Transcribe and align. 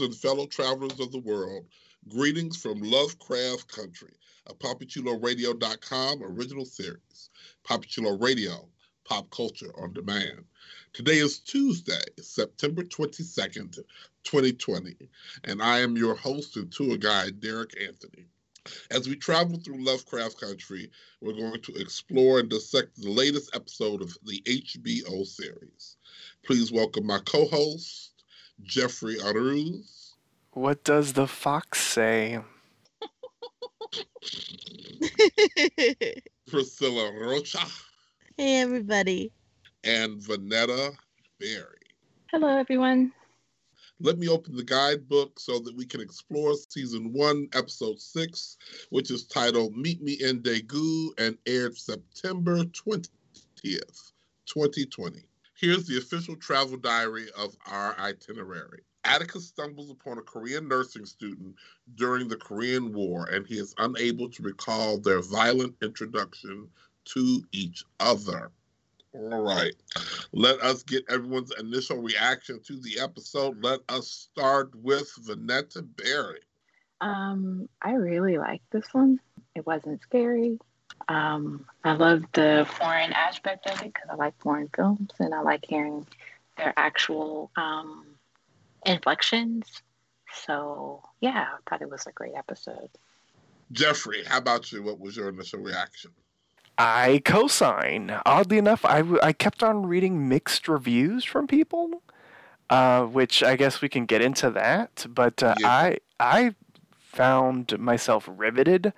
And 0.00 0.12
fellow 0.12 0.46
travelers 0.46 0.98
of 0.98 1.12
the 1.12 1.20
world. 1.20 1.66
Greetings 2.08 2.56
from 2.56 2.80
Lovecraft 2.80 3.68
Country, 3.68 4.12
a 4.48 4.52
PapiChuloRadio.com 4.52 6.20
original 6.20 6.64
series. 6.64 7.30
Papichulo 7.64 8.20
Radio, 8.20 8.68
pop 9.04 9.30
culture 9.30 9.70
on 9.78 9.92
demand. 9.92 10.46
Today 10.92 11.18
is 11.18 11.38
Tuesday, 11.38 12.02
September 12.20 12.82
22nd, 12.82 13.78
2020, 14.24 14.96
and 15.44 15.62
I 15.62 15.78
am 15.78 15.96
your 15.96 16.16
host 16.16 16.56
and 16.56 16.72
tour 16.72 16.96
guide, 16.96 17.38
Derrick 17.38 17.80
Anthony. 17.80 18.26
As 18.90 19.08
we 19.08 19.14
travel 19.14 19.60
through 19.60 19.84
Lovecraft 19.84 20.40
Country, 20.40 20.90
we're 21.20 21.34
going 21.34 21.62
to 21.62 21.74
explore 21.76 22.40
and 22.40 22.48
dissect 22.48 23.00
the 23.00 23.10
latest 23.10 23.54
episode 23.54 24.02
of 24.02 24.18
the 24.24 24.42
HBO 24.44 25.24
series. 25.24 25.98
Please 26.44 26.72
welcome 26.72 27.06
my 27.06 27.20
co 27.20 27.46
host, 27.46 28.13
Jeffrey 28.62 29.16
Arauz. 29.16 30.12
What 30.52 30.84
does 30.84 31.14
the 31.14 31.26
fox 31.26 31.80
say? 31.80 32.38
Priscilla 36.48 37.12
Rocha. 37.12 37.66
Hey, 38.36 38.60
everybody. 38.60 39.32
And 39.82 40.20
Vonetta 40.20 40.94
Berry. 41.40 41.78
Hello, 42.30 42.48
everyone. 42.48 43.12
Let 44.00 44.18
me 44.18 44.28
open 44.28 44.56
the 44.56 44.64
guidebook 44.64 45.38
so 45.38 45.58
that 45.60 45.74
we 45.76 45.86
can 45.86 46.00
explore 46.00 46.54
season 46.68 47.12
one, 47.12 47.48
episode 47.54 48.00
six, 48.00 48.56
which 48.90 49.10
is 49.10 49.24
titled 49.24 49.76
Meet 49.76 50.02
Me 50.02 50.14
in 50.14 50.42
Daegu 50.42 51.08
and 51.18 51.38
aired 51.46 51.76
September 51.76 52.64
20th, 52.64 53.08
2020. 54.46 55.22
Here's 55.64 55.86
the 55.86 55.96
official 55.96 56.36
travel 56.36 56.76
diary 56.76 57.28
of 57.38 57.56
our 57.64 57.98
itinerary. 57.98 58.82
Atticus 59.04 59.48
stumbles 59.48 59.88
upon 59.88 60.18
a 60.18 60.20
Korean 60.20 60.68
nursing 60.68 61.06
student 61.06 61.54
during 61.94 62.28
the 62.28 62.36
Korean 62.36 62.92
War, 62.92 63.24
and 63.32 63.46
he 63.46 63.54
is 63.54 63.74
unable 63.78 64.28
to 64.28 64.42
recall 64.42 64.98
their 64.98 65.22
violent 65.22 65.74
introduction 65.80 66.68
to 67.06 67.42
each 67.52 67.82
other. 67.98 68.50
All 69.14 69.40
right. 69.40 69.74
Let 70.34 70.60
us 70.60 70.82
get 70.82 71.06
everyone's 71.08 71.52
initial 71.58 71.96
reaction 71.96 72.60
to 72.66 72.76
the 72.76 73.00
episode. 73.00 73.64
Let 73.64 73.80
us 73.88 74.06
start 74.06 74.74
with 74.74 75.10
Vonetta 75.26 75.82
Berry. 75.96 76.40
Um, 77.00 77.70
I 77.80 77.92
really 77.92 78.36
liked 78.36 78.70
this 78.70 78.92
one. 78.92 79.18
It 79.54 79.64
wasn't 79.64 80.02
scary. 80.02 80.58
Um, 81.08 81.66
I 81.82 81.92
love 81.92 82.22
the 82.32 82.66
foreign 82.78 83.12
aspect 83.12 83.66
of 83.66 83.80
it 83.82 83.92
because 83.92 84.08
I 84.10 84.14
like 84.14 84.34
foreign 84.38 84.70
films 84.74 85.10
and 85.18 85.34
I 85.34 85.40
like 85.40 85.64
hearing 85.68 86.06
their 86.56 86.72
actual 86.76 87.50
um, 87.56 88.06
inflections. 88.86 89.82
So, 90.32 91.02
yeah, 91.20 91.46
I 91.54 91.70
thought 91.70 91.82
it 91.82 91.90
was 91.90 92.06
a 92.06 92.12
great 92.12 92.34
episode. 92.34 92.90
Jeffrey, 93.72 94.24
how 94.26 94.38
about 94.38 94.72
you? 94.72 94.82
What 94.82 95.00
was 95.00 95.16
your 95.16 95.28
initial 95.28 95.60
reaction? 95.60 96.10
I 96.76 97.22
co-sign. 97.24 98.18
Oddly 98.26 98.58
enough, 98.58 98.84
I, 98.84 99.04
I 99.22 99.32
kept 99.32 99.62
on 99.62 99.86
reading 99.86 100.28
mixed 100.28 100.68
reviews 100.68 101.24
from 101.24 101.46
people, 101.46 102.02
uh, 102.68 103.04
which 103.04 103.42
I 103.42 103.56
guess 103.56 103.80
we 103.80 103.88
can 103.88 104.06
get 104.06 104.20
into 104.20 104.50
that. 104.50 105.06
But 105.08 105.42
uh, 105.42 105.54
yeah. 105.60 105.68
I 105.68 105.98
I 106.18 106.54
found 106.98 107.78
myself 107.78 108.28
riveted 108.30 108.92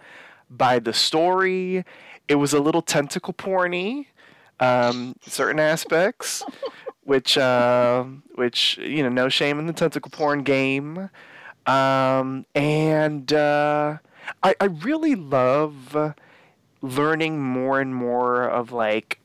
by 0.50 0.78
the 0.78 0.92
story. 0.92 1.84
It 2.28 2.36
was 2.36 2.52
a 2.52 2.60
little 2.60 2.82
tentacle 2.82 3.34
porny, 3.34 4.06
um, 4.60 5.16
certain 5.22 5.60
aspects, 5.60 6.42
which 7.04 7.38
uh, 7.38 8.04
which 8.34 8.78
you 8.78 9.02
know, 9.02 9.08
no 9.08 9.28
shame 9.28 9.58
in 9.58 9.66
the 9.66 9.72
tentacle 9.72 10.10
porn 10.10 10.42
game. 10.42 11.10
Um, 11.66 12.46
and 12.54 13.32
uh, 13.32 13.98
I 14.42 14.54
I 14.60 14.64
really 14.64 15.14
love 15.14 16.14
learning 16.82 17.42
more 17.42 17.80
and 17.80 17.94
more 17.94 18.44
of 18.44 18.72
like 18.72 19.18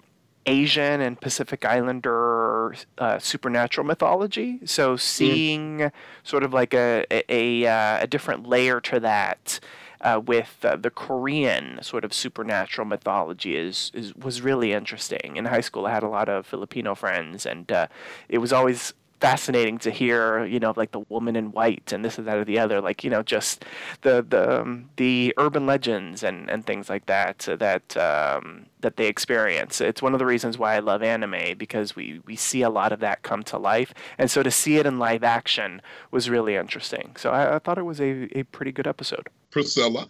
Asian 0.45 1.01
and 1.01 1.19
Pacific 1.19 1.65
Islander 1.65 2.75
uh, 2.97 3.19
supernatural 3.19 3.85
mythology. 3.85 4.59
So 4.65 4.95
seeing 4.95 5.79
mm. 5.79 5.91
sort 6.23 6.43
of 6.43 6.53
like 6.53 6.73
a 6.73 7.05
a, 7.11 7.23
a, 7.29 7.67
uh, 7.67 8.03
a 8.03 8.07
different 8.07 8.47
layer 8.47 8.81
to 8.81 8.99
that 9.01 9.59
uh, 10.01 10.21
with 10.25 10.57
uh, 10.63 10.75
the 10.75 10.89
Korean 10.89 11.79
sort 11.81 12.03
of 12.03 12.13
supernatural 12.13 12.87
mythology 12.87 13.55
is, 13.55 13.91
is 13.93 14.15
was 14.15 14.41
really 14.41 14.73
interesting. 14.73 15.37
In 15.37 15.45
high 15.45 15.61
school, 15.61 15.85
I 15.85 15.91
had 15.91 16.03
a 16.03 16.09
lot 16.09 16.29
of 16.29 16.45
Filipino 16.45 16.95
friends, 16.95 17.45
and 17.45 17.71
uh, 17.71 17.87
it 18.29 18.39
was 18.39 18.51
always 18.51 18.93
fascinating 19.21 19.77
to 19.77 19.91
hear, 19.91 20.43
you 20.45 20.59
know, 20.59 20.73
like 20.75 20.91
the 20.91 20.99
woman 21.01 21.35
in 21.35 21.51
white 21.51 21.93
and 21.93 22.03
this 22.03 22.17
and 22.17 22.27
that 22.27 22.37
or 22.37 22.43
the 22.43 22.57
other, 22.57 22.81
like 22.81 23.03
you 23.03 23.09
know, 23.09 23.21
just 23.21 23.63
the 24.01 24.25
the 24.27 24.61
um, 24.61 24.89
the 24.97 25.33
urban 25.37 25.65
legends 25.65 26.23
and, 26.23 26.49
and 26.49 26.65
things 26.65 26.89
like 26.89 27.05
that 27.05 27.47
uh, 27.47 27.55
that 27.57 27.95
um, 27.95 28.65
that 28.81 28.97
they 28.97 29.07
experience. 29.07 29.79
It's 29.79 30.01
one 30.01 30.13
of 30.13 30.19
the 30.19 30.25
reasons 30.25 30.57
why 30.57 30.75
I 30.75 30.79
love 30.79 31.03
anime 31.03 31.57
because 31.57 31.95
we 31.95 32.19
we 32.25 32.35
see 32.35 32.63
a 32.63 32.69
lot 32.69 32.91
of 32.91 32.99
that 33.01 33.21
come 33.21 33.43
to 33.43 33.57
life, 33.57 33.93
and 34.17 34.29
so 34.29 34.43
to 34.43 34.51
see 34.51 34.77
it 34.77 34.85
in 34.85 34.97
live 34.99 35.23
action 35.23 35.81
was 36.09 36.29
really 36.29 36.55
interesting. 36.55 37.15
So 37.17 37.29
I, 37.29 37.55
I 37.55 37.59
thought 37.59 37.77
it 37.77 37.85
was 37.85 38.01
a 38.01 38.27
a 38.37 38.43
pretty 38.43 38.71
good 38.71 38.87
episode. 38.87 39.29
Priscilla. 39.51 40.09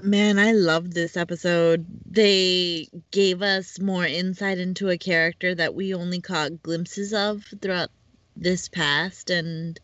Man, 0.00 0.38
I 0.38 0.52
loved 0.52 0.92
this 0.92 1.16
episode. 1.16 1.84
They 2.08 2.88
gave 3.10 3.42
us 3.42 3.80
more 3.80 4.06
insight 4.06 4.58
into 4.58 4.88
a 4.88 4.98
character 4.98 5.54
that 5.54 5.74
we 5.74 5.92
only 5.92 6.20
caught 6.20 6.62
glimpses 6.62 7.12
of 7.12 7.44
throughout 7.60 7.90
this 8.36 8.68
past 8.68 9.30
and 9.30 9.80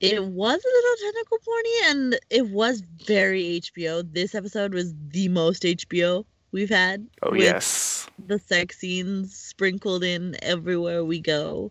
it 0.00 0.24
was 0.24 0.64
a 0.64 0.68
little 0.68 1.12
tentacle 1.12 1.38
porny 1.46 1.90
and 1.90 2.20
it 2.30 2.48
was 2.48 2.82
very 3.06 3.60
HBO. 3.60 4.02
This 4.10 4.34
episode 4.34 4.72
was 4.72 4.94
the 5.10 5.28
most 5.28 5.62
HBO 5.62 6.24
we've 6.52 6.70
had. 6.70 7.06
Oh 7.22 7.34
yes. 7.34 8.08
The 8.26 8.38
sex 8.38 8.78
scenes 8.78 9.36
sprinkled 9.36 10.02
in 10.02 10.36
everywhere 10.42 11.04
we 11.04 11.20
go. 11.20 11.70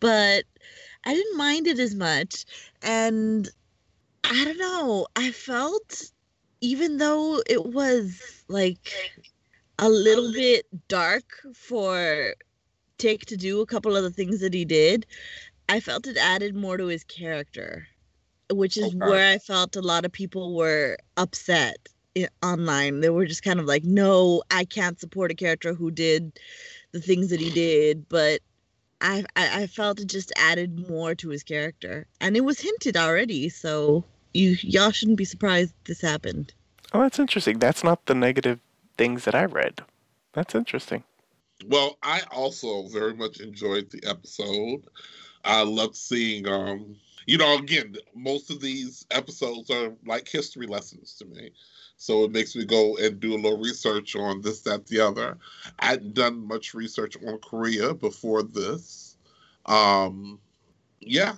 But 0.00 0.44
I 1.04 1.14
didn't 1.14 1.38
mind 1.38 1.66
it 1.66 1.78
as 1.78 1.94
much 1.94 2.44
and 2.82 3.48
I 4.24 4.44
don't 4.44 4.58
know, 4.58 5.06
I 5.16 5.30
felt 5.30 6.10
even 6.60 6.96
though 6.98 7.42
it 7.48 7.66
was 7.66 8.44
like 8.48 8.92
a 9.78 9.88
little 9.88 10.32
bit 10.32 10.66
dark 10.88 11.24
for 11.54 12.34
take 12.98 13.26
to 13.26 13.36
do 13.36 13.60
a 13.60 13.66
couple 13.66 13.96
of 13.96 14.04
the 14.04 14.10
things 14.10 14.40
that 14.40 14.54
he 14.54 14.64
did, 14.64 15.04
I 15.68 15.80
felt 15.80 16.06
it 16.06 16.16
added 16.16 16.54
more 16.54 16.76
to 16.76 16.86
his 16.86 17.04
character, 17.04 17.88
which 18.50 18.76
is 18.76 18.94
okay. 18.94 18.96
where 18.98 19.32
I 19.32 19.38
felt 19.38 19.76
a 19.76 19.82
lot 19.82 20.04
of 20.04 20.12
people 20.12 20.54
were 20.54 20.96
upset 21.16 21.88
eh, 22.14 22.28
online. 22.42 23.00
They 23.00 23.10
were 23.10 23.26
just 23.26 23.42
kind 23.42 23.58
of 23.58 23.66
like, 23.66 23.84
no, 23.84 24.42
I 24.50 24.64
can't 24.64 25.00
support 25.00 25.32
a 25.32 25.34
character 25.34 25.74
who 25.74 25.90
did 25.90 26.38
the 26.92 27.00
things 27.00 27.30
that 27.30 27.40
he 27.40 27.50
did, 27.50 28.08
but 28.08 28.40
I, 29.00 29.24
I, 29.34 29.62
I 29.62 29.66
felt 29.66 30.00
it 30.00 30.06
just 30.06 30.32
added 30.36 30.88
more 30.88 31.14
to 31.16 31.28
his 31.28 31.42
character, 31.42 32.06
and 32.20 32.36
it 32.36 32.44
was 32.44 32.60
hinted 32.60 32.96
already. 32.96 33.48
So 33.48 34.04
you 34.34 34.56
y'all 34.60 34.90
shouldn't 34.90 35.18
be 35.18 35.24
surprised 35.24 35.74
this 35.84 36.00
happened. 36.00 36.52
Oh, 36.92 37.00
that's 37.00 37.18
interesting. 37.18 37.58
That's 37.58 37.84
not 37.84 38.06
the 38.06 38.14
negative 38.14 38.60
things 38.96 39.24
that 39.24 39.34
I 39.34 39.44
read. 39.44 39.80
That's 40.32 40.54
interesting. 40.54 41.04
Well, 41.66 41.96
I 42.02 42.22
also 42.30 42.88
very 42.88 43.14
much 43.14 43.40
enjoyed 43.40 43.90
the 43.90 44.02
episode. 44.08 44.82
I 45.44 45.62
love 45.62 45.96
seeing 45.96 46.46
um 46.48 46.96
you 47.26 47.38
know, 47.38 47.56
again, 47.56 47.96
most 48.14 48.50
of 48.50 48.60
these 48.60 49.06
episodes 49.10 49.70
are 49.70 49.92
like 50.04 50.28
history 50.28 50.66
lessons 50.66 51.14
to 51.14 51.24
me. 51.26 51.50
So 51.96 52.24
it 52.24 52.32
makes 52.32 52.56
me 52.56 52.64
go 52.64 52.96
and 52.96 53.20
do 53.20 53.34
a 53.34 53.38
little 53.38 53.60
research 53.60 54.16
on 54.16 54.40
this, 54.40 54.62
that, 54.62 54.86
the 54.86 55.00
other. 55.00 55.38
I 55.78 55.86
hadn't 55.86 56.14
done 56.14 56.46
much 56.48 56.74
research 56.74 57.16
on 57.24 57.38
Korea 57.38 57.94
before 57.94 58.42
this. 58.42 59.16
Um, 59.66 60.40
yeah, 60.98 61.34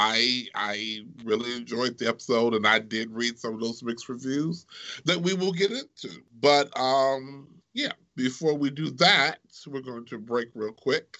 I 0.00 0.46
I 0.54 1.04
really 1.24 1.54
enjoyed 1.54 1.98
the 1.98 2.08
episode, 2.08 2.54
and 2.54 2.66
I 2.66 2.78
did 2.78 3.10
read 3.10 3.38
some 3.38 3.52
of 3.52 3.60
those 3.60 3.82
mixed 3.82 4.08
reviews 4.08 4.64
that 5.04 5.20
we 5.20 5.34
will 5.34 5.52
get 5.52 5.70
into. 5.70 6.22
But 6.40 6.74
um, 6.78 7.48
yeah, 7.74 7.92
before 8.16 8.56
we 8.56 8.70
do 8.70 8.90
that, 8.92 9.40
we're 9.66 9.82
going 9.82 10.06
to 10.06 10.18
break 10.18 10.48
real 10.54 10.72
quick 10.72 11.18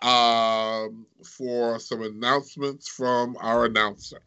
um, 0.00 1.06
for 1.22 1.78
some 1.78 2.00
announcements 2.00 2.88
from 2.88 3.36
our 3.40 3.66
announcer. 3.66 4.22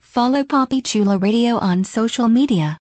Follow 0.00 0.42
Papi 0.42 0.84
Chulo 0.84 1.18
Radio 1.18 1.58
on 1.58 1.84
social 1.84 2.26
media. 2.28 2.78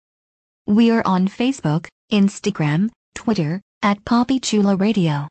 We 0.65 0.89
are 0.89 1.03
on 1.05 1.27
Facebook, 1.27 1.87
Instagram, 2.11 2.89
Twitter, 3.13 3.61
at 3.83 4.03
Papi 4.03 4.41
Chulo 4.41 4.75
Radio. 4.75 5.27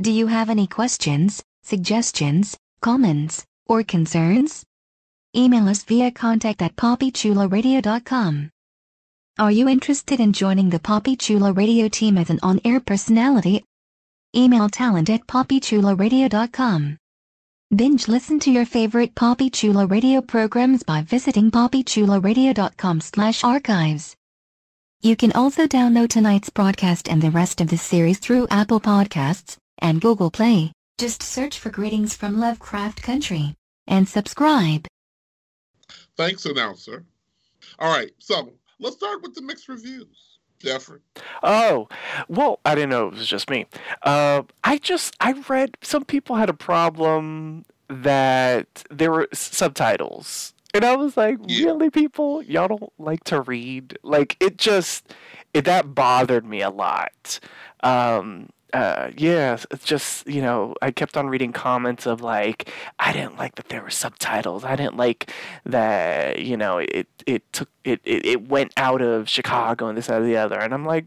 Do 0.00 0.10
you 0.10 0.26
have 0.26 0.50
any 0.50 0.66
questions, 0.66 1.42
suggestions, 1.62 2.56
comments, 2.80 3.44
or 3.70 3.84
concerns? 3.84 4.64
Email 5.34 5.68
us 5.68 5.84
via 5.84 6.10
contact 6.10 6.60
at 6.60 6.74
papichuloradio.com. 6.74 8.50
Are 9.38 9.52
you 9.52 9.68
interested 9.68 10.18
in 10.18 10.32
joining 10.32 10.70
the 10.70 10.80
Papi 10.80 11.16
Chulo 11.16 11.52
Radio 11.52 11.88
team 11.88 12.18
as 12.18 12.30
an 12.30 12.40
on-air 12.42 12.80
personality? 12.80 13.64
Email 14.36 14.68
talent 14.68 15.08
at 15.08 15.26
papichuloradio.com. 15.28 16.96
Binge 17.74 18.08
listen 18.08 18.40
to 18.40 18.50
your 18.50 18.66
favorite 18.66 19.14
Papi 19.14 19.52
Chulo 19.52 19.86
Radio 19.86 20.20
programs 20.20 20.82
by 20.82 21.02
visiting 21.02 21.52
papichuloradio.com 21.52 23.00
slash 23.00 23.44
archives. 23.44 24.16
You 25.00 25.14
can 25.14 25.30
also 25.32 25.68
download 25.68 26.08
tonight's 26.08 26.50
broadcast 26.50 27.08
and 27.08 27.22
the 27.22 27.30
rest 27.30 27.60
of 27.60 27.68
the 27.68 27.78
series 27.78 28.18
through 28.18 28.48
Apple 28.50 28.80
Podcasts 28.80 29.56
and 29.78 30.00
Google 30.00 30.32
Play. 30.32 30.72
Just 30.98 31.22
search 31.22 31.58
for 31.60 31.70
Greetings 31.70 32.14
from 32.16 32.40
Lovecraft 32.40 33.00
Country 33.00 33.54
and 33.90 34.08
subscribe. 34.08 34.86
Thanks, 36.16 36.46
announcer. 36.46 37.04
All 37.78 37.94
right, 37.94 38.12
so 38.18 38.54
let's 38.78 38.96
start 38.96 39.22
with 39.22 39.34
the 39.34 39.42
mixed 39.42 39.68
reviews. 39.68 40.38
Jeffrey. 40.58 41.00
Oh, 41.42 41.88
well, 42.28 42.60
I 42.66 42.74
didn't 42.74 42.90
know 42.90 43.08
it 43.08 43.14
was 43.14 43.26
just 43.26 43.48
me. 43.48 43.66
Uh, 44.02 44.42
I 44.64 44.78
just 44.78 45.16
I 45.20 45.32
read 45.48 45.76
some 45.82 46.04
people 46.04 46.36
had 46.36 46.50
a 46.50 46.54
problem 46.54 47.64
that 47.88 48.84
there 48.90 49.10
were 49.10 49.28
subtitles 49.32 50.52
and 50.72 50.84
I 50.84 50.96
was 50.96 51.16
like, 51.16 51.38
yeah. 51.46 51.66
really, 51.66 51.90
people? 51.90 52.42
Y'all 52.42 52.68
don't 52.68 52.92
like 52.98 53.24
to 53.24 53.40
read? 53.40 53.98
Like, 54.02 54.36
it 54.40 54.56
just, 54.56 55.14
it, 55.52 55.64
that 55.64 55.94
bothered 55.94 56.44
me 56.44 56.62
a 56.62 56.70
lot. 56.70 57.40
Um, 57.82 58.50
uh, 58.72 59.10
yeah, 59.16 59.58
it's 59.70 59.84
just 59.84 60.26
you 60.26 60.42
know 60.42 60.74
I 60.82 60.90
kept 60.90 61.16
on 61.16 61.28
reading 61.28 61.52
comments 61.52 62.06
of 62.06 62.20
like 62.20 62.70
I 62.98 63.12
didn't 63.12 63.36
like 63.36 63.56
that 63.56 63.68
there 63.68 63.82
were 63.82 63.90
subtitles. 63.90 64.64
I 64.64 64.76
didn't 64.76 64.96
like 64.96 65.32
that 65.64 66.40
you 66.40 66.56
know 66.56 66.78
it 66.78 67.08
it 67.26 67.52
took 67.52 67.68
it, 67.84 68.00
it 68.04 68.24
it 68.26 68.48
went 68.48 68.72
out 68.76 69.00
of 69.02 69.28
Chicago 69.28 69.88
and 69.88 69.96
this 69.96 70.10
out 70.10 70.20
of 70.20 70.26
the 70.26 70.36
other. 70.36 70.58
And 70.58 70.74
I'm 70.74 70.84
like, 70.84 71.06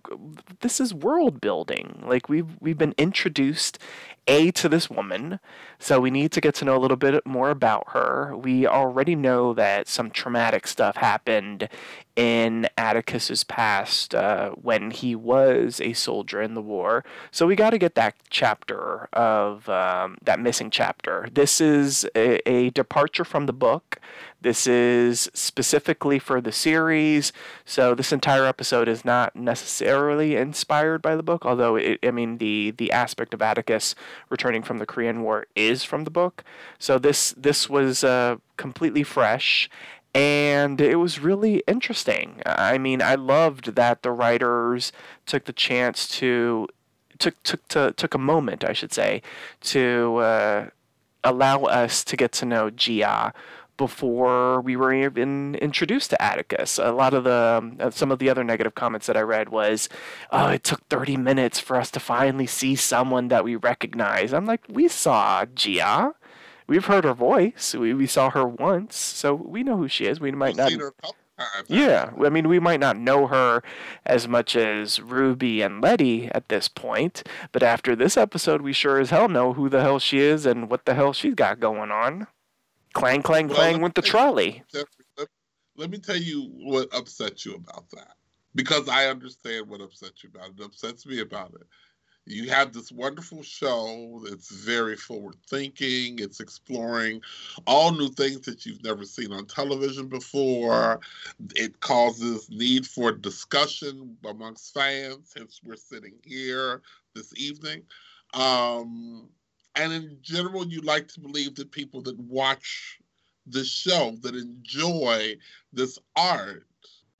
this 0.62 0.80
is 0.80 0.94
world 0.94 1.42
building. 1.42 2.04
Like 2.06 2.30
we've 2.30 2.57
we've 2.60 2.77
been 2.77 2.95
introduced 2.98 3.80
a 4.27 4.51
to 4.51 4.69
this 4.69 4.89
woman, 4.89 5.39
so 5.80 6.00
we 6.00 6.10
need 6.10 6.31
to 6.31 6.42
get 6.42 6.56
to 6.56 6.65
know 6.65 6.77
a 6.77 6.80
little 6.80 6.98
bit 6.98 7.25
more 7.25 7.50
about 7.50 7.89
her. 7.89 8.36
We 8.38 8.65
already 8.65 9.15
know 9.15 9.54
that 9.54 9.88
some 9.88 10.10
traumatic 10.12 10.65
stuff 10.68 10.95
happened 10.95 11.68
in 12.15 12.68
Atticus's 12.77 13.44
past 13.44 14.13
uh, 14.13 14.51
when 14.51 14.92
he 14.92 15.15
was 15.15 15.81
a 15.81 15.94
soldier 15.94 16.42
in 16.42 16.54
the 16.54 16.62
war. 16.62 17.04
So 17.31 17.48
we 17.48 17.56
got 17.56 17.71
to 17.71 17.77
get 17.77 17.95
that 17.95 18.15
chapter 18.30 19.10
of 19.13 19.68
um, 19.69 20.18
that 20.24 20.39
missing 20.39 20.69
chapter. 20.69 21.27
This 21.31 21.60
is 21.60 22.06
a, 22.15 22.48
a 22.48 22.69
departure 22.69 23.25
from 23.25 23.45
the 23.45 23.54
book. 23.54 24.00
This 24.42 24.68
is 24.68 25.31
specifically 25.33 26.19
for 26.19 26.42
the 26.42 26.51
series, 26.51 27.31
so 27.63 27.95
this 27.95 28.12
entire 28.12 28.45
episode 28.45 28.89
is 28.89 29.06
not 29.06 29.38
necessarily 29.38 30.36
inspired 30.36 31.01
by 31.01 31.15
the 31.15 31.24
book. 31.24 31.45
Although, 31.45 31.77
it, 31.77 32.00
I 32.04 32.12
mean, 32.12 32.39
the 32.39 32.71
the 32.71 32.92
aspect 32.92 33.33
of 33.33 33.42
Atticus 33.42 33.95
returning 34.30 34.62
from 34.62 34.80
the 34.80 34.86
Korean 34.86 35.24
War 35.24 35.48
is 35.56 35.86
from 35.86 36.04
the 36.04 36.12
book. 36.12 36.44
So 36.77 37.00
this 37.00 37.33
this 37.38 37.69
was 37.69 38.04
uh, 38.04 38.36
completely 38.57 39.04
fresh, 39.04 39.69
and 40.13 40.80
it 40.80 40.95
was 40.95 41.19
really 41.19 41.63
interesting. 41.68 42.42
I 42.45 42.77
mean, 42.77 43.01
I 43.01 43.15
loved 43.15 43.75
that 43.75 44.04
the 44.04 44.12
writers 44.12 44.92
took 45.25 45.45
the 45.45 45.54
chance 45.54 46.07
to 46.19 46.68
took 47.18 47.42
took 47.44 47.68
to, 47.69 47.94
took 47.95 48.13
a 48.13 48.19
moment, 48.19 48.63
I 48.63 48.74
should 48.74 48.94
say, 48.94 49.21
to 49.62 50.18
uh, 50.18 50.69
allow 51.24 51.63
us 51.63 52.04
to 52.04 52.15
get 52.15 52.31
to 52.33 52.45
know 52.45 52.69
Gia 52.69 53.33
before 53.75 54.62
we 54.62 54.75
were 54.75 54.94
even 54.94 55.56
introduced 55.56 56.12
to 56.12 56.21
Atticus. 56.21 56.77
A 56.77 56.92
lot 56.92 57.13
of 57.13 57.24
the 57.24 57.60
um, 57.81 57.92
some 57.92 58.12
of 58.12 58.19
the 58.19 58.30
other 58.30 58.44
negative 58.44 58.75
comments 58.75 59.07
that 59.07 59.18
I 59.18 59.21
read 59.21 59.50
was, 59.50 59.89
"Oh, 60.31 60.50
it 60.50 60.63
took 60.63 60.88
30 60.89 61.18
minutes 61.18 61.60
for 61.60 61.77
us 61.77 61.89
to 61.92 62.00
finally 62.00 62.48
see 62.48 62.75
someone 62.75 63.30
that 63.30 63.44
we 63.44 63.56
recognize." 63.56 64.33
I'm 64.33 64.45
like, 64.45 64.62
"We 64.69 64.88
saw 64.88 65.45
Gia. 65.45 66.13
We've 66.68 66.86
heard 66.86 67.04
her 67.04 67.13
voice. 67.13 67.75
We 67.75 67.94
we 67.94 68.07
saw 68.07 68.30
her 68.31 68.45
once, 68.45 68.95
so 68.95 69.33
we 69.33 69.63
know 69.63 69.77
who 69.77 69.88
she 69.88 70.06
is. 70.06 70.19
We 70.19 70.31
might 70.31 70.57
We've 70.57 70.80
not." 70.80 71.15
Yeah, 71.68 72.12
I 72.24 72.30
mean, 72.30 72.48
we 72.48 72.60
might 72.60 72.80
not 72.80 72.98
know 72.98 73.27
her 73.27 73.63
as 74.06 74.27
much 74.27 74.56
as 74.56 75.01
Ruby 75.01 75.62
and 75.62 75.81
Letty 75.81 76.30
at 76.31 76.48
this 76.50 76.68
point, 76.68 77.24
but 77.51 77.63
after 77.63 77.95
this 77.95 78.18
episode, 78.18 78.62
we 78.62 78.71
sure 78.71 79.00
as 79.00 79.10
hell 79.10 79.27
know 79.27 79.54
who 79.54 79.68
the 79.68 79.81
hell 79.81 80.00
she 80.00 80.19
is 80.19 80.45
and 80.45 80.69
what 80.69 80.86
the 80.86 80.94
hell 80.94 81.12
she's 81.12 81.33
got 81.33 81.60
going 81.60 81.92
on. 81.92 82.27
Clang, 82.94 83.24
clang, 83.24 83.48
well, 83.48 83.57
clang 83.57 83.81
with 83.81 83.95
the 83.95 84.04
trolley. 84.04 84.63
let, 84.74 85.27
let 85.75 85.89
me 85.89 85.98
tell 85.98 86.15
you 86.15 86.44
what 86.54 86.88
upsets 86.94 87.45
you 87.45 87.56
about 87.56 87.89
that. 87.92 88.13
Because 88.56 88.88
I 88.88 89.07
understand 89.07 89.68
what 89.68 89.81
upsets 89.81 90.24
you 90.24 90.30
about 90.33 90.50
it. 90.50 90.60
It 90.60 90.65
upsets 90.65 91.06
me 91.07 91.19
about 91.19 91.56
it. 91.56 91.65
You 92.25 92.50
have 92.50 92.72
this 92.72 92.92
wonderful 92.92 93.44
show 93.44 94.22
that's 94.25 94.50
very 94.50 94.96
forward 94.96 95.36
thinking. 95.50 96.20
It's 96.20 96.40
exploring 96.40 97.22
all 97.68 97.92
new 97.92 98.10
things 98.10 98.42
that 98.42 98.66
you've 98.66 98.84
never 98.84 99.04
seen 99.04 99.34
on 99.34 99.46
television 99.46 100.08
before. 100.08 101.02
It 101.56 101.81
causes 101.81 102.50
need 102.50 102.88
for 102.88 103.12
discussion 103.12 104.16
amongst 104.25 104.74
fans, 104.74 105.34
hence 105.36 105.60
we're 105.66 105.75
sitting 105.75 106.14
here 106.24 106.81
this 107.14 107.34
evening. 107.36 107.84
Um, 108.34 109.30
and 109.75 109.92
in 109.92 110.18
general, 110.22 110.65
you 110.65 110.80
like 110.82 111.10
to 111.10 111.20
believe 111.20 111.56
that 111.56 111.72
people 111.72 112.01
that 112.03 112.18
watch 112.20 113.00
the 113.48 113.65
show, 113.65 114.15
that 114.22 114.36
enjoy 114.36 115.36
this 115.74 116.00
art, 116.15 116.65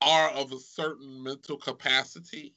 are 0.02 0.30
of 0.30 0.54
a 0.54 0.60
certain 0.60 1.24
mental 1.24 1.58
capacity. 1.58 2.54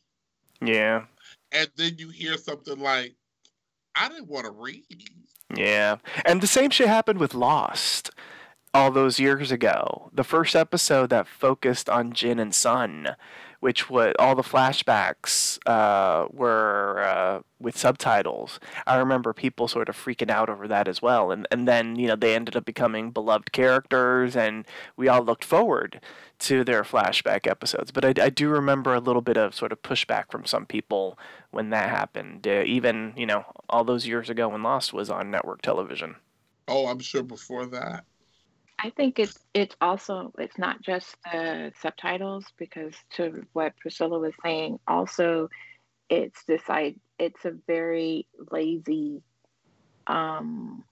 Yeah. 0.60 1.04
And 1.52 1.68
then 1.76 1.96
you 1.98 2.10
hear 2.10 2.36
something 2.36 2.78
like, 2.78 3.16
I 3.94 4.08
didn't 4.08 4.28
want 4.28 4.46
to 4.46 4.52
read. 4.52 4.84
Yeah. 5.54 5.96
And 6.24 6.40
the 6.40 6.46
same 6.46 6.70
shit 6.70 6.88
happened 6.88 7.18
with 7.18 7.34
Lost 7.34 8.10
all 8.74 8.90
those 8.90 9.18
years 9.18 9.50
ago. 9.50 10.10
The 10.12 10.24
first 10.24 10.54
episode 10.54 11.10
that 11.10 11.28
focused 11.28 11.88
on 11.88 12.12
Jin 12.12 12.38
and 12.38 12.54
Sun 12.54 13.16
which 13.60 13.88
was 13.90 14.14
all 14.18 14.34
the 14.34 14.42
flashbacks 14.42 15.58
uh, 15.66 16.26
were 16.32 17.02
uh, 17.02 17.40
with 17.58 17.76
subtitles. 17.76 18.60
I 18.86 18.96
remember 18.96 19.32
people 19.32 19.68
sort 19.68 19.88
of 19.88 19.96
freaking 19.96 20.30
out 20.30 20.48
over 20.48 20.68
that 20.68 20.88
as 20.88 21.00
well, 21.00 21.30
and 21.30 21.46
and 21.50 21.66
then 21.66 21.96
you 21.96 22.08
know 22.08 22.16
they 22.16 22.34
ended 22.34 22.56
up 22.56 22.64
becoming 22.64 23.10
beloved 23.10 23.52
characters, 23.52 24.36
and 24.36 24.66
we 24.96 25.08
all 25.08 25.22
looked 25.22 25.44
forward 25.44 26.00
to 26.38 26.64
their 26.64 26.82
flashback 26.82 27.46
episodes. 27.46 27.90
But 27.90 28.04
I, 28.04 28.24
I 28.24 28.30
do 28.30 28.48
remember 28.48 28.94
a 28.94 29.00
little 29.00 29.22
bit 29.22 29.36
of 29.36 29.54
sort 29.54 29.72
of 29.72 29.82
pushback 29.82 30.30
from 30.30 30.44
some 30.44 30.66
people 30.66 31.18
when 31.50 31.70
that 31.70 31.88
happened, 31.88 32.46
uh, 32.46 32.62
even 32.66 33.14
you 33.16 33.26
know 33.26 33.44
all 33.68 33.84
those 33.84 34.06
years 34.06 34.30
ago 34.30 34.48
when 34.48 34.62
Lost 34.62 34.92
was 34.92 35.10
on 35.10 35.30
network 35.30 35.62
television. 35.62 36.16
Oh, 36.68 36.86
I'm 36.86 36.98
sure 36.98 37.22
before 37.22 37.66
that. 37.66 38.04
I 38.78 38.90
think 38.90 39.18
it's 39.18 39.38
it's 39.54 39.74
also 39.80 40.32
it's 40.38 40.58
not 40.58 40.82
just 40.82 41.16
the 41.32 41.72
subtitles 41.80 42.44
because 42.58 42.94
to 43.14 43.46
what 43.52 43.76
Priscilla 43.78 44.18
was 44.18 44.34
saying, 44.42 44.78
also 44.86 45.48
it's 46.08 46.44
this 46.44 46.62
I 46.68 46.96
it's 47.18 47.44
a 47.44 47.52
very 47.66 48.26
lazy, 48.50 49.22
um, 50.06 50.84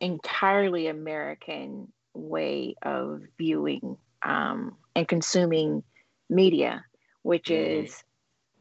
entirely 0.00 0.86
American 0.86 1.92
way 2.14 2.76
of 2.82 3.22
viewing 3.38 3.96
um, 4.22 4.76
and 4.94 5.08
consuming 5.08 5.82
media, 6.30 6.84
which 7.22 7.46
mm-hmm. 7.46 7.84
is 7.84 8.04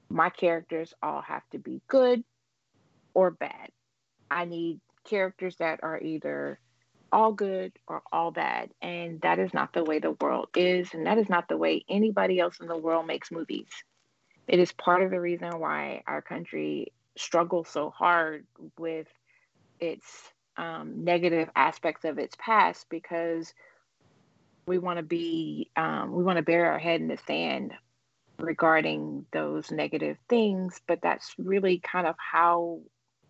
my 0.09 0.29
characters 0.29 0.93
all 1.01 1.21
have 1.21 1.43
to 1.51 1.59
be 1.59 1.81
good 1.87 2.23
or 3.13 3.31
bad. 3.31 3.69
I 4.29 4.45
need 4.45 4.79
characters 5.05 5.55
that 5.57 5.81
are 5.83 5.99
either 5.99 6.59
all 7.11 7.33
good 7.33 7.73
or 7.87 8.01
all 8.11 8.31
bad. 8.31 8.71
And 8.81 9.21
that 9.21 9.39
is 9.39 9.53
not 9.53 9.73
the 9.73 9.83
way 9.83 9.99
the 9.99 10.15
world 10.21 10.49
is. 10.55 10.93
And 10.93 11.05
that 11.05 11.17
is 11.17 11.29
not 11.29 11.47
the 11.47 11.57
way 11.57 11.83
anybody 11.89 12.39
else 12.39 12.59
in 12.59 12.67
the 12.67 12.77
world 12.77 13.07
makes 13.07 13.31
movies. 13.31 13.69
It 14.47 14.59
is 14.59 14.71
part 14.71 15.03
of 15.03 15.11
the 15.11 15.19
reason 15.19 15.59
why 15.59 16.03
our 16.07 16.21
country 16.21 16.93
struggles 17.17 17.69
so 17.69 17.89
hard 17.89 18.45
with 18.77 19.07
its 19.79 20.05
um, 20.57 21.03
negative 21.03 21.49
aspects 21.55 22.05
of 22.05 22.17
its 22.17 22.35
past 22.39 22.85
because 22.89 23.53
we 24.67 24.77
want 24.77 24.97
to 24.97 25.03
be, 25.03 25.69
um, 25.75 26.13
we 26.13 26.23
want 26.23 26.37
to 26.37 26.43
bury 26.43 26.67
our 26.67 26.79
head 26.79 27.01
in 27.01 27.07
the 27.07 27.17
sand 27.27 27.73
regarding 28.39 29.25
those 29.31 29.71
negative 29.71 30.17
things. 30.29 30.79
But 30.87 30.99
that's 31.01 31.33
really 31.37 31.79
kind 31.79 32.07
of 32.07 32.15
how 32.17 32.81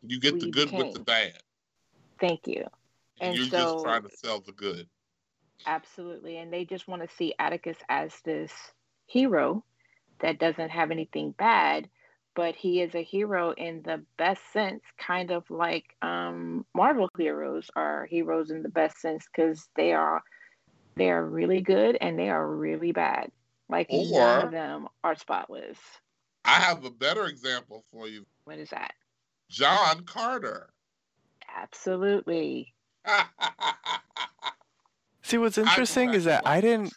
you 0.05 0.19
get 0.19 0.39
the 0.39 0.49
good 0.49 0.71
with 0.71 0.93
the 0.93 0.99
bad. 0.99 1.37
Thank 2.19 2.47
you. 2.47 2.65
And 3.21 3.37
you're 3.37 3.45
so, 3.45 3.57
just 3.57 3.83
trying 3.83 4.03
to 4.03 4.09
sell 4.17 4.41
the 4.41 4.51
good. 4.51 4.87
Absolutely. 5.65 6.37
And 6.37 6.51
they 6.51 6.65
just 6.65 6.87
want 6.87 7.07
to 7.07 7.15
see 7.15 7.35
Atticus 7.39 7.77
as 7.87 8.11
this 8.25 8.51
hero 9.05 9.63
that 10.21 10.39
doesn't 10.39 10.69
have 10.69 10.91
anything 10.91 11.33
bad, 11.37 11.87
but 12.35 12.55
he 12.55 12.81
is 12.81 12.95
a 12.95 13.03
hero 13.03 13.51
in 13.51 13.83
the 13.83 14.03
best 14.17 14.41
sense, 14.51 14.81
kind 14.97 15.31
of 15.31 15.43
like 15.49 15.85
um, 16.01 16.65
Marvel 16.75 17.09
heroes 17.17 17.69
are 17.75 18.07
heroes 18.09 18.49
in 18.49 18.63
the 18.63 18.69
best 18.69 18.99
sense 18.99 19.25
because 19.33 19.67
they 19.75 19.93
are 19.93 20.21
they 20.95 21.09
are 21.09 21.25
really 21.25 21.61
good 21.61 21.97
and 22.01 22.17
they 22.17 22.29
are 22.29 22.47
really 22.47 22.91
bad. 22.91 23.31
Like 23.69 23.87
or, 23.89 24.03
none 24.11 24.45
of 24.45 24.51
them 24.51 24.87
are 25.03 25.15
spotless. 25.15 25.77
I 26.43 26.59
have 26.59 26.83
a 26.83 26.91
better 26.91 27.25
example 27.25 27.83
for 27.91 28.07
you. 28.07 28.25
What 28.45 28.57
is 28.57 28.71
that? 28.71 28.93
John 29.49 30.03
Carter. 30.05 30.69
Absolutely. 31.55 32.73
See, 35.23 35.37
what's 35.37 35.57
interesting 35.57 36.13
is 36.13 36.25
that 36.25 36.45
I 36.45 36.61
didn't. 36.61 36.93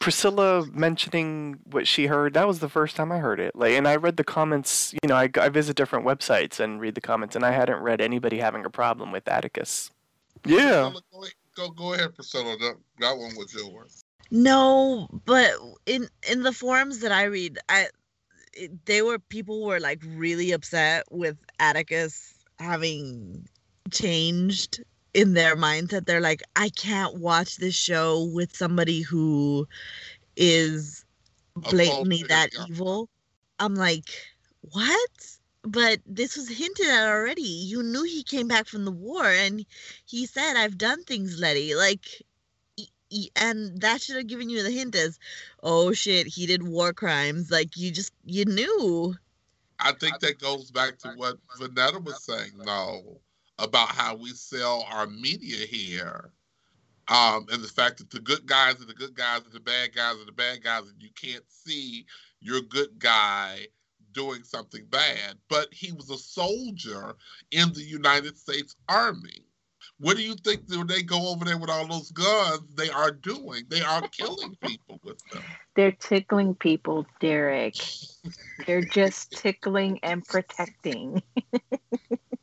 Priscilla 0.00 0.64
mentioning 0.72 1.58
what 1.64 1.88
she 1.88 2.06
heard, 2.06 2.34
that 2.34 2.46
was 2.46 2.60
the 2.60 2.68
first 2.68 2.94
time 2.94 3.10
I 3.10 3.18
heard 3.18 3.40
it. 3.40 3.56
Like, 3.56 3.72
and 3.72 3.88
I 3.88 3.96
read 3.96 4.16
the 4.16 4.22
comments, 4.22 4.94
you 5.02 5.08
know, 5.08 5.16
I, 5.16 5.28
I 5.40 5.48
visit 5.48 5.76
different 5.76 6.06
websites 6.06 6.60
and 6.60 6.80
read 6.80 6.94
the 6.94 7.00
comments, 7.00 7.34
and 7.34 7.44
I 7.44 7.50
hadn't 7.50 7.80
read 7.80 8.00
anybody 8.00 8.38
having 8.38 8.64
a 8.64 8.70
problem 8.70 9.10
with 9.10 9.26
Atticus. 9.26 9.90
Yeah. 10.46 10.92
Go, 11.56 11.70
go 11.70 11.94
ahead, 11.94 12.14
Priscilla. 12.14 12.56
That, 12.58 12.76
that 13.00 13.18
one 13.18 13.34
was 13.36 13.52
yours. 13.52 14.04
No, 14.30 15.08
but 15.24 15.52
in 15.86 16.08
in 16.30 16.42
the 16.42 16.52
forums 16.52 17.00
that 17.00 17.12
I 17.12 17.24
read, 17.24 17.58
I 17.68 17.88
they 18.84 19.02
were 19.02 19.18
people 19.18 19.64
were 19.64 19.80
like 19.80 20.02
really 20.06 20.52
upset 20.52 21.04
with 21.10 21.36
Atticus 21.58 22.34
having 22.58 23.48
changed 23.90 24.84
in 25.18 25.34
their 25.34 25.56
mindset 25.56 26.06
they're 26.06 26.20
like 26.20 26.42
i 26.54 26.68
can't 26.68 27.18
watch 27.18 27.56
this 27.56 27.74
show 27.74 28.24
with 28.32 28.54
somebody 28.54 29.00
who 29.02 29.66
is 30.36 31.04
blatantly 31.70 32.22
that 32.28 32.50
evil. 32.68 33.08
I'm 33.58 33.74
like 33.74 34.08
what? 34.60 35.10
But 35.62 35.98
this 36.06 36.36
was 36.36 36.48
hinted 36.48 36.86
at 36.86 37.08
already. 37.08 37.42
You 37.42 37.82
knew 37.82 38.04
he 38.04 38.22
came 38.22 38.48
back 38.48 38.66
from 38.66 38.84
the 38.84 38.92
war 38.92 39.24
and 39.24 39.64
he 40.06 40.26
said 40.26 40.56
i've 40.56 40.78
done 40.78 41.02
things 41.04 41.38
letty. 41.38 41.74
Like 41.74 42.06
and 43.36 43.80
that 43.80 44.02
should 44.02 44.16
have 44.16 44.26
given 44.26 44.50
you 44.50 44.62
the 44.62 44.70
hint 44.70 44.94
as 44.94 45.18
oh 45.62 45.92
shit 45.92 46.26
he 46.26 46.46
did 46.46 46.62
war 46.62 46.92
crimes. 46.92 47.50
Like 47.50 47.76
you 47.76 47.90
just 47.90 48.12
you 48.24 48.44
knew. 48.44 49.14
I 49.80 49.92
think 49.92 50.18
that 50.20 50.38
goes 50.38 50.70
back 50.70 50.98
to 50.98 51.10
what 51.16 51.38
Vonetta 51.58 52.02
was 52.04 52.22
saying 52.22 52.52
no 52.56 53.20
about 53.58 53.88
how 53.88 54.16
we 54.16 54.30
sell 54.30 54.86
our 54.90 55.06
media 55.06 55.66
here. 55.66 56.32
Um, 57.08 57.46
and 57.50 57.62
the 57.62 57.68
fact 57.68 57.98
that 57.98 58.10
the 58.10 58.20
good 58.20 58.46
guys 58.46 58.80
are 58.82 58.86
the 58.86 58.94
good 58.94 59.14
guys 59.14 59.40
and 59.44 59.52
the 59.52 59.60
bad 59.60 59.94
guys 59.94 60.16
are 60.16 60.26
the 60.26 60.32
bad 60.32 60.62
guys, 60.62 60.82
and 60.82 61.00
you 61.02 61.08
can't 61.14 61.44
see 61.48 62.04
your 62.40 62.60
good 62.60 62.98
guy 62.98 63.66
doing 64.12 64.42
something 64.42 64.84
bad. 64.90 65.36
But 65.48 65.68
he 65.72 65.92
was 65.92 66.10
a 66.10 66.18
soldier 66.18 67.14
in 67.50 67.72
the 67.72 67.82
United 67.82 68.38
States 68.38 68.76
Army. 68.88 69.44
What 70.00 70.16
do 70.16 70.22
you 70.22 70.34
think 70.34 70.62
when 70.68 70.86
they 70.86 71.02
go 71.02 71.30
over 71.30 71.44
there 71.44 71.58
with 71.58 71.70
all 71.70 71.86
those 71.86 72.12
guns 72.12 72.74
they 72.76 72.90
are 72.90 73.10
doing? 73.10 73.64
They 73.68 73.80
are 73.80 74.02
killing 74.08 74.56
people 74.60 75.00
with 75.02 75.18
them. 75.32 75.42
They're 75.74 75.92
tickling 75.92 76.54
people, 76.54 77.04
Derrick. 77.20 77.76
They're 78.66 78.84
just 78.84 79.32
tickling 79.32 79.98
and 80.04 80.24
protecting. 80.24 81.22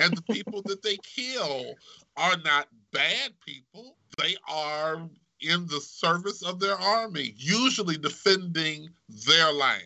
and 0.00 0.16
the 0.16 0.22
people 0.34 0.62
that 0.62 0.82
they 0.82 0.96
kill 0.98 1.74
are 2.16 2.36
not 2.44 2.68
bad 2.92 3.32
people. 3.46 3.96
They 4.18 4.36
are 4.48 5.08
in 5.40 5.66
the 5.66 5.80
service 5.80 6.42
of 6.42 6.60
their 6.60 6.76
army, 6.76 7.34
usually 7.36 7.96
defending 7.96 8.88
their 9.26 9.52
land. 9.52 9.82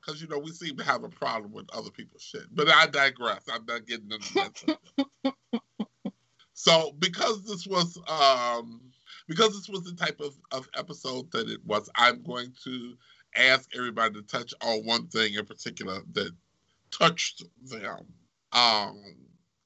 Because, 0.00 0.20
you 0.20 0.28
know, 0.28 0.38
we 0.38 0.50
seem 0.50 0.76
to 0.76 0.84
have 0.84 1.04
a 1.04 1.08
problem 1.08 1.52
with 1.52 1.66
other 1.72 1.90
people's 1.90 2.22
shit. 2.22 2.44
But 2.52 2.68
I 2.68 2.86
digress. 2.86 3.42
I'm 3.52 3.64
not 3.66 3.86
getting 3.86 4.10
into 4.10 4.34
that. 4.34 5.34
so, 6.54 6.92
because 6.98 7.44
this 7.44 7.66
was. 7.66 7.98
um 8.08 8.80
because 9.30 9.50
this 9.50 9.68
was 9.68 9.84
the 9.84 9.94
type 9.94 10.20
of, 10.20 10.36
of 10.50 10.68
episode 10.76 11.30
that 11.30 11.48
it 11.48 11.64
was, 11.64 11.88
I'm 11.94 12.20
going 12.22 12.52
to 12.64 12.94
ask 13.36 13.70
everybody 13.76 14.14
to 14.14 14.22
touch 14.22 14.52
on 14.60 14.84
one 14.84 15.06
thing 15.06 15.34
in 15.34 15.46
particular 15.46 16.00
that 16.14 16.32
touched 16.90 17.44
them. 17.62 18.06
Um, 18.52 19.00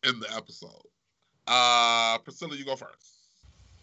in 0.04 0.20
the 0.20 0.34
episode. 0.34 0.82
Uh, 1.46 2.18
Priscilla, 2.18 2.56
you 2.56 2.64
go 2.64 2.76
first. 2.76 3.14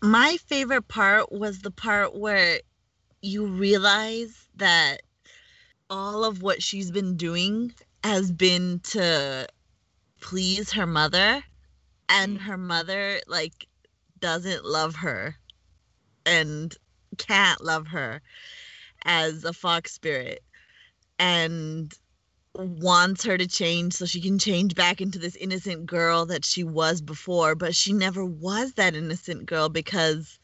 My 0.01 0.37
favorite 0.47 0.87
part 0.87 1.31
was 1.31 1.59
the 1.59 1.71
part 1.71 2.15
where 2.15 2.59
you 3.21 3.45
realize 3.45 4.47
that 4.55 5.01
all 5.89 6.23
of 6.23 6.41
what 6.41 6.63
she's 6.63 6.89
been 6.89 7.17
doing 7.17 7.73
has 8.03 8.31
been 8.31 8.79
to 8.79 9.47
please 10.21 10.71
her 10.71 10.87
mother 10.87 11.43
and 12.09 12.39
her 12.39 12.57
mother 12.57 13.19
like 13.27 13.67
doesn't 14.19 14.65
love 14.65 14.95
her 14.95 15.35
and 16.25 16.75
can't 17.17 17.63
love 17.63 17.87
her 17.87 18.21
as 19.03 19.43
a 19.43 19.53
fox 19.53 19.93
spirit 19.93 20.43
and 21.19 21.93
wants 22.55 23.23
her 23.23 23.37
to 23.37 23.47
change 23.47 23.93
so 23.93 24.05
she 24.05 24.19
can 24.21 24.37
change 24.37 24.75
back 24.75 24.99
into 24.99 25.17
this 25.17 25.35
innocent 25.37 25.85
girl 25.85 26.25
that 26.25 26.43
she 26.43 26.63
was 26.63 27.01
before 27.01 27.55
but 27.55 27.73
she 27.73 27.93
never 27.93 28.25
was 28.25 28.73
that 28.73 28.93
innocent 28.93 29.45
girl 29.45 29.69
because 29.69 30.37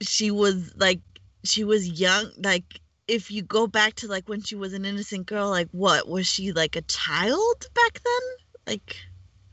she 0.00 0.30
was 0.30 0.72
like 0.76 1.00
she 1.44 1.62
was 1.62 1.86
young 2.00 2.30
like 2.38 2.80
if 3.06 3.30
you 3.30 3.42
go 3.42 3.66
back 3.66 3.94
to 3.94 4.08
like 4.08 4.28
when 4.28 4.42
she 4.42 4.54
was 4.54 4.72
an 4.72 4.84
innocent 4.84 5.26
girl 5.26 5.50
like 5.50 5.68
what 5.72 6.08
was 6.08 6.26
she 6.26 6.52
like 6.52 6.76
a 6.76 6.82
child 6.82 7.66
back 7.74 8.00
then? 8.02 8.22
Like 8.66 8.96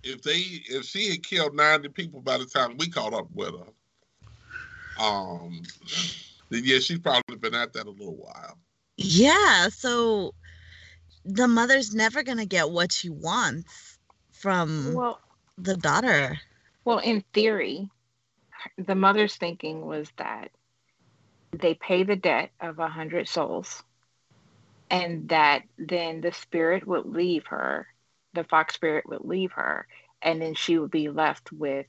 if 0.03 0.21
they 0.21 0.39
if 0.69 0.85
she 0.85 1.09
had 1.09 1.23
killed 1.23 1.55
90 1.55 1.89
people 1.89 2.21
by 2.21 2.37
the 2.37 2.45
time 2.45 2.77
we 2.77 2.89
caught 2.89 3.13
up 3.13 3.27
with 3.33 3.51
her 3.51 5.03
um 5.03 5.61
then 6.49 6.61
yeah 6.63 6.79
she's 6.79 6.99
probably 6.99 7.37
been 7.37 7.55
at 7.55 7.73
that 7.73 7.87
a 7.87 7.91
little 7.91 8.15
while. 8.15 8.57
Yeah 8.97 9.67
so 9.69 10.33
the 11.25 11.47
mother's 11.47 11.93
never 11.93 12.23
going 12.23 12.37
to 12.37 12.45
get 12.45 12.71
what 12.71 12.91
she 12.91 13.09
wants 13.09 13.97
from 14.31 14.93
well, 14.93 15.19
the 15.57 15.77
daughter. 15.77 16.39
Well, 16.83 16.99
in 16.99 17.23
theory, 17.33 17.89
the 18.77 18.95
mother's 18.95 19.35
thinking 19.35 19.85
was 19.85 20.11
that 20.17 20.49
they 21.51 21.73
pay 21.75 22.03
the 22.03 22.15
debt 22.15 22.51
of 22.59 22.79
a 22.79 22.87
hundred 22.87 23.27
souls 23.27 23.83
and 24.89 25.29
that 25.29 25.63
then 25.77 26.21
the 26.21 26.33
spirit 26.33 26.85
would 26.85 27.05
leave 27.05 27.45
her, 27.47 27.87
the 28.33 28.43
fox 28.43 28.75
spirit 28.75 29.07
would 29.07 29.23
leave 29.23 29.53
her, 29.53 29.87
and 30.21 30.41
then 30.41 30.53
she 30.53 30.77
would 30.77 30.91
be 30.91 31.09
left 31.09 31.51
with 31.51 31.85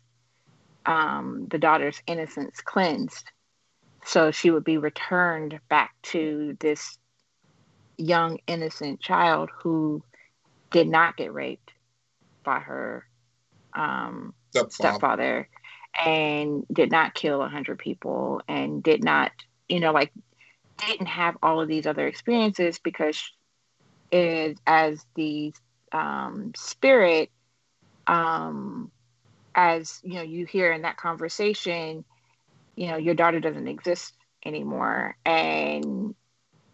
um, 0.86 1.46
the 1.50 1.58
daughter's 1.58 2.00
innocence 2.06 2.60
cleansed. 2.60 3.30
So 4.04 4.30
she 4.30 4.50
would 4.50 4.64
be 4.64 4.78
returned 4.78 5.60
back 5.68 5.94
to 6.04 6.56
this 6.60 6.98
young 8.02 8.38
innocent 8.46 9.00
child 9.00 9.50
who 9.62 10.02
did 10.70 10.88
not 10.88 11.16
get 11.16 11.32
raped 11.32 11.72
by 12.44 12.58
her 12.58 13.06
um, 13.74 14.34
stepfather. 14.50 14.74
stepfather 14.74 15.48
and 16.04 16.64
did 16.72 16.90
not 16.90 17.14
kill 17.14 17.38
100 17.38 17.78
people 17.78 18.40
and 18.48 18.82
did 18.82 19.04
not 19.04 19.30
you 19.68 19.80
know 19.80 19.92
like 19.92 20.12
didn't 20.86 21.06
have 21.06 21.36
all 21.42 21.60
of 21.60 21.68
these 21.68 21.86
other 21.86 22.06
experiences 22.06 22.78
because 22.82 23.22
it, 24.10 24.58
as 24.66 25.04
the 25.14 25.52
um, 25.92 26.52
spirit 26.56 27.30
um, 28.06 28.90
as 29.54 30.00
you 30.02 30.14
know 30.14 30.22
you 30.22 30.46
hear 30.46 30.72
in 30.72 30.82
that 30.82 30.96
conversation 30.96 32.04
you 32.76 32.88
know 32.88 32.96
your 32.96 33.14
daughter 33.14 33.40
doesn't 33.40 33.68
exist 33.68 34.14
anymore 34.44 35.16
and 35.24 36.14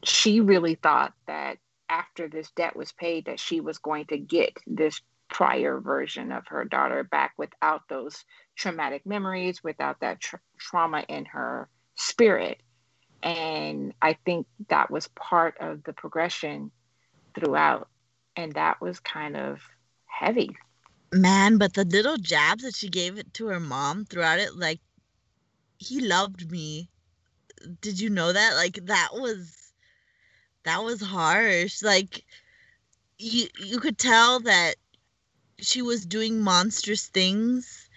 she 0.05 0.41
really 0.41 0.75
thought 0.75 1.13
that 1.27 1.59
after 1.89 2.29
this 2.29 2.51
debt 2.53 2.77
was 2.77 2.93
paid 2.93 3.27
that 3.27 3.41
she 3.41 3.61
was 3.61 3.79
going 3.79 4.07
to 4.07 4.19
get 4.19 4.57
this 4.67 5.01
prior 5.29 5.79
version 5.81 6.33
of 6.33 6.47
her 6.49 6.65
daughter 6.65 7.05
back 7.05 7.33
without 7.37 7.83
those 7.89 8.25
traumatic 8.57 9.05
memories, 9.05 9.63
without 9.63 10.01
that 10.01 10.21
tra- 10.21 10.41
trauma 10.59 11.05
in 11.09 11.25
her 11.27 11.69
spirit. 11.97 12.61
And 13.23 13.93
I 14.01 14.17
think 14.25 14.47
that 14.69 14.91
was 14.91 15.09
part 15.09 15.57
of 15.61 15.83
the 15.85 15.93
progression 15.93 16.71
throughout. 17.35 17.89
And 18.37 18.53
that 18.55 18.81
was 18.81 19.01
kind 19.01 19.37
of 19.37 19.61
heavy. 20.07 20.57
Man, 21.13 21.59
but 21.59 21.75
the 21.75 21.85
little 21.85 22.17
jabs 22.17 22.63
that 22.63 22.77
she 22.77 22.89
gave 22.89 23.19
it 23.19 23.35
to 23.35 23.47
her 23.47 23.61
mom 23.61 24.05
throughout 24.05 24.39
it, 24.39 24.57
like, 24.57 24.81
he 25.79 26.01
loved 26.01 26.51
me. 26.51 26.91
Did 27.81 28.01
you 28.01 28.11
know 28.11 28.33
that? 28.33 28.55
Like, 28.55 28.79
that 28.87 29.09
was, 29.13 29.68
that 30.69 30.85
was 30.85 31.01
harsh. 31.01 31.83
Like, 31.83 32.25
you, 33.19 33.47
you 33.59 33.81
could 33.81 33.97
tell 33.97 34.41
that 34.41 34.75
she 35.59 35.81
was 35.81 36.05
doing 36.05 36.41
monstrous 36.41 37.07
things 37.07 37.89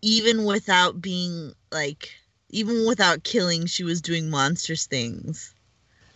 even 0.00 0.44
without 0.44 1.00
being 1.00 1.52
like 1.72 2.10
even 2.50 2.86
without 2.86 3.24
killing 3.24 3.66
she 3.66 3.82
was 3.84 4.00
doing 4.00 4.30
monstrous 4.30 4.86
things. 4.86 5.54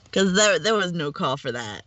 Because 0.05 0.35
there 0.35 0.59
there 0.59 0.75
was 0.75 0.93
no 0.93 1.11
call 1.13 1.37
for 1.37 1.53
that. 1.53 1.83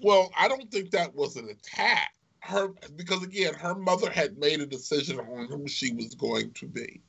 Well 0.00 0.30
i 0.36 0.48
don't 0.48 0.70
think 0.70 0.90
that 0.90 1.14
was 1.14 1.36
an 1.36 1.48
attack. 1.48 2.12
Her 2.40 2.68
because 2.96 3.22
again 3.22 3.54
her 3.54 3.74
mother 3.74 4.10
had 4.10 4.38
made 4.38 4.60
a 4.60 4.66
decision 4.66 5.20
on 5.20 5.46
who 5.46 5.68
she 5.68 5.92
was 5.92 6.14
going 6.14 6.50
to 6.52 6.66
be 6.66 7.00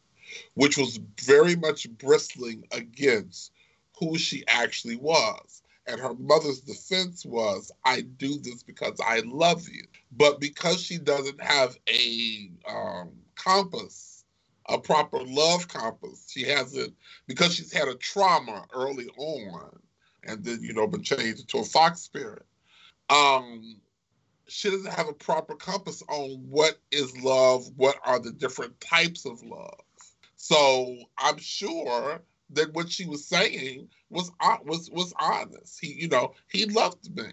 which 0.55 0.77
was 0.77 0.99
very 1.21 1.55
much 1.55 1.89
bristling 1.97 2.67
against 2.71 3.51
who 3.99 4.17
she 4.17 4.43
actually 4.47 4.97
was 4.97 5.63
and 5.87 5.99
her 5.99 6.13
mother's 6.15 6.61
defense 6.61 7.25
was, 7.25 7.71
I 7.83 8.01
do 8.01 8.39
this 8.39 8.63
because 8.63 8.99
I 9.05 9.21
love 9.25 9.67
you. 9.69 9.83
But 10.11 10.39
because 10.39 10.81
she 10.81 10.97
doesn't 10.97 11.41
have 11.41 11.75
a 11.87 12.51
um, 12.67 13.11
compass, 13.35 14.23
a 14.67 14.79
proper 14.79 15.19
love 15.23 15.67
compass, 15.67 16.27
she 16.31 16.43
hasn't, 16.43 16.93
because 17.27 17.53
she's 17.55 17.71
had 17.71 17.87
a 17.87 17.95
trauma 17.95 18.65
early 18.73 19.07
on 19.17 19.79
and 20.23 20.43
then, 20.43 20.59
you 20.61 20.73
know, 20.73 20.87
been 20.87 21.03
changed 21.03 21.47
to 21.49 21.59
a 21.59 21.63
fox 21.63 22.01
spirit. 22.01 22.45
Um, 23.09 23.79
she 24.47 24.69
doesn't 24.69 24.93
have 24.93 25.07
a 25.07 25.13
proper 25.13 25.55
compass 25.55 26.03
on 26.07 26.45
what 26.49 26.79
is 26.91 27.15
love, 27.21 27.69
what 27.75 27.97
are 28.03 28.19
the 28.19 28.31
different 28.31 28.79
types 28.79 29.25
of 29.25 29.43
love. 29.43 29.79
So 30.35 30.97
I'm 31.17 31.37
sure 31.37 32.21
that 32.51 32.73
what 32.73 32.91
she 32.91 33.05
was 33.05 33.25
saying 33.25 33.89
was 34.09 34.31
was 34.63 34.89
was 34.91 35.13
honest. 35.19 35.79
He, 35.79 35.93
you 35.93 36.07
know, 36.07 36.33
he 36.51 36.65
loved 36.65 37.15
me. 37.15 37.31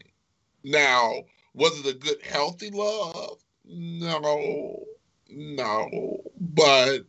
Now, 0.65 1.25
was 1.55 1.79
it 1.81 1.97
a 1.97 1.99
good, 1.99 2.23
healthy 2.23 2.71
love? 2.71 3.43
No, 3.65 4.85
no. 5.29 6.21
But 6.41 7.01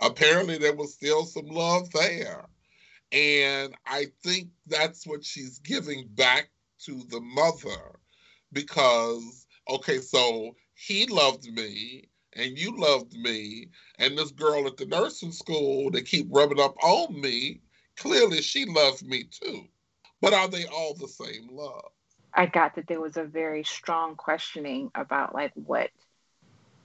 apparently, 0.00 0.58
there 0.58 0.74
was 0.74 0.94
still 0.94 1.24
some 1.24 1.46
love 1.46 1.90
there, 1.92 2.46
and 3.12 3.74
I 3.86 4.06
think 4.22 4.48
that's 4.66 5.06
what 5.06 5.24
she's 5.24 5.58
giving 5.60 6.08
back 6.08 6.50
to 6.80 7.02
the 7.08 7.20
mother, 7.20 7.98
because 8.52 9.46
okay, 9.68 9.98
so 9.98 10.56
he 10.74 11.06
loved 11.06 11.44
me 11.52 12.08
and 12.36 12.58
you 12.58 12.76
loved 12.76 13.14
me, 13.14 13.68
and 13.98 14.16
this 14.16 14.30
girl 14.30 14.66
at 14.66 14.76
the 14.76 14.86
nursing 14.86 15.32
school 15.32 15.90
that 15.92 16.06
keep 16.06 16.26
rubbing 16.30 16.60
up 16.60 16.76
on 16.82 17.20
me, 17.20 17.60
clearly 17.96 18.42
she 18.42 18.64
loved 18.64 19.06
me 19.06 19.24
too. 19.24 19.64
But 20.20 20.34
are 20.34 20.48
they 20.48 20.66
all 20.66 20.94
the 20.94 21.08
same 21.08 21.48
love? 21.50 21.90
I 22.32 22.46
got 22.46 22.74
that 22.74 22.88
there 22.88 23.00
was 23.00 23.16
a 23.16 23.24
very 23.24 23.62
strong 23.62 24.16
questioning 24.16 24.90
about 24.94 25.34
like 25.34 25.52
what 25.54 25.90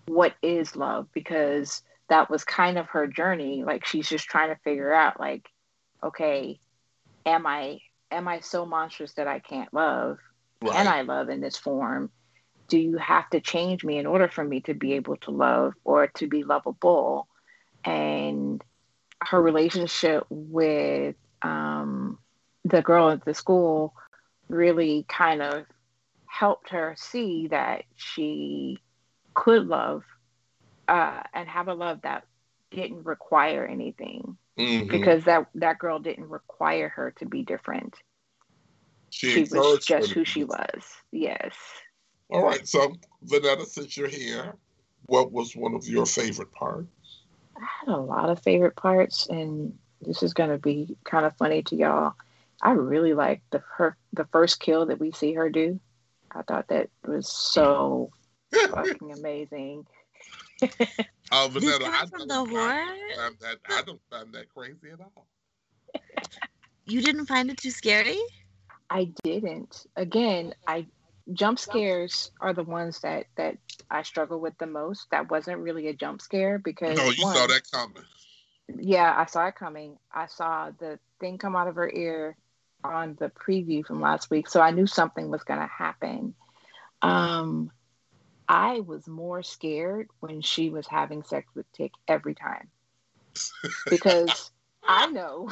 what 0.06 0.34
is 0.42 0.76
love 0.76 1.08
because 1.14 1.82
that 2.10 2.30
was 2.30 2.44
kind 2.44 2.78
of 2.78 2.88
her 2.88 3.08
journey. 3.08 3.64
Like 3.64 3.86
she's 3.86 4.10
just 4.10 4.26
trying 4.26 4.50
to 4.50 4.60
figure 4.64 4.94
out 4.94 5.20
like, 5.20 5.48
okay, 6.04 6.60
am 7.26 7.46
I 7.46 7.80
am 8.12 8.28
I 8.28 8.40
so 8.42 8.66
monstrous 8.66 9.14
that 9.14 9.28
I 9.28 9.40
can't 9.40 9.74
love? 9.74 10.18
Right. 10.62 10.74
Can 10.74 10.88
I 10.88 11.02
love 11.02 11.30
in 11.30 11.42
this 11.42 11.58
form? 11.58 12.12
Do 12.70 12.78
you 12.78 12.98
have 12.98 13.30
to 13.32 13.42
change 13.42 13.84
me 13.84 13.98
in 13.98 14.06
order 14.06 14.28
for 14.28 14.44
me 14.44 14.62
to 14.62 14.74
be 14.74 14.94
able 14.94 15.18
to 15.18 15.32
love 15.32 15.74
or 15.84 16.08
to 16.08 16.28
be 16.28 16.44
lovable? 16.44 17.28
And 17.84 18.64
her 19.22 19.42
relationship 19.42 20.26
with 20.30 21.16
um, 21.42 22.20
the 22.64 22.82
girl 22.82 23.10
at 23.10 23.26
the 23.26 23.34
school 23.34 23.94
really 24.48 25.06
kind 25.08 25.42
of 25.42 25.66
helped 26.26 26.70
her 26.70 26.96
see 26.98 27.48
that 27.48 27.84
she 27.96 28.80
could 29.34 29.68
love 29.68 30.04
uh, 30.88 31.22
and 31.34 31.48
have 31.48 31.68
a 31.68 31.74
love 31.74 32.02
that 32.04 32.26
didn't 32.72 33.04
require 33.04 33.66
anything 33.66 34.38
mm-hmm. 34.58 34.88
because 34.88 35.24
that 35.26 35.48
that 35.56 35.80
girl 35.80 36.00
didn't 36.00 36.30
require 36.30 36.90
her 36.90 37.12
to 37.18 37.26
be 37.26 37.44
different. 37.44 37.96
She, 39.10 39.46
she 39.46 39.56
was 39.56 39.84
just 39.86 40.12
who 40.12 40.24
she 40.24 40.44
was. 40.44 40.84
Yes. 41.12 41.56
All 42.30 42.44
right. 42.44 42.68
So, 42.68 42.96
Vonetta, 43.26 43.66
since 43.66 43.98
you're 43.98 44.08
here, 44.08 44.54
what 45.08 45.32
was 45.32 45.56
one 45.56 45.74
of 45.74 45.88
your 45.88 46.06
favorite 46.06 46.52
parts? 46.52 46.88
I 47.58 47.66
had 47.80 47.94
a 47.94 47.98
lot 47.98 48.30
of 48.30 48.42
favorite 48.42 48.76
parts, 48.76 49.28
and 49.28 49.78
this 50.02 50.24
is 50.24 50.34
going 50.34 50.52
to 50.52 50.58
be 50.58 50.96
kind 51.04 51.26
of 51.26 51.36
funny 51.38 51.64
to 51.64 51.76
y'all. 51.76 52.14
I 52.62 52.72
really 52.72 53.14
liked 53.14 53.50
the 53.52 53.64
her 53.78 53.98
the 54.14 54.26
first 54.26 54.60
kill 54.60 54.86
that 54.88 55.00
we 55.00 55.12
see 55.12 55.34
her 55.34 55.50
do. 55.50 55.80
I 56.32 56.44
thought 56.44 56.68
that 56.68 56.90
was 57.06 57.28
so 57.28 58.12
fucking 58.54 59.14
amazing. 59.14 59.88
Oh, 61.32 61.50
Vonetta, 61.52 61.86
I 61.86 62.06
don't, 62.06 62.28
the 62.28 62.46
horror? 62.46 62.86
That, 63.40 63.58
I 63.70 63.82
don't 63.86 64.02
find 64.10 64.34
that 64.34 64.50
crazy 64.54 64.90
at 64.92 65.00
all. 65.00 65.28
You 66.86 67.02
didn't 67.02 67.28
find 67.28 67.50
it 67.50 67.58
too 67.58 67.72
scary? 67.72 68.20
I 68.90 69.12
didn't. 69.24 69.86
Again, 69.96 70.56
I 70.68 70.88
jump 71.34 71.60
scares 71.60 72.32
are 72.42 72.54
the 72.54 72.64
ones 72.64 73.00
that 73.02 73.26
that 73.38 73.58
I 73.90 74.04
struggle 74.04 74.40
with 74.40 74.58
the 74.58 74.68
most. 74.68 75.08
That 75.12 75.30
wasn't 75.30 75.60
really 75.60 75.88
a 75.88 75.94
jump 75.94 76.22
scare 76.22 76.60
because 76.60 76.98
no, 76.98 77.10
you 77.10 77.24
one, 77.24 77.36
saw 77.36 77.48
that 77.48 77.70
coming. 77.72 78.04
Yeah, 78.78 79.14
I 79.16 79.26
saw 79.26 79.48
it 79.48 79.56
coming. 79.56 79.98
I 80.14 80.28
saw 80.28 80.72
the 80.78 81.00
thing 81.20 81.38
come 81.38 81.56
out 81.56 81.68
of 81.68 81.76
her 81.76 81.90
ear 81.90 82.36
on 82.84 83.18
the 83.20 83.30
preview 83.30 83.86
from 83.86 84.02
last 84.02 84.30
week, 84.30 84.48
so 84.48 84.62
I 84.62 84.72
knew 84.72 84.88
something 84.88 85.30
was 85.30 85.44
going 85.44 85.60
to 85.60 85.68
happen. 85.68 86.36
Um, 87.02 87.72
I 88.48 88.80
was 88.80 89.08
more 89.08 89.44
scared 89.44 90.08
when 90.20 90.42
she 90.42 90.70
was 90.70 90.88
having 90.88 91.24
sex 91.24 91.48
with 91.56 91.72
Tick 91.74 91.92
every 92.08 92.36
time 92.36 92.70
because 93.90 94.52
I 94.84 95.08
know 95.08 95.52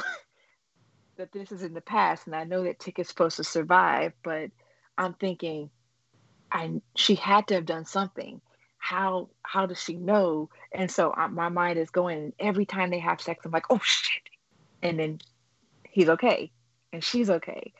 that 1.16 1.32
this 1.32 1.52
is 1.52 1.62
in 1.62 1.74
the 1.74 1.80
past, 1.80 2.26
and 2.26 2.34
I 2.34 2.44
know 2.44 2.64
that 2.64 2.78
Tick 2.78 2.98
is 2.98 3.08
supposed 3.08 3.36
to 3.36 3.44
survive, 3.44 4.12
but 4.22 4.50
I'm 4.98 5.14
thinking, 5.14 5.70
I 6.50 6.82
she 6.96 7.14
had 7.14 7.46
to 7.48 7.54
have 7.54 7.66
done 7.66 7.86
something. 7.86 8.40
How 8.78 9.30
how 9.42 9.66
does 9.66 9.82
she 9.82 9.96
know? 9.96 10.50
And 10.72 10.90
so 10.90 11.12
I, 11.16 11.28
my 11.28 11.48
mind 11.48 11.78
is 11.78 11.90
going. 11.90 12.32
Every 12.38 12.66
time 12.66 12.90
they 12.90 12.98
have 12.98 13.20
sex, 13.20 13.44
I'm 13.44 13.52
like, 13.52 13.66
oh 13.70 13.80
shit, 13.82 14.22
and 14.82 14.98
then 14.98 15.18
he's 15.88 16.08
okay, 16.08 16.50
and 16.92 17.02
she's 17.02 17.30
okay. 17.30 17.72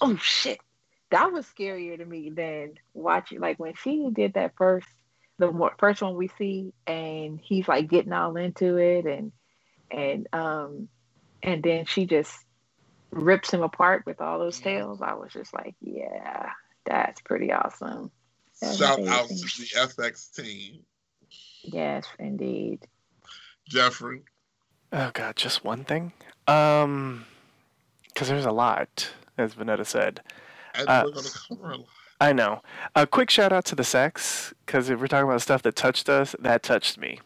Oh 0.00 0.16
shit, 0.16 0.60
that 1.10 1.32
was 1.32 1.46
scarier 1.46 1.98
to 1.98 2.04
me 2.04 2.30
than 2.30 2.74
watching. 2.94 3.40
Like 3.40 3.58
when 3.58 3.74
she 3.74 4.08
did 4.12 4.34
that 4.34 4.54
first, 4.56 4.88
the 5.38 5.70
first 5.78 6.00
one 6.00 6.16
we 6.16 6.28
see, 6.28 6.72
and 6.86 7.40
he's 7.42 7.66
like 7.66 7.88
getting 7.88 8.12
all 8.12 8.36
into 8.36 8.76
it, 8.76 9.06
and 9.06 9.32
and 9.90 10.28
um, 10.32 10.88
and 11.42 11.62
then 11.62 11.86
she 11.86 12.06
just 12.06 12.32
rips 13.12 13.52
him 13.52 13.62
apart 13.62 14.04
with 14.06 14.20
all 14.20 14.38
those 14.38 14.58
tails, 14.60 15.00
I 15.02 15.14
was 15.14 15.32
just 15.32 15.54
like, 15.54 15.74
yeah, 15.80 16.50
that's 16.84 17.20
pretty 17.20 17.52
awesome. 17.52 18.10
That's 18.60 18.78
Shout 18.78 18.98
amazing. 18.98 19.12
out 19.14 19.28
to 19.28 19.34
the 19.34 20.02
FX 20.04 20.34
team. 20.34 20.80
Yes, 21.62 22.06
indeed. 22.18 22.86
Jeffrey. 23.68 24.22
Oh 24.92 25.10
god, 25.14 25.36
just 25.36 25.64
one 25.64 25.84
thing. 25.84 26.12
Um, 26.46 27.24
because 28.08 28.28
there's 28.28 28.44
a 28.44 28.52
lot, 28.52 29.10
as 29.38 29.54
Vonetta 29.54 29.86
said. 29.86 30.20
And 30.74 30.88
uh, 30.88 31.02
we're 31.06 31.12
gonna 31.12 31.28
cover 31.48 31.70
a 31.70 31.76
lot. 31.78 31.86
I 32.20 32.32
know. 32.32 32.62
A 32.94 33.06
quick 33.06 33.30
shout 33.30 33.52
out 33.52 33.64
to 33.66 33.74
the 33.74 33.84
sex, 33.84 34.54
because 34.64 34.88
if 34.90 35.00
we're 35.00 35.08
talking 35.08 35.28
about 35.28 35.42
stuff 35.42 35.62
that 35.62 35.74
touched 35.74 36.08
us, 36.08 36.36
that 36.38 36.62
touched 36.62 36.98
me. 36.98 37.20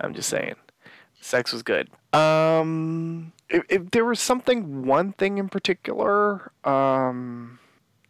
I'm 0.00 0.12
just 0.14 0.28
saying. 0.28 0.54
Sex 1.20 1.52
was 1.52 1.62
good. 1.62 1.88
Um, 2.12 3.32
if, 3.48 3.64
if 3.68 3.90
there 3.90 4.04
was 4.04 4.20
something, 4.20 4.84
one 4.84 5.12
thing 5.12 5.38
in 5.38 5.48
particular, 5.48 6.52
um, 6.64 7.58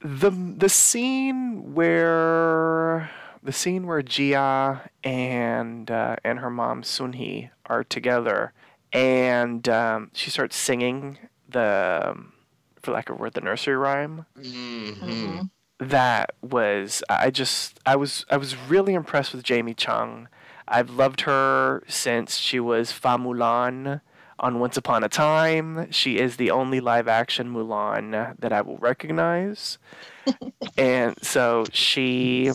the 0.01 0.31
the 0.31 0.69
scene 0.69 1.75
where 1.75 3.11
the 3.43 3.53
scene 3.53 3.87
where 3.87 4.03
Gia 4.03 4.91
and 5.05 5.91
uh, 5.91 6.17
and 6.25 6.39
her 6.41 6.51
mom 6.51 6.83
Sunhee 6.83 7.51
are 7.67 7.85
together, 7.85 8.53
and 8.93 9.69
um, 9.69 10.11
she 10.13 10.31
starts 10.31 10.57
singing 10.57 11.19
the, 11.49 12.15
for 12.83 12.93
lack 12.93 13.09
of 13.09 13.17
a 13.17 13.19
word, 13.19 13.35
the 13.35 13.41
nursery 13.41 13.77
rhyme. 13.77 14.27
Mm-hmm. 14.39 15.43
that 15.79 16.35
was 16.43 17.03
I 17.09 17.31
just 17.31 17.81
I 17.87 17.97
was 17.97 18.25
I 18.31 18.37
was 18.37 18.57
really 18.57 18.95
impressed 18.95 19.33
with 19.33 19.45
Jamie 19.45 19.75
Chung. 19.75 20.29
I've 20.67 20.91
loved 20.91 21.23
her 21.23 21.83
since 21.89 22.37
she 22.37 22.61
was 22.61 22.93
Fa 22.93 23.17
Mulan 23.17 24.03
on 24.39 24.59
Once 24.59 24.77
Upon 24.77 25.05
a 25.05 25.09
Time. 25.09 25.91
She 25.91 26.19
is 26.19 26.37
the 26.37 26.51
only 26.51 26.81
live 26.81 27.09
action 27.09 27.53
Mulan 27.53 28.39
that 28.39 28.53
I 28.53 28.61
will 28.61 28.79
recognize. 28.79 29.79
and 30.77 31.17
so 31.23 31.65
she 31.73 32.51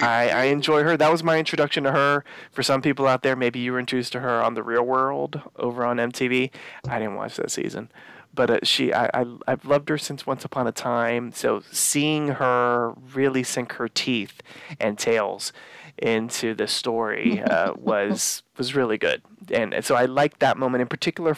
I, 0.00 0.28
I 0.30 0.42
enjoy 0.44 0.82
her. 0.82 0.96
That 0.96 1.12
was 1.12 1.22
my 1.22 1.38
introduction 1.38 1.84
to 1.84 1.92
her. 1.92 2.24
For 2.50 2.62
some 2.62 2.80
people 2.80 3.06
out 3.06 3.22
there, 3.22 3.36
maybe 3.36 3.58
you 3.58 3.72
were 3.72 3.78
introduced 3.78 4.12
to 4.12 4.20
her 4.20 4.42
on 4.42 4.54
The 4.54 4.62
Real 4.62 4.82
World 4.82 5.40
over 5.56 5.84
on 5.84 5.98
MTV. 5.98 6.50
I 6.88 6.98
didn't 6.98 7.16
watch 7.16 7.36
that 7.36 7.50
season 7.50 7.90
but 8.34 8.50
uh, 8.50 8.58
she 8.62 8.92
I, 8.92 9.10
I 9.12 9.24
I've 9.46 9.64
loved 9.64 9.88
her 9.88 9.98
since 9.98 10.26
Once 10.26 10.44
Upon 10.44 10.66
a 10.66 10.72
Time. 10.72 11.32
So 11.32 11.62
seeing 11.70 12.28
her 12.28 12.94
really 13.14 13.42
sink 13.42 13.72
her 13.74 13.88
teeth 13.88 14.42
and 14.80 14.98
tails 14.98 15.52
into 15.98 16.54
the 16.54 16.66
story 16.66 17.42
uh, 17.42 17.74
was 17.76 18.42
was 18.62 18.76
really 18.76 18.96
good, 18.96 19.22
and 19.50 19.84
so 19.84 19.96
I 19.96 20.04
liked 20.04 20.38
that 20.38 20.56
moment 20.56 20.82
in 20.82 20.86
particular 20.86 21.36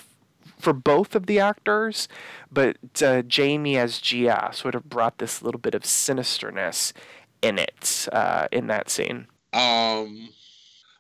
for 0.59 0.75
both 0.75 1.15
of 1.15 1.25
the 1.25 1.41
actors, 1.41 2.07
but 2.53 2.77
uh, 3.03 3.23
Jamie 3.23 3.79
as 3.79 3.99
Jia 3.99 4.55
sort 4.55 4.75
of 4.75 4.91
brought 4.91 5.17
this 5.17 5.41
little 5.41 5.59
bit 5.59 5.75
of 5.75 5.85
sinisterness 5.85 6.93
in 7.41 7.59
it 7.59 8.09
uh, 8.13 8.47
in 8.53 8.67
that 8.67 8.91
scene. 8.91 9.27
Um, 9.55 10.29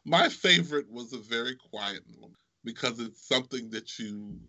my 0.06 0.30
favorite 0.30 0.90
was 0.90 1.12
a 1.12 1.18
very 1.18 1.56
quiet 1.56 2.00
moment 2.18 2.38
because 2.64 3.00
it's 3.00 3.26
something 3.28 3.68
that 3.70 3.98
you 3.98 4.40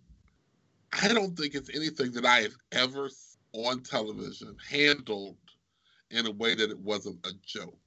I 1.02 1.10
don't 1.10 1.38
think 1.38 1.56
it's 1.56 1.76
anything 1.76 2.14
that 2.14 2.26
I 2.26 2.40
have 2.40 2.56
ever 2.72 3.10
on 3.52 3.82
television 3.82 4.56
handled 4.70 5.36
in 6.10 6.26
a 6.26 6.32
way 6.32 6.56
that 6.56 6.70
it 6.70 6.80
wasn't 6.80 7.26
a 7.26 7.32
joke. 7.46 7.78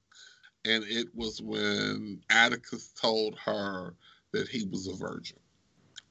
And 0.65 0.83
it 0.83 1.07
was 1.15 1.41
when 1.41 2.21
Atticus 2.29 2.93
told 2.99 3.37
her 3.39 3.95
that 4.31 4.47
he 4.47 4.65
was 4.65 4.87
a 4.87 4.93
virgin. 4.93 5.37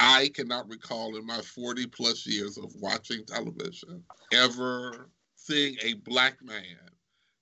I 0.01 0.31
cannot 0.35 0.69
recall 0.69 1.17
in 1.17 1.27
my 1.27 1.41
40 1.41 1.87
plus 1.89 2.27
years 2.27 2.57
of 2.57 2.75
watching 2.77 3.25
television 3.25 4.05
ever 4.33 5.11
seeing 5.35 5.77
a 5.83 5.95
black 5.95 6.43
man 6.43 6.91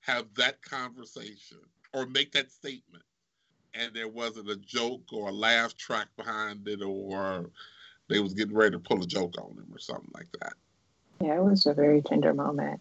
have 0.01 0.25
that 0.35 0.61
conversation 0.61 1.59
or 1.93 2.05
make 2.05 2.31
that 2.31 2.51
statement 2.51 3.03
and 3.73 3.93
there 3.93 4.07
wasn't 4.07 4.49
a 4.49 4.55
joke 4.55 5.03
or 5.11 5.29
a 5.29 5.31
laugh 5.31 5.75
track 5.75 6.07
behind 6.17 6.67
it 6.67 6.81
or 6.81 7.49
they 8.09 8.19
was 8.19 8.33
getting 8.33 8.55
ready 8.55 8.71
to 8.71 8.79
pull 8.79 9.03
a 9.03 9.05
joke 9.05 9.35
on 9.39 9.51
him 9.51 9.67
or 9.71 9.79
something 9.79 10.11
like 10.13 10.29
that. 10.39 10.53
Yeah, 11.21 11.37
it 11.37 11.43
was 11.43 11.65
a 11.65 11.73
very 11.73 12.01
tender 12.01 12.33
moment. 12.33 12.79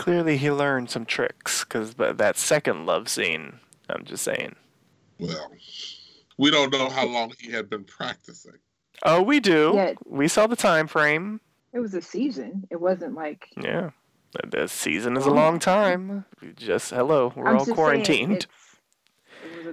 Clearly, 0.00 0.38
he 0.38 0.50
learned 0.50 0.88
some 0.88 1.04
tricks 1.04 1.62
because 1.62 1.92
that 1.96 2.38
second 2.38 2.86
love 2.86 3.06
scene. 3.06 3.60
I'm 3.90 4.06
just 4.06 4.24
saying. 4.24 4.56
Well, 5.18 5.52
we 6.38 6.50
don't 6.50 6.72
know 6.72 6.88
how 6.88 7.06
long 7.06 7.34
he 7.38 7.52
had 7.52 7.68
been 7.68 7.84
practicing. 7.84 8.54
Oh, 9.02 9.20
we 9.20 9.40
do. 9.40 9.72
Yeah. 9.74 9.92
We 10.06 10.26
saw 10.26 10.46
the 10.46 10.56
time 10.56 10.86
frame. 10.86 11.42
It 11.74 11.80
was 11.80 11.92
a 11.92 12.00
season. 12.00 12.66
It 12.70 12.80
wasn't 12.80 13.14
like. 13.14 13.48
Yeah, 13.62 13.90
the 14.48 14.68
season 14.68 15.18
is 15.18 15.26
a 15.26 15.30
long 15.30 15.58
time. 15.58 16.24
Just 16.56 16.92
hello, 16.92 17.34
we're 17.36 17.48
I'm 17.48 17.58
all 17.58 17.66
quarantined. 17.66 18.46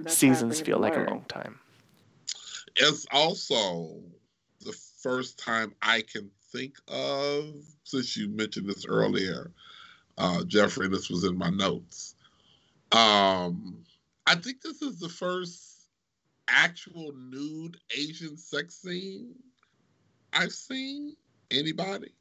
Seasons 0.08 0.60
feel 0.60 0.78
like 0.78 0.94
a 0.94 1.04
long 1.04 1.24
time. 1.28 1.58
It's 2.76 3.06
also 3.12 3.94
the 4.60 4.76
first 5.02 5.38
time 5.38 5.74
I 5.80 6.02
can 6.02 6.30
think 6.52 6.74
of, 6.86 7.54
since 7.84 8.14
you 8.14 8.28
mentioned 8.28 8.68
this 8.68 8.84
earlier, 8.86 9.52
uh, 10.18 10.44
Jeffrey, 10.44 10.88
this 10.88 11.08
was 11.08 11.24
in 11.24 11.36
my 11.36 11.50
notes. 11.50 12.14
Um, 12.92 13.84
I 14.26 14.34
think 14.34 14.62
this 14.62 14.82
is 14.82 14.98
the 14.98 15.08
first 15.08 15.88
actual 16.48 17.12
nude 17.14 17.76
Asian 17.96 18.36
sex 18.36 18.76
scene 18.76 19.34
I've 20.32 20.52
seen. 20.52 21.16
Anybody? 21.50 22.12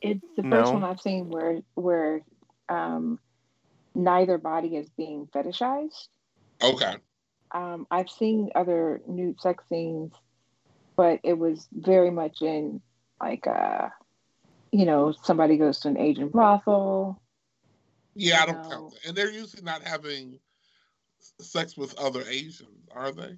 It's 0.00 0.24
the 0.36 0.42
no. 0.42 0.60
first 0.60 0.72
one 0.72 0.84
I've 0.84 1.00
seen 1.00 1.28
where 1.28 1.60
where 1.74 2.20
um, 2.68 3.18
neither 3.96 4.38
body 4.38 4.76
is 4.76 4.88
being 4.96 5.26
fetishized. 5.34 6.06
Okay. 6.62 6.94
Um, 7.50 7.88
I've 7.90 8.08
seen 8.08 8.50
other 8.54 9.00
nude 9.08 9.40
sex 9.40 9.64
scenes 9.68 10.12
but 11.00 11.18
it 11.22 11.38
was 11.38 11.66
very 11.72 12.10
much 12.10 12.42
in 12.42 12.78
like 13.22 13.46
uh 13.46 13.88
you 14.70 14.84
know 14.84 15.14
somebody 15.22 15.56
goes 15.56 15.80
to 15.80 15.88
an 15.88 15.96
Asian 15.96 16.28
brothel. 16.28 17.19
Yeah, 18.14 18.42
I 18.42 18.46
don't 18.46 18.62
know. 18.62 18.68
count 18.68 18.90
that. 18.92 19.06
And 19.08 19.16
they're 19.16 19.30
usually 19.30 19.62
not 19.62 19.82
having 19.82 20.38
sex 21.40 21.76
with 21.76 21.98
other 21.98 22.22
Asians, 22.28 22.88
are 22.94 23.12
they? 23.12 23.36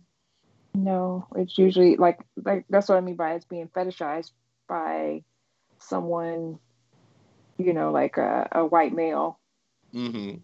No, 0.74 1.26
it's 1.36 1.58
usually 1.58 1.96
like 1.96 2.20
like 2.44 2.64
that's 2.70 2.88
what 2.88 2.96
I 2.96 3.00
mean 3.02 3.16
by 3.16 3.34
it's 3.34 3.44
being 3.44 3.68
fetishized 3.68 4.30
by 4.68 5.22
someone, 5.78 6.58
you 7.58 7.74
know, 7.74 7.90
like 7.90 8.16
a, 8.16 8.48
a 8.52 8.64
white 8.64 8.94
male. 8.94 9.38
Mm-hmm. 9.92 10.38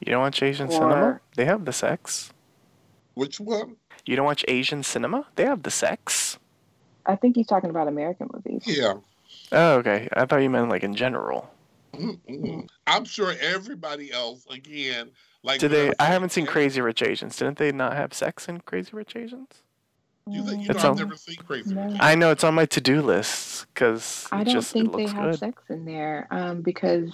You 0.00 0.12
don't 0.12 0.20
watch 0.20 0.42
Asian 0.42 0.68
or, 0.68 0.72
cinema? 0.72 1.20
They 1.36 1.44
have 1.44 1.64
the 1.64 1.72
sex. 1.72 2.32
Which 3.14 3.40
one? 3.40 3.76
You 4.06 4.16
don't 4.16 4.24
watch 4.24 4.44
Asian 4.48 4.82
cinema? 4.82 5.26
They 5.34 5.44
have 5.44 5.64
the 5.64 5.70
sex. 5.70 6.38
I 7.04 7.16
think 7.16 7.36
he's 7.36 7.46
talking 7.46 7.70
about 7.70 7.88
American 7.88 8.28
movies. 8.32 8.62
Yeah. 8.66 8.94
Oh, 9.52 9.74
okay. 9.76 10.08
I 10.12 10.24
thought 10.24 10.42
you 10.42 10.50
meant 10.50 10.70
like 10.70 10.84
in 10.84 10.94
general. 10.94 11.50
Mm-mm. 11.94 12.68
I'm 12.86 13.04
sure 13.04 13.34
everybody 13.40 14.12
else, 14.12 14.46
again, 14.50 15.10
like. 15.42 15.60
Did 15.60 15.70
they? 15.70 15.92
I 15.98 16.06
haven't 16.06 16.30
seen 16.30 16.46
Crazy 16.46 16.80
Rich 16.80 17.02
Asians. 17.02 17.36
Didn't 17.36 17.58
they 17.58 17.72
not 17.72 17.94
have 17.94 18.14
sex 18.14 18.48
in 18.48 18.60
Crazy 18.60 18.90
Rich 18.92 19.16
Asians? 19.16 19.62
You 20.30 20.44
think 20.44 20.66
you 20.66 20.74
know, 20.74 20.90
I've 20.90 20.98
never 20.98 21.16
seen 21.16 21.36
Crazy 21.36 21.74
no. 21.74 21.86
Rich. 21.86 21.96
I 22.00 22.14
know 22.14 22.30
it's 22.30 22.44
on 22.44 22.54
my 22.54 22.66
to-do 22.66 23.00
list 23.00 23.66
because 23.72 24.28
I 24.30 24.44
don't 24.44 24.52
just, 24.52 24.72
think 24.72 24.94
they 24.94 25.06
have 25.06 25.30
good. 25.30 25.38
sex 25.38 25.62
in 25.70 25.86
there 25.86 26.28
um, 26.30 26.60
because 26.60 27.10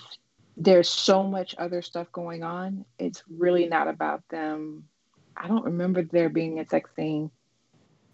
there's 0.57 0.89
so 0.89 1.23
much 1.23 1.55
other 1.59 1.81
stuff 1.81 2.11
going 2.13 2.43
on. 2.43 2.85
It's 2.99 3.23
really 3.29 3.69
not 3.69 3.89
about 3.89 4.23
them. 4.31 4.85
I 5.37 5.47
don't 5.49 5.65
remember 5.65 6.03
there 6.03 6.29
being 6.29 6.59
a 6.59 6.69
sex 6.69 6.91
scene. 6.97 7.31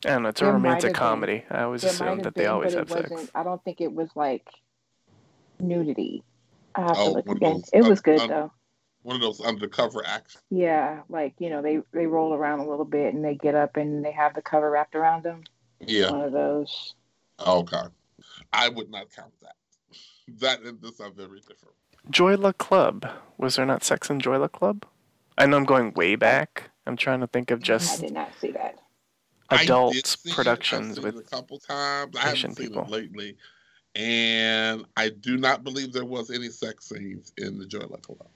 And 0.05 0.27
it's 0.27 0.41
a 0.41 0.47
romantic 0.47 0.95
comedy. 0.95 1.45
Been, 1.49 1.59
I 1.59 1.63
always 1.65 1.85
assumed 1.85 2.25
that 2.25 2.35
been, 2.35 2.45
they 2.45 2.47
always 2.49 2.73
have 2.75 2.91
sex. 2.91 3.11
I 3.35 3.43
don't 3.43 3.63
think 3.65 3.81
it 3.81 3.93
was 3.93 4.09
like 4.15 4.49
nudity. 5.59 6.25
I 6.75 6.81
have 6.83 6.97
oh, 6.97 7.09
to 7.09 7.13
look 7.17 7.29
again. 7.29 7.63
It 7.73 7.83
was 7.83 8.01
good 8.01 8.21
un- 8.21 8.29
though. 8.29 8.53
One 9.03 9.17
of 9.17 9.23
those 9.23 9.41
undercover 9.41 10.05
acts. 10.07 10.37
Yeah, 10.51 11.03
like 11.09 11.35
you 11.39 11.51
know, 11.51 11.63
they 11.63 11.81
they 11.93 12.07
roll 12.07 12.35
around 12.35 12.61
a 12.61 12.69
little 12.69 12.85
bit 12.85 13.15
and 13.15 13.25
they 13.25 13.35
get 13.35 13.55
up 13.55 13.77
and 13.77 14.05
they 14.05 14.13
have 14.13 14.35
the 14.35 14.43
cover 14.43 14.71
wrapped 14.71 14.95
around 14.95 15.23
them. 15.23 15.43
Yeah, 15.81 16.11
one 16.11 16.21
of 16.23 16.33
those. 16.33 16.95
Oh, 17.39 17.61
okay, 17.61 17.83
I 18.53 18.69
would 18.69 18.91
not 18.91 19.11
count 19.15 19.33
that. 19.43 19.57
That 20.39 20.63
and 20.63 20.81
this 20.81 21.01
are 21.01 21.11
very 21.11 21.41
different. 21.41 21.75
Joy 22.09 22.37
Luck 22.37 22.59
Club. 22.59 23.05
Was 23.37 23.57
there 23.57 23.67
not 23.67 23.83
sex 23.83 24.09
in 24.11 24.21
Joy 24.21 24.39
Luck 24.39 24.53
Club? 24.53 24.87
I 25.37 25.47
know 25.47 25.57
I'm 25.57 25.65
going 25.65 25.93
way 25.95 26.15
back. 26.15 26.71
I'm 26.87 26.97
trying 26.97 27.19
to 27.19 27.27
think 27.27 27.51
of 27.51 27.61
just. 27.61 27.99
I 27.99 28.07
did 28.07 28.15
not 28.15 28.31
see 28.41 28.53
that 28.53 28.79
adult 29.51 30.17
productions 30.31 31.01
with 31.01 31.19
a 31.19 31.23
couple 31.23 31.59
times. 31.59 32.17
I 32.17 32.21
haven't 32.21 32.57
seen 32.57 32.69
people. 32.69 32.83
it 32.85 32.91
lately, 32.91 33.37
and 33.95 34.85
I 34.97 35.09
do 35.09 35.37
not 35.37 35.65
believe 35.65 35.93
there 35.93 36.05
was 36.05 36.31
any 36.31 36.49
sex 36.49 36.89
scenes 36.89 37.33
in 37.37 37.59
the 37.59 37.67
Joy 37.67 37.81
Luck 37.81 38.03
Club. 38.03 38.27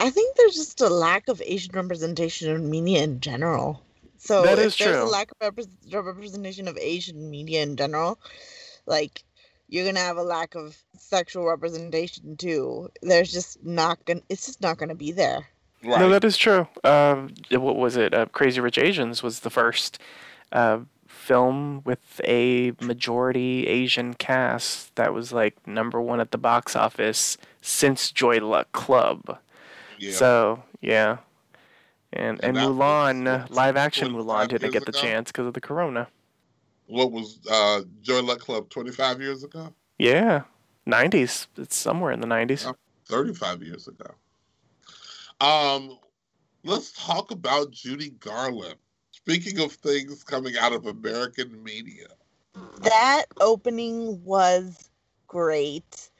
I 0.00 0.10
think 0.10 0.36
there's 0.36 0.54
just 0.54 0.80
a 0.80 0.88
lack 0.88 1.28
of 1.28 1.42
Asian 1.44 1.72
representation 1.74 2.50
in 2.50 2.70
media 2.70 3.02
in 3.02 3.20
general. 3.20 3.82
So 4.18 4.42
that 4.42 4.58
is 4.58 4.76
there's 4.76 4.96
true. 4.96 5.02
a 5.02 5.04
lack 5.04 5.30
of 5.40 5.56
representation 5.92 6.68
of 6.68 6.78
Asian 6.78 7.30
media 7.30 7.62
in 7.62 7.76
general, 7.76 8.18
like 8.86 9.22
you're 9.68 9.84
gonna 9.84 10.00
have 10.00 10.16
a 10.16 10.22
lack 10.22 10.54
of 10.54 10.76
sexual 10.98 11.46
representation 11.46 12.36
too. 12.36 12.90
There's 13.02 13.32
just 13.32 13.62
not 13.64 14.02
gonna. 14.04 14.22
It's 14.28 14.46
just 14.46 14.60
not 14.60 14.78
gonna 14.78 14.94
be 14.94 15.12
there. 15.12 15.46
Right. 15.82 16.00
No, 16.00 16.08
that 16.08 16.24
is 16.24 16.38
true. 16.38 16.66
Uh, 16.82 17.28
what 17.50 17.76
was 17.76 17.96
it? 17.96 18.14
Uh, 18.14 18.26
Crazy 18.26 18.60
Rich 18.60 18.78
Asians 18.78 19.22
was 19.22 19.40
the 19.40 19.50
first 19.50 19.98
uh, 20.52 20.80
film 21.24 21.80
with 21.84 22.20
a 22.24 22.72
majority 22.80 23.66
Asian 23.66 24.12
cast 24.12 24.94
that 24.96 25.14
was 25.14 25.32
like 25.32 25.66
number 25.66 26.00
one 26.00 26.20
at 26.20 26.32
the 26.32 26.38
box 26.38 26.76
office 26.76 27.38
since 27.62 28.12
Joy 28.12 28.38
Luck 28.38 28.70
Club. 28.72 29.38
Yeah. 29.98 30.12
So 30.12 30.62
yeah, 30.82 31.18
and 32.12 32.38
and, 32.44 32.56
and 32.56 32.78
Mulan 32.78 33.50
live 33.50 33.76
action 33.76 34.12
Mulan 34.12 34.48
didn't 34.48 34.72
get 34.72 34.84
the 34.84 34.90
ago? 34.90 35.00
chance 35.00 35.32
because 35.32 35.46
of 35.46 35.54
the 35.54 35.62
corona. 35.62 36.08
What 36.86 37.10
was 37.10 37.38
uh, 37.50 37.80
Joy 38.02 38.20
Luck 38.20 38.40
Club 38.40 38.68
twenty 38.68 38.90
five 38.92 39.22
years 39.22 39.44
ago? 39.44 39.72
Yeah, 39.98 40.42
nineties. 40.84 41.48
It's 41.56 41.76
somewhere 41.76 42.12
in 42.12 42.20
the 42.20 42.26
nineties. 42.26 42.66
Thirty 43.06 43.32
five 43.32 43.62
years 43.62 43.88
ago. 43.88 44.10
Um, 45.40 45.98
let's 46.64 46.92
talk 46.92 47.30
about 47.30 47.70
Judy 47.70 48.10
Garland. 48.10 48.76
Speaking 49.26 49.58
of 49.60 49.72
things 49.72 50.22
coming 50.22 50.54
out 50.58 50.74
of 50.74 50.84
American 50.84 51.62
media, 51.64 52.08
that 52.82 53.24
opening 53.40 54.22
was 54.22 54.90
great. 55.26 56.10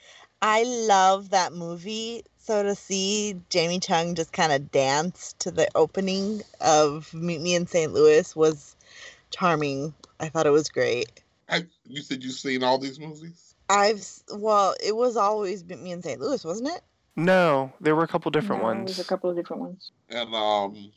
I 0.41 0.63
love 0.63 1.29
that 1.29 1.53
movie. 1.53 2.23
So 2.39 2.63
to 2.63 2.75
see 2.75 3.39
Jamie 3.51 3.79
Chung 3.79 4.15
just 4.15 4.33
kind 4.33 4.53
of 4.53 4.71
dance 4.71 5.35
to 5.41 5.51
the 5.51 5.69
opening 5.75 6.41
of 6.63 7.13
Meet 7.13 7.43
Me 7.43 7.55
in 7.55 7.67
St. 7.67 7.93
Louis 7.93 8.35
was 8.35 8.75
charming. 9.31 9.93
I 10.21 10.31
thought 10.31 10.47
it 10.47 10.51
was 10.51 10.71
great. 10.71 11.23
I, 11.51 11.65
you 11.87 12.01
said 12.01 12.25
you've 12.25 12.33
seen 12.33 12.63
all 12.65 12.79
these 12.79 12.99
movies? 12.99 13.55
I've 13.69 14.07
well, 14.35 14.75
it 14.83 14.97
was 14.97 15.19
always 15.19 15.63
Meet 15.63 15.83
Me 15.83 15.93
in 15.93 16.03
St. 16.03 16.23
Louis, 16.23 16.43
wasn't 16.43 16.71
it? 16.71 16.81
No, 17.17 17.71
there 17.83 17.95
were 17.95 18.03
a 18.05 18.09
couple 18.09 18.31
different 18.31 18.63
No, 18.63 18.69
ones. 18.69 18.87
There's 18.87 19.07
a 19.07 19.09
couple 19.09 19.29
of 19.29 19.37
different 19.37 19.61
ones. 19.61 19.91
And 20.09 20.35
um, 20.35 20.91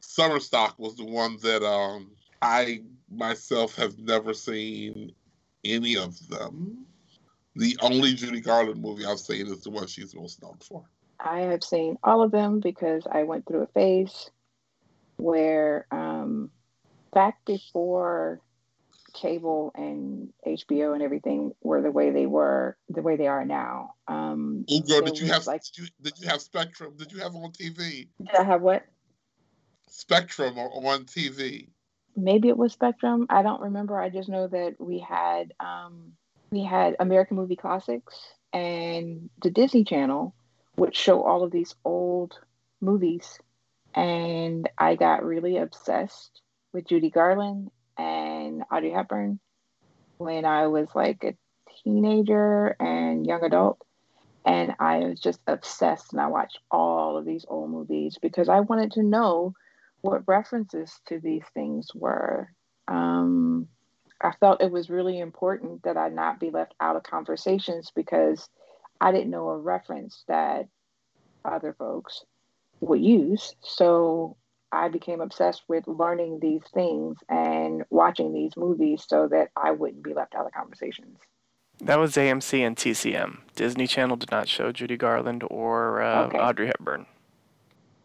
Summer 0.00 0.40
Stock 0.40 0.78
was 0.78 0.96
the 0.96 1.04
one 1.04 1.36
that 1.42 1.62
um, 1.62 2.10
I 2.42 2.82
myself 3.10 3.76
have 3.76 3.98
never 3.98 4.34
seen 4.34 5.12
any 5.64 5.96
of 5.96 6.28
them. 6.28 6.86
The 7.56 7.76
only 7.82 8.14
Judy 8.14 8.40
Garland 8.40 8.80
movie 8.80 9.04
I've 9.04 9.20
seen 9.20 9.46
is 9.46 9.62
the 9.62 9.70
one 9.70 9.86
she's 9.86 10.14
most 10.14 10.42
known 10.42 10.56
for. 10.60 10.84
I 11.18 11.40
have 11.40 11.62
seen 11.62 11.98
all 12.02 12.22
of 12.22 12.30
them 12.30 12.60
because 12.60 13.02
I 13.10 13.24
went 13.24 13.46
through 13.46 13.62
a 13.62 13.66
phase 13.68 14.30
where 15.16 15.86
um, 15.90 16.50
back 17.12 17.44
before 17.44 18.40
cable 19.12 19.72
and 19.74 20.32
HBO 20.46 20.94
and 20.94 21.02
everything 21.02 21.52
were 21.62 21.82
the 21.82 21.90
way 21.90 22.10
they 22.10 22.26
were, 22.26 22.76
the 22.88 23.02
way 23.02 23.16
they 23.16 23.26
are 23.26 23.44
now. 23.44 23.94
Um, 24.08 24.64
Oh, 24.70 24.80
girl, 24.80 25.02
did 25.02 25.18
you 25.18 25.26
have 25.26 25.46
like? 25.46 25.62
did 25.64 25.82
you, 25.82 25.88
did 26.02 26.18
you 26.18 26.28
have 26.28 26.40
Spectrum? 26.40 26.94
Did 26.96 27.12
you 27.12 27.18
have 27.18 27.34
on 27.34 27.52
TV? 27.52 28.08
Did 28.24 28.36
I 28.38 28.44
have 28.44 28.62
what? 28.62 28.84
Spectrum 29.90 30.58
on 30.58 31.04
TV. 31.04 31.68
maybe 32.16 32.48
it 32.48 32.56
was 32.56 32.72
Spectrum. 32.72 33.26
I 33.28 33.42
don't 33.42 33.60
remember. 33.60 33.98
I 33.98 34.08
just 34.08 34.28
know 34.28 34.46
that 34.48 34.76
we 34.78 34.98
had 34.98 35.52
um, 35.60 36.12
we 36.50 36.64
had 36.64 36.96
American 36.98 37.36
Movie 37.36 37.56
Classics 37.56 38.14
and 38.52 39.30
the 39.42 39.50
Disney 39.50 39.84
Channel, 39.84 40.34
which 40.76 40.96
show 40.96 41.22
all 41.22 41.44
of 41.44 41.52
these 41.52 41.74
old 41.84 42.38
movies, 42.80 43.38
and 43.94 44.68
I 44.78 44.96
got 44.96 45.24
really 45.24 45.56
obsessed 45.58 46.40
with 46.72 46.86
Judy 46.86 47.10
Garland 47.10 47.70
and 47.98 48.62
Audrey 48.72 48.90
Hepburn 48.90 49.40
when 50.18 50.44
I 50.44 50.66
was 50.68 50.88
like 50.94 51.24
a 51.24 51.36
teenager 51.82 52.76
and 52.80 53.26
young 53.26 53.44
adult. 53.44 53.82
And 54.44 54.74
I 54.80 55.00
was 55.00 55.20
just 55.20 55.38
obsessed, 55.46 56.12
and 56.12 56.20
I 56.20 56.28
watched 56.28 56.58
all 56.70 57.18
of 57.18 57.26
these 57.26 57.44
old 57.46 57.70
movies 57.70 58.16
because 58.20 58.48
I 58.48 58.60
wanted 58.60 58.92
to 58.92 59.02
know 59.02 59.54
what 60.02 60.22
references 60.26 60.92
to 61.06 61.20
these 61.20 61.44
things 61.54 61.88
were. 61.94 62.50
Um, 62.88 63.68
I 64.20 64.32
felt 64.40 64.62
it 64.62 64.70
was 64.70 64.90
really 64.90 65.18
important 65.18 65.82
that 65.84 65.96
I 65.96 66.08
not 66.08 66.40
be 66.40 66.50
left 66.50 66.74
out 66.80 66.96
of 66.96 67.02
conversations 67.02 67.90
because 67.94 68.48
I 69.00 69.12
didn't 69.12 69.30
know 69.30 69.48
a 69.48 69.58
reference 69.58 70.24
that 70.28 70.68
other 71.44 71.74
folks 71.78 72.24
would 72.80 73.00
use. 73.00 73.54
So 73.62 74.36
I 74.72 74.88
became 74.88 75.20
obsessed 75.20 75.62
with 75.68 75.86
learning 75.86 76.40
these 76.40 76.62
things 76.72 77.16
and 77.28 77.84
watching 77.90 78.32
these 78.32 78.52
movies 78.56 79.04
so 79.08 79.28
that 79.28 79.48
I 79.56 79.70
wouldn't 79.72 80.04
be 80.04 80.14
left 80.14 80.34
out 80.34 80.46
of 80.46 80.52
conversations. 80.52 81.18
That 81.80 81.98
was 81.98 82.14
AMC 82.14 82.60
and 82.60 82.76
TCM. 82.76 83.38
Disney 83.56 83.86
Channel 83.86 84.16
did 84.16 84.30
not 84.30 84.48
show 84.48 84.70
Judy 84.70 84.98
Garland 84.98 85.44
or 85.50 86.02
uh, 86.02 86.26
Okay. 86.26 86.38
Audrey 86.38 86.66
Hepburn. 86.66 87.06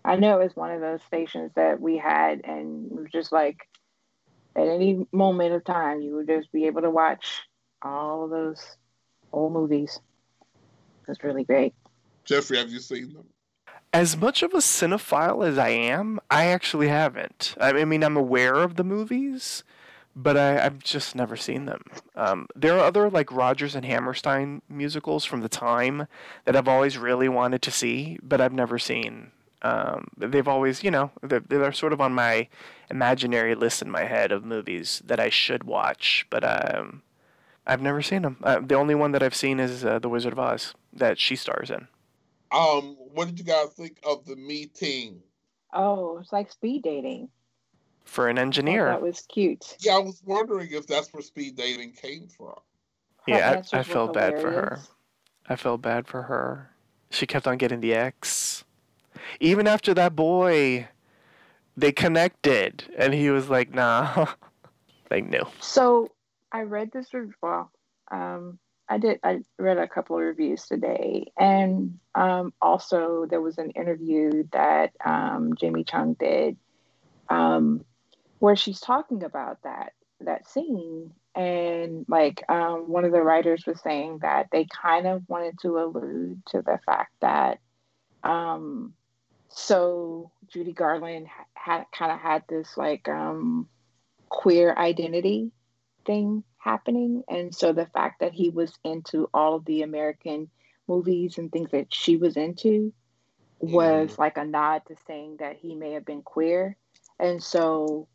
I 0.05 0.17
know 0.17 0.39
it 0.39 0.43
was 0.43 0.55
one 0.55 0.71
of 0.71 0.81
those 0.81 1.01
stations 1.07 1.51
that 1.55 1.81
we 1.81 1.97
had, 1.97 2.41
and 2.43 2.91
it 2.91 2.95
was 2.95 3.07
just 3.11 3.31
like 3.31 3.67
at 4.55 4.67
any 4.67 5.05
moment 5.11 5.53
of 5.53 5.63
time, 5.65 6.01
you 6.01 6.15
would 6.15 6.27
just 6.27 6.51
be 6.51 6.67
able 6.67 6.83
to 6.83 6.91
watch 6.91 7.41
all 7.81 8.23
of 8.23 8.29
those 8.29 8.77
old 9.33 9.51
movies. 9.51 9.99
It 11.01 11.07
was 11.07 11.23
really 11.23 11.43
great. 11.43 11.73
Jeffrey, 12.23 12.57
have 12.57 12.69
you 12.69 12.79
seen 12.79 13.13
them? 13.13 13.25
As 13.93 14.15
much 14.15 14.43
of 14.43 14.53
a 14.53 14.57
cinephile 14.57 15.45
as 15.45 15.57
I 15.57 15.69
am, 15.69 16.19
I 16.29 16.45
actually 16.47 16.87
haven't. 16.87 17.55
I 17.59 17.69
I 17.69 17.85
mean, 17.85 18.03
I'm 18.03 18.17
aware 18.17 18.55
of 18.55 18.75
the 18.75 18.83
movies, 18.83 19.63
but 20.15 20.37
I, 20.37 20.63
I've 20.63 20.79
just 20.79 21.15
never 21.15 21.35
seen 21.35 21.65
them. 21.65 21.81
Um, 22.15 22.47
there 22.55 22.75
are 22.75 22.85
other 22.85 23.09
like 23.09 23.31
Rodgers 23.31 23.73
and 23.73 23.85
Hammerstein 23.85 24.61
musicals 24.69 25.25
from 25.25 25.41
the 25.41 25.49
time 25.49 26.07
that 26.43 26.55
I've 26.55 26.67
always 26.67 26.97
really 26.97 27.29
wanted 27.29 27.63
to 27.63 27.71
see, 27.71 28.19
but 28.21 28.39
I've 28.39 28.53
never 28.53 28.77
seen. 28.77 29.31
Um, 29.61 30.07
they've 30.17 30.47
always, 30.47 30.83
you 30.83 30.91
know, 30.91 31.11
they're, 31.23 31.39
they're 31.39 31.71
sort 31.73 31.93
of 31.93 32.01
on 32.01 32.13
my 32.13 32.47
imaginary 32.91 33.55
list 33.55 33.81
in 33.81 33.89
my 33.89 34.03
head 34.03 34.31
of 34.31 34.43
movies 34.45 35.01
that 35.05 35.19
I 35.19 35.29
should 35.29 35.63
watch, 35.63 36.25
but 36.29 36.43
um, 36.43 37.01
I've 37.65 37.81
never 37.81 38.01
seen 38.01 38.21
them. 38.21 38.37
Uh, 38.43 38.59
the 38.59 38.75
only 38.75 38.93
one 38.95 39.11
that 39.13 39.23
I've 39.23 39.35
seen 39.35 39.59
is 39.59 39.83
uh, 39.83 39.99
The 39.99 40.09
Wizard 40.09 40.33
of 40.33 40.39
Oz 40.39 40.75
that 40.93 41.19
she 41.19 41.35
stars 41.35 41.71
in. 41.71 41.87
Um, 42.51 42.95
what 43.13 43.27
did 43.27 43.39
you 43.39 43.45
guys 43.45 43.69
think 43.69 43.97
of 44.05 44.25
the 44.25 44.35
meeting? 44.35 45.21
Oh, 45.73 46.19
it's 46.19 46.31
like 46.31 46.51
speed 46.51 46.83
dating. 46.83 47.29
For 48.03 48.27
an 48.27 48.37
I 48.37 48.41
thought 48.41 48.45
engineer, 48.47 48.85
That 48.85 49.01
was 49.01 49.21
cute. 49.21 49.77
Yeah, 49.79 49.95
I 49.95 49.99
was 49.99 50.21
wondering 50.25 50.69
if 50.71 50.85
that's 50.85 51.11
where 51.11 51.23
speed 51.23 51.55
dating 51.55 51.93
came 51.93 52.27
from. 52.27 52.49
Her 52.49 52.53
Yeah, 53.27 53.63
I- 53.73 53.75
I 53.77 53.79
were 53.79 53.83
felt 53.83 54.13
bad 54.13 54.39
for 54.39 54.51
her. 54.51 54.79
I 55.49 55.55
felt 55.55 55.81
bad 55.81 56.07
for 56.07 56.23
her. 56.23 56.71
She 57.09 57.25
kept 57.25 57.47
on 57.47 57.57
getting 57.57 57.79
the 57.81 57.93
X. 57.93 58.63
Even 59.39 59.67
after 59.67 59.93
that 59.93 60.15
boy, 60.15 60.87
they 61.77 61.91
connected, 61.91 62.85
and 62.97 63.13
he 63.13 63.29
was 63.29 63.49
like, 63.49 63.73
"Nah." 63.73 64.27
like, 65.11 65.25
no. 65.25 65.47
So 65.59 66.09
I 66.51 66.61
read 66.61 66.91
this. 66.91 67.13
review. 67.13 67.33
Well, 67.41 67.71
um, 68.11 68.59
I 68.87 68.97
did. 68.97 69.19
I 69.23 69.39
read 69.57 69.77
a 69.77 69.87
couple 69.87 70.17
of 70.17 70.23
reviews 70.23 70.65
today, 70.65 71.31
and 71.37 71.99
um, 72.13 72.53
also 72.61 73.25
there 73.29 73.41
was 73.41 73.57
an 73.57 73.71
interview 73.71 74.43
that 74.51 74.93
um, 75.03 75.53
Jamie 75.59 75.83
Chung 75.83 76.13
did, 76.13 76.57
um, 77.29 77.83
where 78.39 78.55
she's 78.55 78.79
talking 78.79 79.23
about 79.23 79.61
that 79.63 79.93
that 80.21 80.47
scene, 80.47 81.11
and 81.33 82.05
like 82.07 82.43
um, 82.47 82.87
one 82.87 83.05
of 83.05 83.11
the 83.11 83.21
writers 83.21 83.65
was 83.65 83.81
saying 83.81 84.19
that 84.21 84.47
they 84.51 84.65
kind 84.65 85.07
of 85.07 85.23
wanted 85.27 85.59
to 85.59 85.79
allude 85.79 86.41
to 86.47 86.61
the 86.61 86.79
fact 86.85 87.11
that. 87.21 87.59
Um, 88.23 88.93
so 89.55 90.31
Judy 90.49 90.73
Garland 90.73 91.27
had 91.53 91.85
kind 91.97 92.11
of 92.11 92.19
had 92.19 92.43
this 92.49 92.75
like 92.75 93.07
um, 93.07 93.69
queer 94.27 94.75
identity 94.75 95.53
thing 96.05 96.43
happening. 96.57 97.23
And 97.29 97.55
so 97.55 97.71
the 97.71 97.85
fact 97.85 98.19
that 98.19 98.33
he 98.33 98.49
was 98.49 98.77
into 98.83 99.29
all 99.33 99.55
of 99.55 99.63
the 99.63 99.81
American 99.81 100.49
movies 100.89 101.37
and 101.37 101.49
things 101.49 101.71
that 101.71 101.93
she 101.93 102.17
was 102.17 102.35
into 102.35 102.93
was 103.59 104.19
like 104.19 104.35
a 104.35 104.43
nod 104.43 104.81
to 104.89 104.95
saying 105.07 105.37
that 105.39 105.55
he 105.55 105.73
may 105.73 105.93
have 105.93 106.05
been 106.05 106.21
queer. 106.21 106.75
And 107.17 107.41
so 107.41 108.09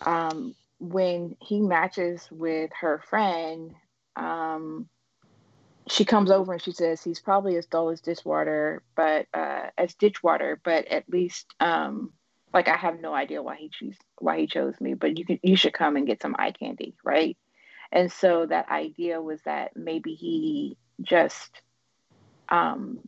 um, 0.00 0.54
when 0.78 1.36
he 1.42 1.60
matches 1.60 2.26
with 2.30 2.70
her 2.80 3.02
friend, 3.10 3.74
um, 4.16 4.88
she 5.88 6.04
comes 6.04 6.30
over 6.30 6.52
and 6.52 6.62
she 6.62 6.72
says 6.72 7.02
he's 7.02 7.20
probably 7.20 7.56
as 7.56 7.66
dull 7.66 7.90
as 7.90 8.00
dishwater, 8.00 8.82
but 8.96 9.26
uh, 9.34 9.66
as 9.76 9.94
ditchwater, 9.94 10.60
but 10.64 10.86
at 10.86 11.08
least 11.08 11.54
um, 11.60 12.12
like 12.52 12.68
I 12.68 12.76
have 12.76 13.00
no 13.00 13.12
idea 13.14 13.42
why 13.42 13.56
he 13.56 13.68
choose 13.68 13.96
why 14.18 14.38
he 14.38 14.46
chose 14.46 14.80
me, 14.80 14.94
but 14.94 15.18
you 15.18 15.26
can 15.26 15.38
you 15.42 15.56
should 15.56 15.74
come 15.74 15.96
and 15.96 16.06
get 16.06 16.22
some 16.22 16.36
eye 16.38 16.52
candy, 16.52 16.94
right? 17.04 17.36
And 17.92 18.10
so 18.10 18.46
that 18.46 18.70
idea 18.70 19.20
was 19.20 19.40
that 19.42 19.76
maybe 19.76 20.14
he 20.14 20.76
just 21.02 21.60
um, 22.48 23.00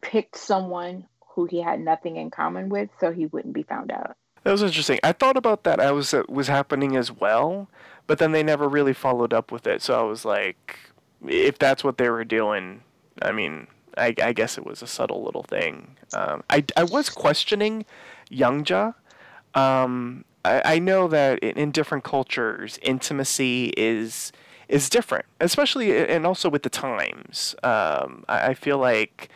picked 0.00 0.36
someone 0.36 1.06
who 1.34 1.46
he 1.46 1.60
had 1.60 1.80
nothing 1.80 2.16
in 2.16 2.30
common 2.30 2.68
with, 2.68 2.90
so 3.00 3.12
he 3.12 3.26
wouldn't 3.26 3.54
be 3.54 3.62
found 3.62 3.90
out. 3.90 4.16
That 4.44 4.52
was 4.52 4.62
interesting. 4.62 4.98
I 5.02 5.12
thought 5.12 5.36
about 5.36 5.64
that. 5.64 5.80
I 5.80 5.92
was 5.92 6.14
uh, 6.14 6.22
was 6.28 6.48
happening 6.48 6.96
as 6.96 7.10
well, 7.10 7.68
but 8.06 8.18
then 8.18 8.32
they 8.32 8.42
never 8.42 8.68
really 8.68 8.94
followed 8.94 9.32
up 9.32 9.52
with 9.52 9.66
it. 9.66 9.82
So 9.82 9.98
I 9.98 10.02
was 10.02 10.24
like, 10.24 10.78
if 11.26 11.58
that's 11.58 11.84
what 11.84 11.98
they 11.98 12.08
were 12.08 12.24
doing, 12.24 12.82
I 13.22 13.32
mean, 13.32 13.66
I, 13.96 14.14
I 14.22 14.32
guess 14.32 14.58
it 14.58 14.64
was 14.64 14.82
a 14.82 14.86
subtle 14.86 15.22
little 15.22 15.42
thing. 15.42 15.96
Um, 16.14 16.42
I 16.48 16.64
I 16.76 16.84
was 16.84 17.10
questioning 17.10 17.84
Youngja. 18.30 18.94
Um, 19.54 20.24
I, 20.44 20.62
I 20.64 20.78
know 20.78 21.08
that 21.08 21.40
in, 21.40 21.58
in 21.58 21.70
different 21.70 22.04
cultures, 22.04 22.78
intimacy 22.82 23.72
is 23.76 24.32
is 24.68 24.88
different, 24.88 25.26
especially 25.40 25.96
and 25.96 26.26
also 26.26 26.48
with 26.48 26.62
the 26.62 26.70
times. 26.70 27.54
Um, 27.62 28.24
I, 28.28 28.48
I 28.48 28.54
feel 28.54 28.78
like 28.78 29.28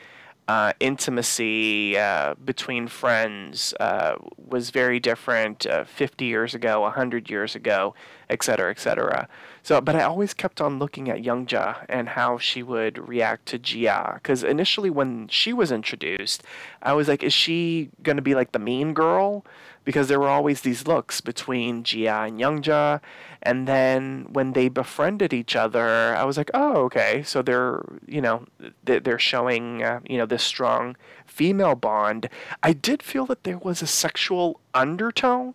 uh, 0.47 0.73
intimacy 0.79 1.97
uh, 1.97 2.35
between 2.45 2.87
friends 2.87 3.73
uh, 3.81 4.17
was 4.37 4.71
very 4.71 5.01
different 5.01 5.67
uh, 5.67 5.85
50 5.85 6.25
years 6.25 6.55
ago, 6.55 6.81
100 6.83 7.31
years 7.31 7.55
ago, 7.55 7.95
et 8.29 8.43
cetera, 8.43 8.71
et 8.71 8.79
cetera. 8.79 9.29
So, 9.63 9.81
but 9.81 9.97
I 9.97 10.03
always 10.03 10.35
kept 10.35 10.61
on 10.61 10.79
looking 10.79 11.09
at 11.09 11.23
Youngja 11.23 11.87
and 11.89 12.11
how 12.11 12.37
she 12.37 12.63
would 12.63 13.09
react 13.09 13.47
to 13.47 13.59
Gia. 13.59 14.13
Because 14.15 14.45
initially, 14.45 14.91
when 14.91 15.29
she 15.29 15.55
was 15.55 15.73
introduced, 15.73 16.43
I 16.83 16.93
was 16.93 17.09
like, 17.09 17.23
is 17.23 17.33
she 17.33 17.89
going 18.03 18.17
to 18.17 18.23
be 18.23 18.35
like 18.35 18.53
the 18.53 18.59
mean 18.59 18.93
girl? 18.93 19.47
Because 19.85 20.09
there 20.09 20.19
were 20.19 20.29
always 20.29 20.63
these 20.63 20.87
looks 20.87 21.21
between 21.21 21.83
Jia 21.83 22.29
and 22.29 22.41
Youngja. 22.41 23.01
And 23.43 23.69
then 23.69 24.27
when 24.33 24.53
they 24.53 24.69
befriended 24.69 25.33
each 25.33 25.55
other, 25.55 26.17
I 26.17 26.25
was 26.25 26.39
like, 26.39 26.51
oh, 26.55 26.77
okay. 26.85 27.23
So 27.23 27.43
they're, 27.43 27.83
you 28.07 28.23
know, 28.23 28.47
they're 28.85 29.19
showing, 29.19 29.83
uh, 29.83 30.01
you 30.09 30.17
know, 30.17 30.27
this 30.27 30.43
strong 30.43 30.97
female 31.27 31.75
bond. 31.75 32.29
I 32.63 32.73
did 32.73 33.03
feel 33.03 33.27
that 33.27 33.45
there 33.45 33.59
was 33.59 33.83
a 33.83 33.87
sexual 33.87 34.61
undertone. 34.73 35.55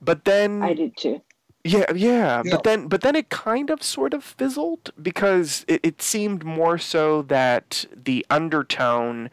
But 0.00 0.24
then 0.24 0.62
I 0.62 0.74
did 0.74 0.96
too. 0.96 1.22
Yeah, 1.64 1.92
yeah, 1.94 2.42
yeah, 2.44 2.50
but 2.50 2.64
then 2.64 2.88
but 2.88 3.02
then 3.02 3.14
it 3.14 3.28
kind 3.28 3.70
of 3.70 3.84
sort 3.84 4.14
of 4.14 4.24
fizzled 4.24 4.90
because 5.00 5.64
it, 5.68 5.80
it 5.84 6.02
seemed 6.02 6.44
more 6.44 6.76
so 6.76 7.22
that 7.22 7.84
the 7.94 8.26
undertone 8.28 9.30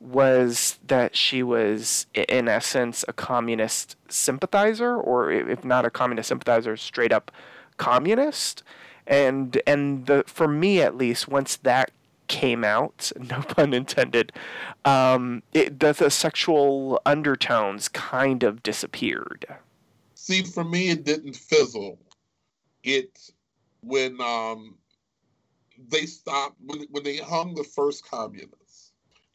was 0.00 0.78
that 0.86 1.14
she 1.14 1.42
was 1.42 2.06
in 2.14 2.48
essence 2.48 3.04
a 3.06 3.12
communist 3.12 3.96
sympathizer 4.08 4.96
or 4.96 5.30
if 5.30 5.64
not 5.64 5.84
a 5.84 5.90
communist 5.90 6.28
sympathizer 6.28 6.76
straight 6.76 7.12
up 7.12 7.30
communist 7.76 8.62
and 9.06 9.60
and 9.66 10.06
the 10.06 10.24
for 10.26 10.48
me 10.48 10.80
at 10.80 10.96
least 10.96 11.28
once 11.28 11.56
that 11.56 11.90
came 12.28 12.64
out 12.64 13.12
no 13.30 13.40
pun 13.42 13.74
intended 13.74 14.32
um 14.84 15.42
it, 15.52 15.80
the, 15.80 15.92
the 15.92 16.10
sexual 16.10 17.00
undertones 17.04 17.88
kind 17.88 18.42
of 18.42 18.62
disappeared 18.62 19.44
See, 20.22 20.42
for 20.42 20.64
me, 20.64 20.90
it 20.90 21.04
didn't 21.04 21.34
fizzle. 21.34 21.98
It 22.84 23.18
when 23.80 24.20
um 24.20 24.76
they 25.88 26.04
stopped 26.04 26.56
when 26.64 26.82
when 26.90 27.04
they 27.04 27.16
hung 27.16 27.54
the 27.54 27.64
first 27.64 28.04
communists, 28.04 28.54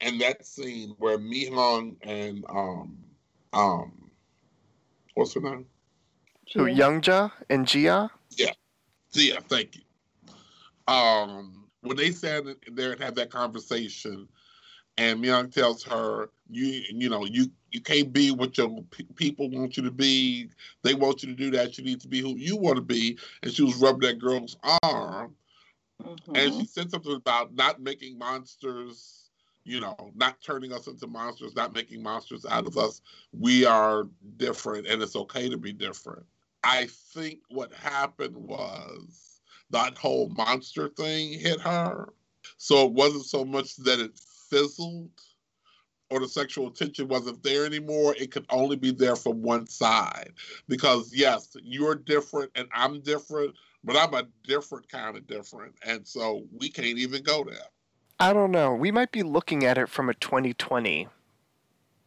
and 0.01 0.21
that 0.21 0.45
scene 0.45 0.95
where 0.97 1.17
Mi 1.17 1.45
Hung 1.45 1.97
and 2.01 2.45
um 2.49 2.97
um 3.53 4.12
what's 5.13 5.34
her 5.34 5.41
name? 5.41 5.65
Who 6.53 6.65
Youngja 6.65 7.31
and 7.49 7.67
Gia? 7.67 8.12
Yeah, 8.31 8.51
Gia. 9.12 9.41
Thank 9.41 9.75
you. 9.75 9.81
Um, 10.93 11.65
when 11.81 11.97
they 11.97 12.12
sat 12.12 12.43
there 12.71 12.91
and 12.91 13.01
had 13.01 13.15
that 13.15 13.31
conversation, 13.31 14.27
and 14.97 15.23
Myung 15.23 15.51
tells 15.51 15.84
her, 15.84 16.29
"You, 16.49 16.84
you 16.89 17.10
know, 17.10 17.25
you 17.25 17.51
you 17.71 17.81
can't 17.81 18.13
be 18.13 18.31
what 18.31 18.58
your 18.58 18.84
p- 18.91 19.08
people 19.15 19.49
want 19.49 19.75
you 19.75 19.84
to 19.84 19.91
be. 19.91 20.49
They 20.84 20.93
want 20.93 21.23
you 21.23 21.29
to 21.29 21.36
do 21.36 21.51
that. 21.51 21.77
You 21.77 21.84
need 21.84 22.01
to 22.01 22.08
be 22.08 22.21
who 22.21 22.38
you 22.38 22.55
want 22.55 22.75
to 22.77 22.81
be." 22.81 23.17
And 23.41 23.51
she 23.51 23.63
was 23.63 23.75
rubbing 23.75 24.08
that 24.08 24.19
girl's 24.19 24.55
arm, 24.84 25.36
mm-hmm. 26.03 26.36
and 26.36 26.53
she 26.53 26.65
said 26.65 26.91
something 26.91 27.15
about 27.15 27.53
not 27.55 27.81
making 27.81 28.17
monsters. 28.17 29.24
You 29.65 29.82
know, 29.82 29.95
not 30.15 30.41
turning 30.41 30.71
us 30.71 30.88
into 30.88 31.08
monsters, 31.08 31.56
not 31.56 31.73
making 31.73 32.01
monsters 32.01 32.45
out 32.45 32.67
of 32.67 32.78
us. 32.78 33.01
We 33.34 33.65
are 33.65 34.08
different, 34.38 34.88
and 34.88 35.01
it's 35.01 35.15
okay 35.15 35.49
to 35.49 35.58
be 35.58 35.73
different. 35.73 36.25
I 36.63 36.88
think 37.13 37.39
what 37.49 37.73
happened 37.73 38.36
was 38.36 39.41
that 39.71 39.97
whole 39.97 40.30
monster 40.30 40.89
thing 40.89 41.39
hit 41.39 41.60
her. 41.62 42.13
So 42.58 42.86
it 42.86 42.93
wasn't 42.93 43.25
so 43.25 43.43
much 43.43 43.75
that 43.78 43.99
it 43.99 44.17
fizzled 44.49 45.10
or 46.10 46.19
the 46.19 46.28
sexual 46.28 46.69
tension 46.69 47.08
wasn't 47.08 47.41
there 47.43 47.65
anymore, 47.65 48.15
it 48.17 48.32
could 48.32 48.45
only 48.49 48.75
be 48.75 48.91
there 48.91 49.15
from 49.15 49.41
one 49.41 49.67
side. 49.67 50.34
Because 50.67 51.12
yes, 51.13 51.56
you're 51.63 51.95
different 51.95 52.51
and 52.56 52.67
I'm 52.73 53.01
different, 53.01 53.56
but 53.84 53.95
I'm 53.95 54.13
a 54.13 54.28
different 54.43 54.88
kind 54.89 55.17
of 55.17 55.28
different. 55.28 55.73
And 55.86 56.08
so 56.08 56.45
we 56.58 56.69
can't 56.69 56.97
even 56.97 57.23
go 57.23 57.43
there. 57.43 57.58
I 58.19 58.34
don't 58.34 58.51
know. 58.51 58.73
We 58.73 58.91
might 58.91 59.12
be 59.12 59.23
looking 59.23 59.63
at 59.65 59.78
it 59.78 59.89
from 59.89 60.10
a 60.10 60.13
2020 60.13 61.08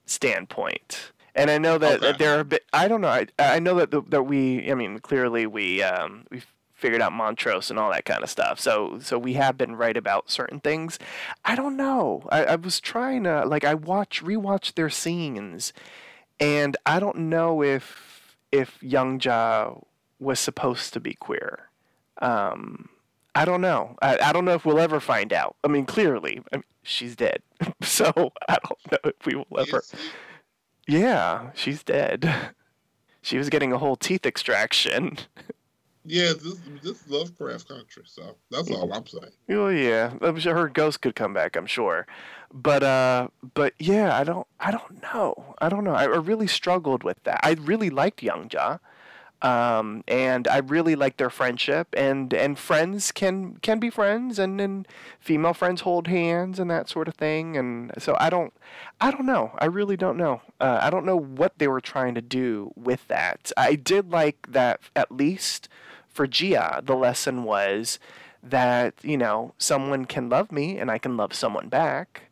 standpoint. 0.06 1.12
And 1.34 1.50
I 1.50 1.58
know 1.58 1.78
that, 1.78 2.02
okay. 2.02 2.18
there 2.18 2.36
are 2.36 2.40
a 2.40 2.44
bit, 2.44 2.64
I 2.72 2.88
don't 2.88 3.00
know. 3.00 3.08
I, 3.08 3.26
I 3.38 3.58
know 3.58 3.76
that 3.76 3.90
the, 3.90 4.02
that 4.08 4.22
we 4.24 4.70
I 4.70 4.74
mean 4.74 4.98
clearly 4.98 5.46
we 5.46 5.82
um 5.82 6.24
we 6.30 6.42
figured 6.74 7.02
out 7.02 7.12
Montrose 7.12 7.70
and 7.70 7.78
all 7.78 7.90
that 7.90 8.04
kind 8.04 8.22
of 8.22 8.30
stuff. 8.30 8.58
So 8.58 8.98
so 9.00 9.18
we 9.18 9.34
have 9.34 9.58
been 9.58 9.76
right 9.76 9.96
about 9.96 10.30
certain 10.30 10.60
things. 10.60 10.98
I 11.44 11.54
don't 11.54 11.76
know. 11.76 12.26
I, 12.30 12.44
I 12.44 12.56
was 12.56 12.80
trying 12.80 13.24
to 13.24 13.44
like 13.44 13.64
I 13.64 13.74
watch 13.74 14.22
rewatch 14.22 14.74
their 14.74 14.90
scenes, 14.90 15.72
and 16.40 16.76
I 16.86 16.98
don't 17.00 17.18
know 17.18 17.62
if 17.62 18.36
if 18.50 18.78
Youngja 18.80 19.84
was 20.18 20.40
supposed 20.40 20.92
to 20.94 21.00
be 21.00 21.14
queer. 21.14 21.68
Um, 22.20 22.88
I 23.38 23.44
don't 23.44 23.60
know. 23.60 23.94
I, 24.02 24.18
I 24.18 24.32
don't 24.32 24.44
know 24.44 24.54
if 24.54 24.66
we'll 24.66 24.80
ever 24.80 24.98
find 24.98 25.32
out. 25.32 25.54
I 25.62 25.68
mean, 25.68 25.86
clearly, 25.86 26.42
I 26.52 26.56
mean, 26.56 26.64
she's 26.82 27.14
dead. 27.14 27.40
so 27.82 28.32
I 28.48 28.58
don't 28.64 28.92
know 28.92 28.98
if 29.04 29.26
we 29.26 29.36
will 29.36 29.60
ever. 29.60 29.80
Yeah, 30.88 31.52
she's 31.54 31.84
dead. 31.84 32.28
She 33.22 33.38
was 33.38 33.48
getting 33.48 33.72
a 33.72 33.78
whole 33.78 33.94
teeth 33.94 34.26
extraction. 34.26 35.18
Yeah, 36.04 36.32
this 36.32 36.58
this 36.82 37.08
Lovecraft 37.08 37.68
country, 37.68 38.02
so 38.06 38.34
that's 38.50 38.70
all 38.72 38.92
I'm 38.92 39.06
saying. 39.06 39.32
Well, 39.48 39.70
yeah, 39.70 40.14
I'm 40.20 40.40
sure 40.40 40.54
her 40.54 40.68
ghost 40.68 41.02
could 41.02 41.14
come 41.14 41.32
back. 41.32 41.54
I'm 41.54 41.66
sure, 41.66 42.06
but 42.52 42.82
uh, 42.82 43.28
but 43.54 43.74
yeah, 43.78 44.18
I 44.18 44.24
don't, 44.24 44.46
I 44.58 44.72
don't 44.72 45.02
know, 45.02 45.54
I 45.60 45.68
don't 45.68 45.84
know. 45.84 45.94
I, 45.94 46.04
I 46.04 46.16
really 46.16 46.46
struggled 46.46 47.04
with 47.04 47.22
that. 47.24 47.40
I 47.44 47.52
really 47.60 47.90
liked 47.90 48.22
Young 48.22 48.48
Youngja, 48.48 48.80
um, 49.42 50.02
and 50.08 50.48
I 50.48 50.58
really 50.58 50.96
like 50.96 51.16
their 51.16 51.30
friendship. 51.30 51.88
And 51.96 52.32
and 52.34 52.58
friends 52.58 53.12
can 53.12 53.56
can 53.62 53.78
be 53.78 53.90
friends, 53.90 54.38
and 54.38 54.60
and 54.60 54.86
female 55.20 55.54
friends 55.54 55.82
hold 55.82 56.08
hands 56.08 56.58
and 56.58 56.70
that 56.70 56.88
sort 56.88 57.08
of 57.08 57.14
thing. 57.14 57.56
And 57.56 57.92
so 57.98 58.16
I 58.18 58.30
don't, 58.30 58.52
I 59.00 59.10
don't 59.10 59.26
know. 59.26 59.52
I 59.58 59.66
really 59.66 59.96
don't 59.96 60.16
know. 60.16 60.42
Uh, 60.60 60.78
I 60.82 60.90
don't 60.90 61.06
know 61.06 61.18
what 61.18 61.58
they 61.58 61.68
were 61.68 61.80
trying 61.80 62.14
to 62.14 62.22
do 62.22 62.72
with 62.76 63.06
that. 63.08 63.52
I 63.56 63.74
did 63.74 64.10
like 64.10 64.46
that 64.50 64.80
at 64.96 65.12
least 65.12 65.68
for 66.18 66.26
Gia, 66.26 66.82
the 66.84 66.96
lesson 66.96 67.44
was 67.44 68.00
that, 68.42 68.94
you 69.02 69.16
know, 69.16 69.54
someone 69.56 70.04
can 70.04 70.28
love 70.28 70.50
me 70.50 70.78
and 70.78 70.90
I 70.90 70.98
can 70.98 71.16
love 71.16 71.32
someone 71.32 71.68
back. 71.68 72.22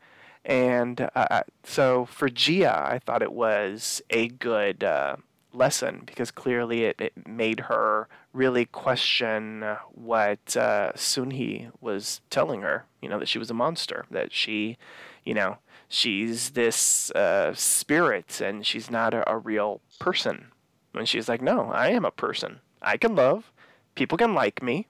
And 0.45 1.09
uh, 1.15 1.43
so 1.63 2.07
for 2.07 2.29
Gia, 2.29 2.85
I 2.91 2.99
thought 2.99 3.23
it 3.23 3.33
was 3.33 4.03
a 4.11 4.27
good 4.27 4.83
uh, 4.83 5.17
lesson 5.57 6.03
because 6.07 6.31
clearly 6.31 6.85
it, 6.85 7.01
it 7.01 7.27
made 7.27 7.61
her 7.61 8.09
really 8.33 8.67
question 8.67 9.65
what 9.93 10.57
uh, 10.57 10.93
Sunhee 10.95 11.71
was 11.81 12.21
telling 12.31 12.63
her, 12.63 12.85
you 13.01 13.09
know, 13.09 13.19
that 13.19 13.29
she 13.29 13.39
was 13.39 13.51
a 13.51 13.55
monster, 13.55 14.05
that 14.11 14.33
she, 14.33 14.77
you 15.25 15.35
know, 15.35 15.59
she's 15.89 16.51
this 16.51 17.11
uh, 17.13 17.55
spirit 17.55 18.41
and 18.41 18.67
she's 18.67 18.91
not 18.91 19.15
a, 19.15 19.29
a 19.31 19.39
real 19.39 19.81
person. 19.99 20.47
And 20.95 21.09
she's 21.09 21.29
like, 21.29 21.43
no, 21.43 21.71
I 21.71 21.89
am 21.91 22.05
a 22.05 22.11
person. 22.11 22.61
I 22.83 22.97
can 22.97 23.15
love 23.15 23.53
people 23.97 24.17
can 24.17 24.35
like 24.35 24.63
me. 24.63 24.87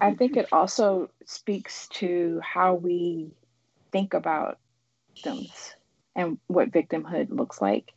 I 0.00 0.14
think 0.14 0.36
it 0.36 0.46
also 0.52 1.10
speaks 1.26 1.88
to 1.94 2.40
how 2.44 2.74
we 2.74 3.32
think 3.90 4.14
about 4.14 4.58
victims 5.14 5.74
and 6.14 6.38
what 6.46 6.70
victimhood 6.70 7.30
looks 7.30 7.60
like. 7.60 7.92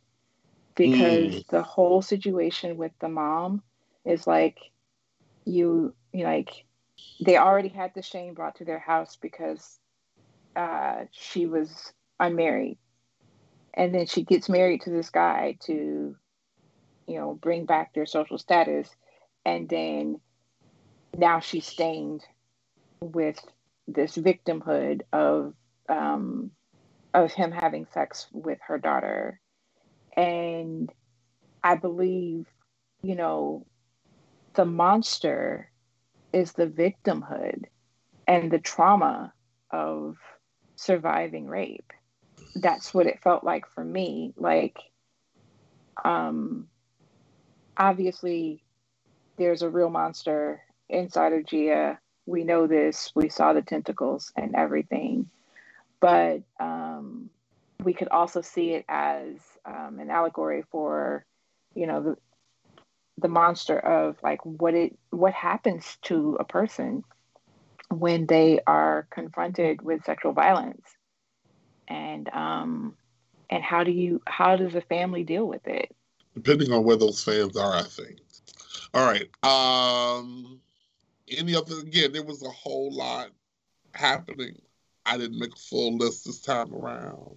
Because 0.78 1.34
mm. 1.34 1.46
the 1.48 1.62
whole 1.62 2.00
situation 2.00 2.78
with 2.78 2.92
the 3.00 3.08
mom 3.08 3.62
is 4.04 4.26
like 4.26 4.58
you, 5.44 5.94
you 6.12 6.24
like 6.24 6.64
they 7.24 7.36
already 7.36 7.68
had 7.68 7.92
the 7.94 8.02
shame 8.02 8.34
brought 8.34 8.56
to 8.56 8.64
their 8.64 8.78
house 8.78 9.16
because 9.16 9.78
uh, 10.56 11.04
she 11.10 11.46
was 11.46 11.92
unmarried. 12.18 12.78
And 13.74 13.94
then 13.94 14.06
she 14.06 14.22
gets 14.24 14.48
married 14.48 14.82
to 14.82 14.90
this 14.90 15.10
guy 15.10 15.58
to, 15.66 16.16
you 17.06 17.18
know, 17.18 17.34
bring 17.34 17.66
back 17.66 17.92
their 17.92 18.06
social 18.06 18.38
status 18.38 18.88
and 19.44 19.68
then 19.68 20.20
now 21.16 21.40
she's 21.40 21.66
stained 21.66 22.22
with 23.00 23.40
this 23.86 24.16
victimhood 24.16 25.02
of 25.12 25.54
um, 25.88 26.50
of 27.14 27.32
him 27.32 27.50
having 27.50 27.86
sex 27.94 28.26
with 28.32 28.58
her 28.66 28.78
daughter, 28.78 29.40
and 30.18 30.92
I 31.62 31.76
believe, 31.76 32.46
you 33.02 33.14
know, 33.14 33.66
the 34.54 34.64
monster 34.64 35.70
is 36.32 36.52
the 36.52 36.66
victimhood 36.66 37.66
and 38.26 38.50
the 38.50 38.58
trauma 38.58 39.32
of 39.70 40.16
surviving 40.74 41.46
rape. 41.46 41.92
That's 42.56 42.92
what 42.92 43.06
it 43.06 43.22
felt 43.22 43.44
like 43.44 43.68
for 43.68 43.84
me. 43.84 44.34
Like, 44.36 44.76
um, 46.04 46.66
obviously, 47.76 48.64
there's 49.36 49.62
a 49.62 49.70
real 49.70 49.90
monster 49.90 50.62
inside 50.88 51.32
of 51.32 51.46
Gia. 51.46 52.00
We 52.26 52.42
know 52.42 52.66
this. 52.66 53.12
We 53.14 53.28
saw 53.28 53.52
the 53.52 53.62
tentacles 53.62 54.32
and 54.36 54.56
everything. 54.56 55.30
But 56.00 56.42
um, 56.58 57.30
we 57.84 57.92
could 57.94 58.08
also 58.08 58.40
see 58.40 58.72
it 58.72 58.84
as 58.88 59.36
um, 59.68 59.98
an 59.98 60.10
allegory 60.10 60.64
for, 60.70 61.24
you 61.74 61.86
know, 61.86 62.02
the, 62.02 62.16
the 63.18 63.28
monster 63.28 63.78
of 63.78 64.16
like 64.22 64.44
what 64.44 64.74
it 64.74 64.96
what 65.10 65.32
happens 65.32 65.98
to 66.02 66.36
a 66.38 66.44
person 66.44 67.02
when 67.90 68.26
they 68.26 68.60
are 68.66 69.06
confronted 69.10 69.82
with 69.82 70.04
sexual 70.04 70.32
violence. 70.32 70.86
And 71.88 72.28
um 72.32 72.94
and 73.50 73.62
how 73.62 73.82
do 73.82 73.90
you 73.90 74.22
how 74.26 74.56
does 74.56 74.74
a 74.74 74.80
family 74.82 75.24
deal 75.24 75.46
with 75.46 75.66
it? 75.66 75.94
Depending 76.34 76.72
on 76.72 76.84
where 76.84 76.96
those 76.96 77.22
fans 77.22 77.56
are 77.56 77.74
i 77.74 77.82
think. 77.82 78.20
All 78.94 79.06
right 79.06 79.28
um 79.42 80.60
any 81.28 81.56
other 81.56 81.80
again 81.80 82.12
there 82.12 82.22
was 82.22 82.42
a 82.42 82.50
whole 82.50 82.92
lot 82.94 83.30
happening. 83.94 84.60
I 85.04 85.16
didn't 85.16 85.40
make 85.40 85.54
a 85.54 85.60
full 85.60 85.96
list 85.96 86.24
this 86.24 86.40
time 86.40 86.72
around 86.72 87.36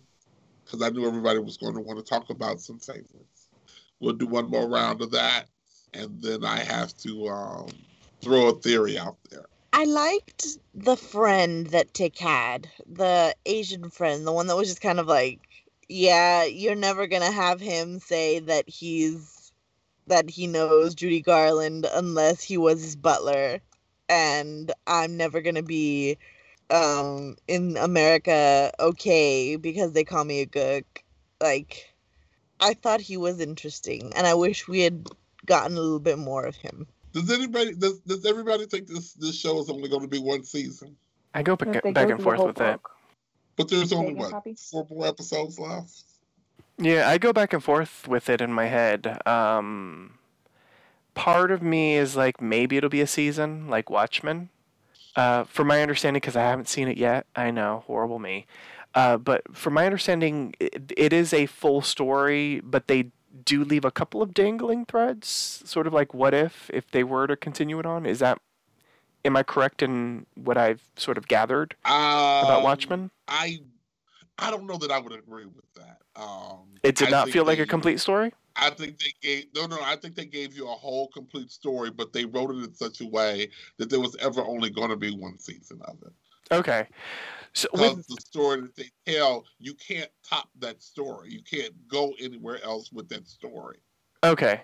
because 0.71 0.85
i 0.85 0.89
knew 0.89 1.05
everybody 1.07 1.39
was 1.39 1.57
going 1.57 1.73
to 1.73 1.81
want 1.81 1.99
to 1.99 2.05
talk 2.05 2.29
about 2.29 2.61
some 2.61 2.79
favorites 2.79 3.49
we'll 3.99 4.13
do 4.13 4.27
one 4.27 4.49
more 4.49 4.69
round 4.69 5.01
of 5.01 5.11
that 5.11 5.45
and 5.93 6.21
then 6.21 6.45
i 6.45 6.59
have 6.59 6.95
to 6.97 7.27
um 7.27 7.67
throw 8.21 8.49
a 8.49 8.59
theory 8.59 8.97
out 8.97 9.17
there. 9.29 9.45
I 9.73 9.85
liked 9.85 10.45
the 10.75 10.95
friend 10.95 11.67
that 11.67 11.93
Tic 11.93 12.17
had, 12.17 12.67
the 12.85 13.35
Asian 13.45 13.89
friend, 13.89 14.25
the 14.25 14.31
one 14.31 14.47
that 14.47 14.55
was 14.55 14.67
just 14.67 14.81
kind 14.81 14.99
of 14.99 15.07
like, 15.07 15.39
yeah, 15.89 16.43
you're 16.43 16.75
never 16.75 17.07
gonna 17.07 17.31
have 17.31 17.59
him 17.59 17.99
say 17.99 18.39
that 18.39 18.69
he's 18.69 19.51
that 20.07 20.29
he 20.29 20.47
knows 20.47 20.95
Judy 20.95 21.21
Garland 21.21 21.87
unless 21.93 22.43
he 22.43 22.57
was 22.57 22.81
his 22.81 22.95
butler, 22.95 23.59
and 24.09 24.71
I'm 24.87 25.17
never 25.17 25.41
gonna 25.41 25.63
be 25.63 26.17
um 26.71 27.35
in 27.47 27.77
America 27.77 28.71
okay 28.79 29.55
because 29.55 29.93
they 29.93 30.03
call 30.03 30.23
me 30.23 30.41
a 30.41 30.45
gook. 30.45 30.85
Like, 31.41 31.93
I 32.59 32.73
thought 32.75 33.01
he 33.01 33.17
was 33.17 33.39
interesting, 33.39 34.11
and 34.15 34.27
I 34.27 34.33
wish 34.33 34.67
we 34.67 34.81
had 34.81 35.07
gotten 35.45 35.75
a 35.75 35.79
little 35.79 35.99
bit 35.99 36.17
more 36.17 36.45
of 36.45 36.55
him. 36.55 36.87
Does 37.13 37.29
anybody 37.31 37.73
does 37.73 37.99
does 38.01 38.25
everybody 38.25 38.65
think 38.65 38.87
this 38.87 39.13
this 39.13 39.37
show 39.37 39.59
is 39.59 39.69
only 39.69 39.89
going 39.89 40.03
to 40.03 40.07
be 40.07 40.19
one 40.19 40.43
season? 40.43 40.95
I 41.33 41.43
go 41.43 41.55
back, 41.55 41.81
back 41.93 42.09
and 42.09 42.21
forth 42.21 42.43
with 42.43 42.57
that. 42.57 42.79
But 43.55 43.69
there's 43.69 43.93
only 43.93 44.13
what 44.13 44.33
four 44.59 44.87
more 44.89 45.07
episodes 45.07 45.59
left. 45.59 46.03
Yeah, 46.77 47.07
I 47.07 47.17
go 47.17 47.31
back 47.31 47.53
and 47.53 47.63
forth 47.63 48.07
with 48.07 48.29
it 48.29 48.41
in 48.41 48.51
my 48.51 48.65
head. 48.65 49.21
Um, 49.27 50.17
part 51.13 51.51
of 51.51 51.61
me 51.61 51.95
is 51.95 52.15
like 52.15 52.41
maybe 52.41 52.77
it'll 52.77 52.89
be 52.89 53.01
a 53.01 53.07
season 53.07 53.67
like 53.67 53.89
Watchmen. 53.89 54.49
Uh, 55.15 55.43
from 55.43 55.67
my 55.67 55.81
understanding, 55.81 56.19
because 56.19 56.35
I 56.35 56.43
haven't 56.43 56.69
seen 56.69 56.87
it 56.87 56.97
yet, 56.97 57.25
I 57.35 57.51
know 57.51 57.83
horrible 57.87 58.19
me. 58.19 58.45
Uh, 58.93 59.17
but 59.17 59.55
from 59.55 59.73
my 59.73 59.85
understanding, 59.85 60.53
it, 60.59 60.91
it 60.95 61.13
is 61.13 61.33
a 61.33 61.45
full 61.45 61.81
story, 61.81 62.61
but 62.61 62.87
they 62.87 63.11
do 63.45 63.63
leave 63.63 63.85
a 63.85 63.91
couple 63.91 64.21
of 64.21 64.33
dangling 64.33 64.85
threads, 64.85 65.61
sort 65.65 65.87
of 65.87 65.93
like 65.93 66.13
what 66.13 66.33
if 66.33 66.69
if 66.73 66.89
they 66.91 67.03
were 67.03 67.27
to 67.27 67.35
continue 67.35 67.79
it 67.79 67.85
on. 67.85 68.05
Is 68.05 68.19
that 68.19 68.39
am 69.23 69.37
I 69.37 69.43
correct 69.43 69.81
in 69.81 70.25
what 70.35 70.57
I've 70.57 70.81
sort 70.97 71.17
of 71.17 71.27
gathered 71.27 71.75
um, 71.85 71.93
about 71.93 72.63
Watchmen? 72.63 73.11
I 73.27 73.59
I 74.37 74.51
don't 74.51 74.65
know 74.65 74.77
that 74.77 74.91
I 74.91 74.99
would 74.99 75.13
agree 75.13 75.45
with 75.45 75.65
that. 75.75 76.01
Um, 76.15 76.75
it 76.83 76.95
did 76.95 77.09
I 77.09 77.11
not 77.11 77.29
feel 77.29 77.45
they, 77.45 77.53
like 77.53 77.59
a 77.59 77.65
complete 77.65 77.99
story. 77.99 78.33
I 78.55 78.69
think 78.71 78.99
they 78.99 79.13
gave 79.21 79.45
no, 79.55 79.65
no. 79.65 79.77
I 79.81 79.95
think 79.95 80.15
they 80.15 80.25
gave 80.25 80.55
you 80.55 80.67
a 80.67 80.73
whole 80.73 81.07
complete 81.09 81.51
story, 81.51 81.89
but 81.91 82.13
they 82.13 82.25
wrote 82.25 82.51
it 82.51 82.63
in 82.63 82.73
such 82.73 83.01
a 83.01 83.07
way 83.07 83.49
that 83.77 83.89
there 83.89 83.99
was 83.99 84.15
ever 84.17 84.41
only 84.41 84.69
going 84.69 84.89
to 84.89 84.97
be 84.97 85.15
one 85.15 85.39
season 85.39 85.79
of 85.85 85.97
it. 86.03 86.13
Okay, 86.53 86.87
so 87.53 87.67
because 87.71 87.97
with, 87.97 88.07
the 88.07 88.21
story 88.21 88.61
that 88.61 88.75
they 88.75 88.89
tell, 89.05 89.45
you 89.59 89.73
can't 89.75 90.09
top 90.27 90.49
that 90.59 90.81
story. 90.81 91.31
You 91.31 91.41
can't 91.43 91.73
go 91.87 92.13
anywhere 92.19 92.63
else 92.63 92.91
with 92.91 93.09
that 93.09 93.27
story. 93.27 93.77
Okay. 94.23 94.61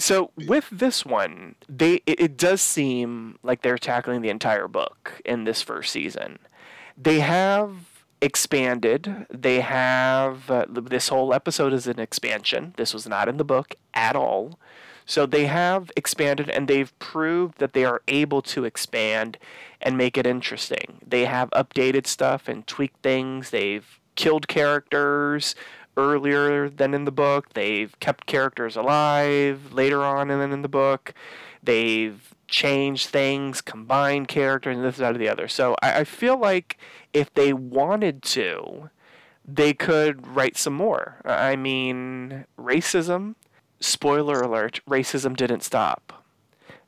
So 0.00 0.30
with 0.46 0.68
this 0.70 1.04
one, 1.04 1.56
they 1.68 1.94
it, 2.06 2.20
it 2.20 2.36
does 2.36 2.62
seem 2.62 3.38
like 3.42 3.62
they're 3.62 3.78
tackling 3.78 4.22
the 4.22 4.28
entire 4.28 4.68
book 4.68 5.20
in 5.24 5.42
this 5.42 5.60
first 5.60 5.90
season. 5.90 6.38
They 6.96 7.18
have 7.18 7.97
expanded. 8.20 9.26
They 9.30 9.60
have 9.60 10.50
uh, 10.50 10.66
this 10.68 11.08
whole 11.08 11.32
episode 11.32 11.72
is 11.72 11.86
an 11.86 11.98
expansion. 11.98 12.74
This 12.76 12.92
was 12.92 13.06
not 13.06 13.28
in 13.28 13.36
the 13.36 13.44
book 13.44 13.74
at 13.94 14.16
all. 14.16 14.58
So 15.06 15.24
they 15.24 15.46
have 15.46 15.90
expanded 15.96 16.50
and 16.50 16.68
they've 16.68 16.96
proved 16.98 17.58
that 17.58 17.72
they 17.72 17.84
are 17.84 18.02
able 18.08 18.42
to 18.42 18.64
expand 18.64 19.38
and 19.80 19.96
make 19.96 20.18
it 20.18 20.26
interesting. 20.26 21.00
They 21.06 21.24
have 21.24 21.48
updated 21.50 22.06
stuff 22.06 22.46
and 22.46 22.66
tweaked 22.66 23.02
things. 23.02 23.50
They've 23.50 23.86
killed 24.16 24.48
characters 24.48 25.54
earlier 25.96 26.68
than 26.68 26.92
in 26.92 27.06
the 27.06 27.12
book. 27.12 27.54
They've 27.54 27.98
kept 28.00 28.26
characters 28.26 28.76
alive 28.76 29.72
later 29.72 30.04
on 30.04 30.30
and 30.30 30.42
then 30.42 30.52
in 30.52 30.62
the 30.62 30.68
book. 30.68 31.14
They've 31.62 32.34
changed 32.48 33.08
things, 33.08 33.60
combine 33.60 34.26
characters, 34.26 34.76
and 34.76 34.84
this, 34.84 34.96
that, 34.96 35.14
or 35.14 35.18
the 35.18 35.28
other. 35.28 35.48
So 35.48 35.76
I, 35.82 36.00
I 36.00 36.04
feel 36.04 36.36
like 36.38 36.78
if 37.12 37.32
they 37.34 37.52
wanted 37.52 38.22
to, 38.22 38.90
they 39.46 39.72
could 39.72 40.26
write 40.26 40.56
some 40.56 40.74
more. 40.74 41.20
I 41.24 41.56
mean, 41.56 42.44
racism 42.58 43.34
spoiler 43.80 44.40
alert, 44.40 44.80
racism 44.88 45.36
didn't 45.36 45.62
stop 45.62 46.24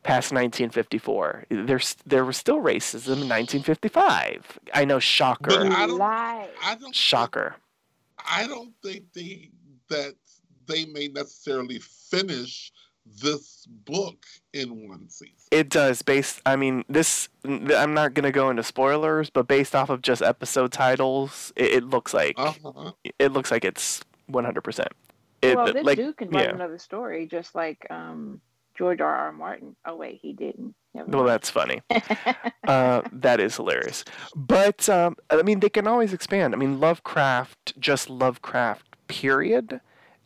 past 0.02 0.32
1954. 0.32 1.44
There's 1.50 1.96
there 2.06 2.24
was 2.24 2.36
still 2.36 2.58
racism 2.58 3.22
in 3.22 3.28
1955. 3.28 4.58
I 4.74 4.84
know, 4.84 4.98
shocker. 4.98 5.50
But 5.50 5.72
I 5.72 5.86
don't, 5.86 6.00
I 6.00 6.76
don't 6.80 6.94
shocker. 6.94 7.56
I 8.28 8.46
don't 8.46 8.72
think 8.82 9.12
they 9.12 9.50
that 9.88 10.14
they 10.66 10.84
may 10.86 11.08
necessarily 11.08 11.78
finish 11.78 12.72
this 13.20 13.66
book 13.66 14.24
in 14.52 14.88
one 14.88 15.08
season. 15.08 15.34
It 15.50 15.68
does 15.68 16.02
based 16.02 16.40
I 16.46 16.56
mean 16.56 16.84
this 16.88 17.28
I'm 17.44 17.94
not 17.94 18.14
going 18.14 18.24
to 18.24 18.32
go 18.32 18.50
into 18.50 18.62
spoilers, 18.62 19.30
but 19.30 19.48
based 19.48 19.74
off 19.74 19.90
of 19.90 20.02
just 20.02 20.22
episode 20.22 20.72
titles, 20.72 21.52
it, 21.56 21.72
it 21.72 21.84
looks 21.84 22.14
like 22.14 22.34
uh-huh. 22.36 22.92
it 23.18 23.32
looks 23.32 23.50
like 23.50 23.64
it's 23.64 24.02
100%. 24.30 24.86
Well, 25.42 25.72
this 25.72 25.84
like, 25.84 25.96
dude 25.96 26.16
can 26.16 26.30
write 26.30 26.44
yeah. 26.44 26.54
another 26.54 26.78
story, 26.78 27.26
just 27.26 27.54
like 27.54 27.86
um, 27.90 28.40
George 28.76 29.00
R. 29.00 29.14
R. 29.14 29.32
Martin. 29.32 29.74
Oh 29.84 29.96
wait, 29.96 30.20
he 30.22 30.32
didn't. 30.32 30.74
Never 30.94 31.10
well, 31.10 31.24
that's 31.24 31.50
funny. 31.50 31.82
uh, 32.66 33.02
that 33.12 33.40
is 33.40 33.56
hilarious. 33.56 34.04
But 34.34 34.88
um, 34.88 35.16
I 35.30 35.42
mean, 35.42 35.60
they 35.60 35.68
can 35.68 35.86
always 35.86 36.12
expand. 36.12 36.54
I 36.54 36.58
mean, 36.58 36.80
Lovecraft, 36.80 37.78
just 37.80 38.10
Lovecraft. 38.10 38.86
Period. 39.08 39.80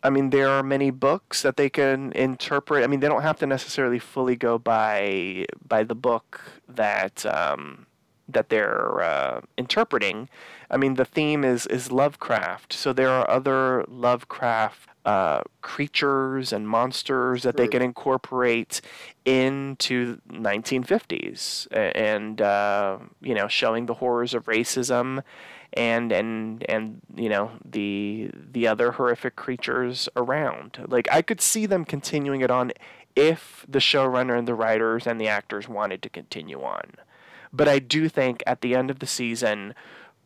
I 0.05 0.11
mean, 0.11 0.31
there 0.31 0.51
are 0.51 0.63
many 0.63 0.91
books 0.91 1.41
that 1.43 1.57
they 1.57 1.71
can 1.71 2.13
interpret. 2.13 2.85
I 2.85 2.87
mean, 2.87 3.01
they 3.01 3.09
don't 3.09 3.23
have 3.23 3.39
to 3.39 3.47
necessarily 3.47 3.99
fully 3.99 4.37
go 4.37 4.59
by 4.59 5.47
by 5.67 5.83
the 5.83 5.95
book 5.95 6.43
that 6.69 7.25
um, 7.25 7.87
that 8.29 8.51
they're 8.51 9.03
uh, 9.03 9.41
interpreting. 9.57 10.29
I 10.71 10.77
mean, 10.77 10.95
the 10.95 11.07
theme 11.07 11.43
is 11.43 11.67
is 11.67 11.91
Lovecraft, 11.91 12.75
so 12.75 12.93
there 12.93 13.09
are 13.09 13.29
other 13.31 13.85
Lovecraft 13.89 14.91
uh, 15.07 15.43
creatures 15.63 16.53
and 16.53 16.69
monsters 16.69 17.43
that 17.43 17.57
they 17.57 17.69
can 17.69 17.83
incorporate 17.83 18.81
into 19.25 20.19
1950s 20.31 21.67
and 21.95 22.41
uh, 22.41 22.99
you 23.21 23.35
know 23.35 23.49
showing 23.49 23.87
the 23.87 23.95
horrors 23.95 24.33
of 24.35 24.45
racism 24.45 25.23
and 25.75 26.13
and 26.13 26.65
and 26.69 27.01
you 27.17 27.29
know 27.29 27.51
the 27.65 28.31
the 28.53 28.67
other 28.67 28.93
horrific 28.93 29.37
creatures 29.37 30.09
around. 30.17 30.85
Like 30.89 31.09
i 31.11 31.23
could 31.23 31.41
see 31.41 31.67
them 31.67 31.85
continuing 31.85 32.41
it 32.41 32.51
on 32.51 32.73
if 33.17 33.65
the 33.69 33.79
showrunner 33.79 34.37
and 34.37 34.49
the 34.49 34.55
writers 34.55 35.07
and 35.07 35.21
the 35.21 35.29
actors 35.29 35.69
wanted 35.69 36.03
to 36.03 36.09
continue 36.09 36.63
on. 36.63 36.95
But 37.53 37.69
i 37.69 37.79
do 37.79 38.09
think 38.09 38.43
at 38.47 38.61
the 38.61 38.75
end 38.75 38.91
of 38.91 38.99
the 38.99 39.07
season 39.07 39.75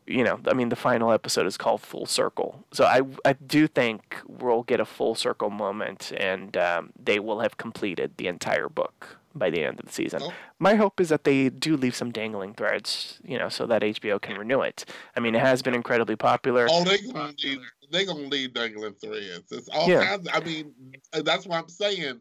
you 0.09 0.25
know, 0.25 0.41
I 0.49 0.55
mean, 0.55 0.71
the 0.71 0.77
final 0.77 1.13
episode 1.13 1.47
is 1.47 1.59
called 1.59 1.83
Full 1.83 2.07
Circle. 2.07 2.65
So 2.73 2.85
I, 2.85 3.03
I 3.27 3.35
do 3.35 3.69
think 3.69 4.17
we'll 4.27 4.63
get 4.63 4.81
a 4.81 4.87
full 4.87 5.15
circle 5.15 5.51
moment 5.51 6.13
and 6.17 6.57
um, 6.57 6.95
they 6.99 7.21
will 7.21 7.41
have 7.41 7.59
completed 7.59 8.13
the 8.17 8.27
entire 8.27 8.71
book 8.71 9.18
by 9.35 9.51
the 9.51 9.65
end 9.65 9.79
of 9.79 9.87
the 9.87 9.93
season. 9.93 10.21
Oh. 10.23 10.33
My 10.59 10.75
hope 10.75 11.01
is 11.01 11.09
that 11.11 11.25
they 11.25 11.49
do 11.49 11.77
leave 11.77 11.95
some 11.95 12.11
dangling 12.11 12.55
threads, 12.55 13.19
you 13.25 13.39
know, 13.39 13.49
so 13.49 13.67
that 13.67 13.83
HBO 13.83 14.21
can 14.21 14.37
renew 14.37 14.61
it. 14.61 14.85
I 15.17 15.21
mean, 15.21 15.35
it 15.35 15.41
has 15.41 15.63
been 15.63 15.75
incredibly 15.75 16.17
popular. 16.17 16.67
Oh, 16.71 16.85
they 16.85 16.99
gonna 16.99 17.35
leave, 17.43 17.61
they 17.91 18.05
gonna 18.05 18.21
leave 18.21 18.55
dangling 18.55 18.95
threads. 18.95 19.53
It's 19.53 19.69
all 19.69 19.89
yeah. 19.89 20.05
kinds. 20.05 20.29
I 20.33 20.41
mean, 20.41 20.73
that's 21.13 21.47
what 21.47 21.59
I'm 21.59 21.69
saying 21.69 22.21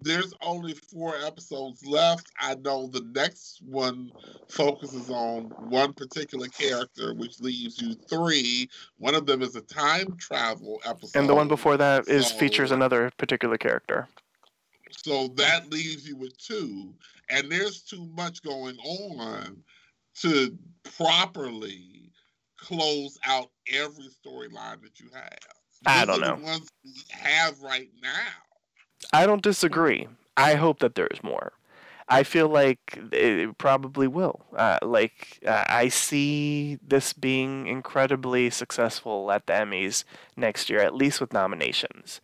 there's 0.00 0.32
only 0.42 0.74
four 0.74 1.14
episodes 1.24 1.84
left. 1.84 2.30
I 2.40 2.54
know 2.56 2.86
the 2.86 3.04
next 3.14 3.60
one 3.64 4.12
focuses 4.48 5.10
on 5.10 5.44
one 5.68 5.92
particular 5.92 6.46
character, 6.48 7.14
which 7.14 7.40
leaves 7.40 7.80
you 7.80 7.94
three. 7.94 8.68
One 8.98 9.14
of 9.14 9.26
them 9.26 9.42
is 9.42 9.56
a 9.56 9.60
time 9.60 10.16
travel 10.16 10.80
episode. 10.84 11.18
And 11.18 11.28
the 11.28 11.34
one 11.34 11.48
before 11.48 11.76
that 11.76 12.08
is 12.08 12.28
so, 12.28 12.36
features 12.36 12.70
another 12.70 13.10
particular 13.16 13.58
character. 13.58 14.08
So 14.90 15.28
that 15.36 15.70
leaves 15.70 16.06
you 16.06 16.16
with 16.16 16.36
two. 16.38 16.94
And 17.30 17.50
there's 17.50 17.82
too 17.82 18.08
much 18.14 18.42
going 18.42 18.76
on 18.78 19.62
to 20.22 20.56
properly 20.96 22.12
close 22.56 23.18
out 23.24 23.50
every 23.72 24.08
storyline 24.08 24.82
that 24.82 24.98
you 24.98 25.08
have. 25.14 25.38
I 25.86 26.04
don't 26.04 26.20
know. 26.20 26.38
Ones 26.42 26.68
we 26.84 26.92
have 27.10 27.60
right 27.60 27.88
now 28.02 28.48
I 29.12 29.26
don't 29.26 29.42
disagree. 29.42 30.08
I 30.36 30.54
hope 30.54 30.80
that 30.80 30.94
there's 30.94 31.22
more. 31.22 31.52
I 32.10 32.22
feel 32.22 32.48
like 32.48 32.98
it 33.12 33.58
probably 33.58 34.08
will. 34.08 34.40
Uh, 34.56 34.78
like 34.82 35.40
uh, 35.46 35.64
I 35.68 35.88
see 35.88 36.78
this 36.86 37.12
being 37.12 37.66
incredibly 37.66 38.48
successful 38.48 39.30
at 39.30 39.46
the 39.46 39.52
Emmys 39.52 40.04
next 40.36 40.70
year, 40.70 40.80
at 40.80 40.94
least 40.94 41.20
with 41.20 41.34
nominations. 41.34 42.20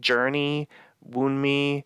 Jurnee, 0.00 0.66
Wound 1.00 1.44
Wunmi, 1.44 1.84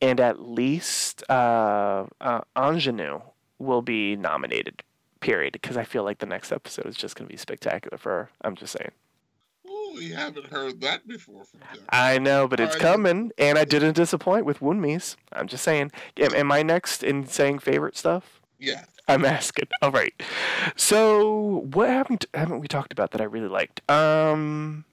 and 0.00 0.20
at 0.20 0.40
least 0.40 1.28
uh, 1.30 2.06
uh, 2.20 2.40
Ingenue 2.56 3.20
will 3.58 3.82
be 3.82 4.16
nominated. 4.16 4.82
Period. 5.20 5.52
Because 5.52 5.76
I 5.76 5.84
feel 5.84 6.04
like 6.04 6.18
the 6.18 6.26
next 6.26 6.52
episode 6.52 6.86
is 6.86 6.96
just 6.96 7.16
going 7.16 7.26
to 7.26 7.32
be 7.32 7.38
spectacular 7.38 7.96
for 7.96 8.10
her. 8.10 8.30
I'm 8.42 8.56
just 8.56 8.76
saying. 8.78 8.90
Oh, 9.66 9.94
we 9.96 10.10
haven't 10.10 10.46
heard 10.46 10.80
that 10.82 11.08
before 11.08 11.44
from 11.44 11.60
them. 11.60 11.84
I 11.88 12.18
know, 12.18 12.46
but 12.46 12.60
it's 12.60 12.76
coming, 12.76 13.32
and 13.38 13.56
I 13.56 13.64
didn't 13.64 13.94
disappoint 13.94 14.44
with 14.44 14.60
Wunmi's. 14.60 15.16
I'm 15.32 15.48
just 15.48 15.64
saying. 15.64 15.92
Am, 16.18 16.34
am 16.34 16.52
I 16.52 16.62
next 16.62 17.02
in 17.02 17.26
saying 17.26 17.60
favorite 17.60 17.96
stuff? 17.96 18.40
Yeah. 18.58 18.84
I'm 19.08 19.24
asking. 19.24 19.68
All 19.82 19.90
right. 19.90 20.14
So, 20.76 21.66
what 21.72 21.88
haven't 21.88 22.26
haven't 22.34 22.60
we 22.60 22.68
talked 22.68 22.92
about 22.92 23.10
that 23.12 23.20
I 23.20 23.24
really 23.24 23.48
liked? 23.48 23.88
Um, 23.90 24.84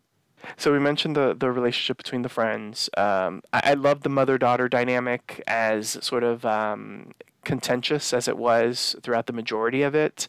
so 0.57 0.71
we 0.71 0.79
mentioned 0.79 1.15
the 1.15 1.35
the 1.37 1.51
relationship 1.51 1.97
between 1.97 2.21
the 2.21 2.29
friends. 2.29 2.89
Um, 2.97 3.41
I, 3.53 3.61
I 3.63 3.73
love 3.73 4.01
the 4.01 4.09
mother 4.09 4.37
daughter 4.37 4.67
dynamic 4.69 5.41
as 5.47 5.97
sort 6.01 6.23
of 6.23 6.45
um, 6.45 7.13
contentious 7.43 8.13
as 8.13 8.27
it 8.27 8.37
was 8.37 8.95
throughout 9.01 9.27
the 9.27 9.33
majority 9.33 9.81
of 9.81 9.95
it. 9.95 10.27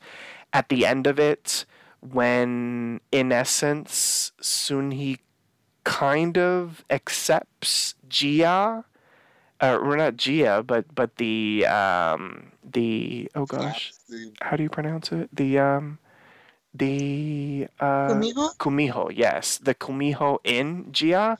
At 0.53 0.69
the 0.69 0.85
end 0.87 1.07
of 1.07 1.19
it, 1.19 1.65
when 2.01 3.01
in 3.11 3.33
essence 3.33 4.33
Sunhee 4.41 5.19
kind 5.85 6.39
of 6.39 6.85
accepts 6.91 7.95
Gia, 8.09 8.85
uh, 9.61 9.79
or 9.81 9.97
not 9.97 10.17
Gia, 10.17 10.63
but 10.67 10.95
but 10.95 11.17
the 11.17 11.67
um, 11.67 12.53
the 12.65 13.31
oh 13.35 13.47
gosh, 13.47 13.93
how 14.41 14.57
do 14.57 14.63
you 14.63 14.69
pronounce 14.69 15.13
it? 15.13 15.35
The 15.35 15.59
um, 15.59 15.99
the 16.75 17.69
uh, 17.81 18.09
Kumiho? 18.09 18.57
Kumiho, 18.57 19.13
yes, 19.15 19.59
the 19.59 19.75
Kumiho 19.75 20.39
in 20.45 20.91
Gia. 20.93 21.39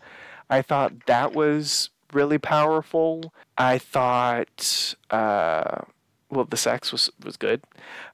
I 0.51 0.63
thought 0.63 1.07
that 1.07 1.33
was 1.33 1.91
really 2.13 2.39
powerful. 2.39 3.33
I 3.57 3.79
thought, 3.79 4.95
uh, 5.11 5.83
well, 6.31 6.45
the 6.45 6.57
sex 6.57 6.93
was 6.93 7.11
was 7.25 7.37
good. 7.37 7.63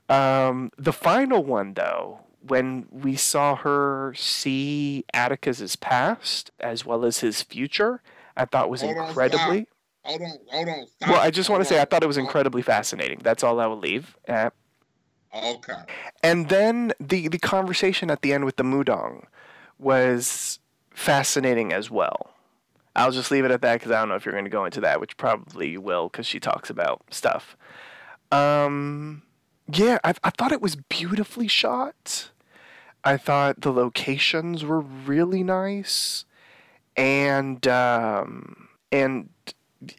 Um, 0.09 0.71
the 0.79 0.93
final 0.93 1.45
one, 1.45 1.75
though, 1.75 2.21
when 2.47 2.87
we 2.91 3.17
saw 3.17 3.57
her 3.57 4.15
see 4.17 5.05
Atticus's 5.13 5.77
past 5.77 6.51
as 6.61 6.87
well 6.87 7.05
as 7.05 7.19
his 7.21 7.43
future, 7.43 8.01
I 8.37 8.45
thought 8.45 8.71
was 8.71 8.83
Hold 8.83 8.97
incredibly. 8.97 9.67
Hold 10.05 10.23
on, 10.23 10.39
hold 10.51 10.69
on. 10.69 10.87
Stop. 10.87 11.11
Well, 11.11 11.21
I 11.21 11.31
just 11.31 11.51
want 11.51 11.63
to 11.63 11.69
say 11.69 11.81
I 11.81 11.85
thought 11.85 12.03
it 12.03 12.07
was 12.07 12.17
incredibly 12.17 12.63
fascinating. 12.63 13.21
That's 13.23 13.43
all 13.43 13.61
I 13.61 13.67
will 13.67 13.79
leave. 13.79 14.17
Okay. 15.35 15.81
And 16.23 16.49
then 16.49 16.93
the 16.99 17.29
the 17.29 17.39
conversation 17.39 18.11
at 18.11 18.23
the 18.23 18.33
end 18.33 18.45
with 18.45 18.57
the 18.57 18.63
Mudang 18.63 19.25
was 19.79 20.59
fascinating 20.91 21.73
as 21.73 21.91
well. 21.91 22.31
I'll 22.97 23.13
just 23.13 23.31
leave 23.31 23.45
it 23.45 23.51
at 23.51 23.61
that 23.63 23.75
because 23.75 23.93
I 23.93 24.01
don't 24.01 24.09
know 24.09 24.17
if 24.17 24.25
you're 24.25 24.33
going 24.33 24.45
to 24.45 24.51
go 24.51 24.65
into 24.65 24.81
that, 24.81 25.01
which 25.01 25.17
probably 25.17 25.69
you 25.69 25.81
will 25.81 26.09
because 26.09 26.27
she 26.27 26.41
talks 26.41 26.69
about 26.69 27.03
stuff. 27.11 27.57
Um, 28.33 29.23
yeah, 29.73 29.99
I, 30.03 30.15
I 30.25 30.31
thought 30.31 30.51
it 30.51 30.61
was 30.61 30.77
beautifully 30.77 31.47
shot. 31.47 32.31
I 33.05 33.17
thought 33.17 33.61
the 33.61 33.73
locations 33.73 34.65
were 34.65 34.81
really 34.81 35.45
nice, 35.45 36.25
and 36.97 37.67
um, 37.69 38.69
and 38.91 39.29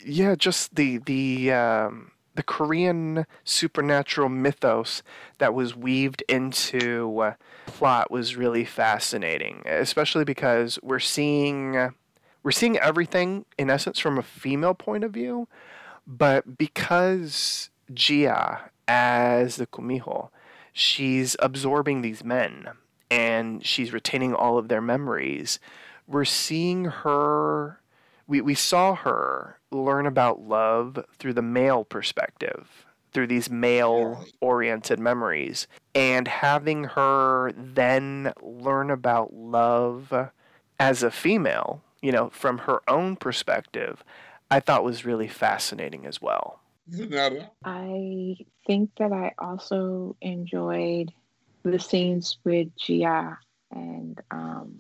yeah, 0.03 0.35
just 0.35 0.75
the 0.75 0.97
the 0.97 1.53
um, 1.53 2.11
the 2.39 2.43
Korean 2.43 3.25
supernatural 3.43 4.29
mythos 4.29 5.03
that 5.39 5.53
was 5.53 5.75
weaved 5.75 6.23
into 6.29 7.19
uh, 7.19 7.33
plot 7.65 8.09
was 8.09 8.37
really 8.37 8.63
fascinating, 8.63 9.61
especially 9.65 10.23
because 10.23 10.79
we're 10.81 10.99
seeing 10.99 11.91
we're 12.41 12.51
seeing 12.51 12.77
everything 12.77 13.43
in 13.57 13.69
essence 13.69 13.99
from 13.99 14.17
a 14.17 14.23
female 14.23 14.73
point 14.73 15.03
of 15.03 15.11
view, 15.11 15.49
but 16.07 16.57
because 16.57 17.71
Gia 17.93 18.71
as 18.87 19.57
the 19.57 19.67
Kumiho, 19.67 20.29
she's 20.71 21.35
absorbing 21.39 22.01
these 22.01 22.23
men 22.23 22.69
and 23.11 23.65
she's 23.65 23.91
retaining 23.91 24.33
all 24.33 24.57
of 24.57 24.69
their 24.69 24.79
memories. 24.79 25.59
We're 26.07 26.23
seeing 26.23 26.85
her 26.85 27.81
we, 28.27 28.39
we 28.39 28.55
saw 28.55 28.95
her 28.95 29.58
learn 29.71 30.05
about 30.05 30.41
love 30.41 31.03
through 31.17 31.33
the 31.33 31.41
male 31.41 31.83
perspective, 31.83 32.85
through 33.11 33.27
these 33.27 33.49
male 33.49 34.25
oriented 34.41 34.99
memories, 34.99 35.67
and 35.95 36.27
having 36.27 36.85
her 36.85 37.51
then 37.55 38.33
learn 38.41 38.89
about 38.91 39.33
love 39.33 40.29
as 40.79 41.03
a 41.03 41.11
female, 41.11 41.81
you 42.01 42.11
know, 42.11 42.29
from 42.29 42.59
her 42.59 42.81
own 42.87 43.15
perspective, 43.15 44.03
I 44.51 44.59
thought 44.59 44.83
was 44.83 45.05
really 45.05 45.27
fascinating 45.27 46.05
as 46.05 46.21
well. 46.21 46.59
I 47.63 48.37
think 48.65 48.89
that 48.97 49.11
I 49.11 49.33
also 49.37 50.15
enjoyed 50.21 51.11
the 51.63 51.79
scenes 51.79 52.37
with 52.43 52.69
Gia 52.77 53.37
and 53.71 54.19
um, 54.31 54.75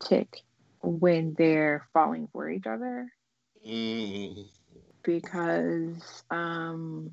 Tic 0.00 0.42
when 0.82 1.34
they're 1.38 1.86
falling 1.92 2.28
for 2.32 2.50
each 2.50 2.66
other 2.66 3.10
Mm. 3.66 4.48
because 5.04 6.24
um 6.30 7.12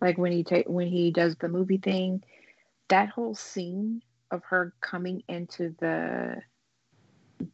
like 0.00 0.18
when 0.18 0.32
he 0.32 0.44
take 0.44 0.66
when 0.68 0.88
he 0.88 1.10
does 1.10 1.36
the 1.36 1.48
movie 1.48 1.78
thing 1.78 2.22
that 2.88 3.08
whole 3.10 3.34
scene 3.34 4.00
of 4.30 4.42
her 4.48 4.74
coming 4.80 5.22
into 5.28 5.74
the 5.80 6.36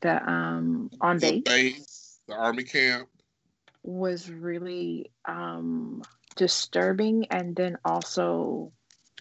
the 0.03 0.31
um 0.31 0.91
on 1.01 1.21
The 1.21 1.33
base 1.33 1.45
base, 1.45 2.21
the 2.29 2.35
army 2.35 2.65
camp. 2.65 3.09
was 3.85 4.31
really 4.31 5.11
um 5.27 6.03
disturbing 6.37 7.27
and 7.31 7.57
then 7.57 7.77
also 7.85 8.73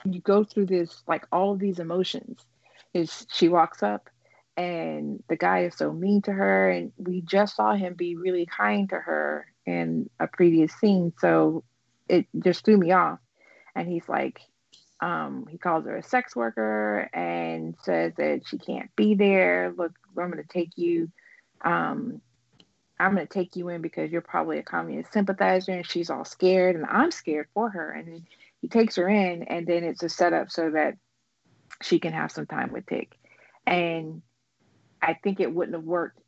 you 0.06 0.22
go 0.22 0.44
through 0.44 0.66
this 0.66 1.04
like 1.08 1.26
all 1.32 1.54
of 1.54 1.60
these 1.60 1.80
emotions 1.80 2.46
is 2.94 3.26
she 3.32 3.50
walks 3.50 3.84
up 3.84 4.10
and 4.58 5.24
the 5.30 5.38
guy 5.38 5.64
is 5.64 5.76
so 5.76 5.91
mean 5.91 6.22
to 6.22 6.32
her 6.32 6.70
and 6.70 6.91
we 6.97 7.22
just 7.22 7.56
saw 7.56 7.74
him 7.74 7.93
be 7.93 8.16
really 8.16 8.45
kind 8.45 8.89
to 8.89 8.95
her 8.95 9.45
in 9.66 10.10
a 10.20 10.28
previous 10.28 10.74
scene 10.74 11.14
so 11.20 11.64
it 12.12 12.28
just 12.43 12.66
threw 12.66 12.78
me 12.78 12.91
off. 12.91 13.20
And 13.76 13.88
he's 13.88 14.08
like 14.08 14.41
um, 14.99 15.47
he 15.49 15.58
calls 15.58 15.86
her 15.86 15.97
a 15.97 16.04
sex 16.04 16.36
worker 16.36 17.10
and 17.12 17.76
says 17.82 18.14
that 18.18 18.41
she 18.45 18.60
can't 18.60 18.95
be 18.95 19.16
there. 19.16 19.74
Look 19.76 19.93
i'm 20.18 20.30
going 20.30 20.43
to 20.43 20.49
take 20.49 20.72
you 20.76 21.10
um, 21.64 22.22
i'm 22.99 23.16
going 23.16 23.26
to 23.26 23.34
take 23.34 23.56
you 23.56 23.70
in 23.70 23.82
because 23.82 24.12
you're 24.12 24.22
probably 24.22 24.60
a 24.60 24.64
communist 24.64 25.14
sympathizer 25.14 25.72
and 25.72 25.88
she's 25.88 26.10
all 26.10 26.26
scared 26.26 26.76
and 26.76 26.86
i'm 26.86 27.12
scared 27.12 27.47
for 27.54 27.70
her. 27.70 27.91
And 27.91 28.28
he 28.62 28.68
takes 28.68 28.97
her 28.97 29.08
in 29.08 29.43
and 29.43 29.66
then 29.66 29.84
it's 29.84 30.04
a 30.04 30.10
setup 30.10 30.52
so 30.52 30.72
that 30.72 30.97
she 31.82 31.99
can 31.99 32.14
have 32.14 32.32
some 32.32 32.45
time 32.45 32.72
with 32.72 32.86
Tic. 32.86 33.18
And 33.66 34.22
I 35.02 35.16
think 35.24 35.39
it 35.39 35.54
wouldn't 35.54 35.76
have 35.76 35.86
worked. 35.86 36.20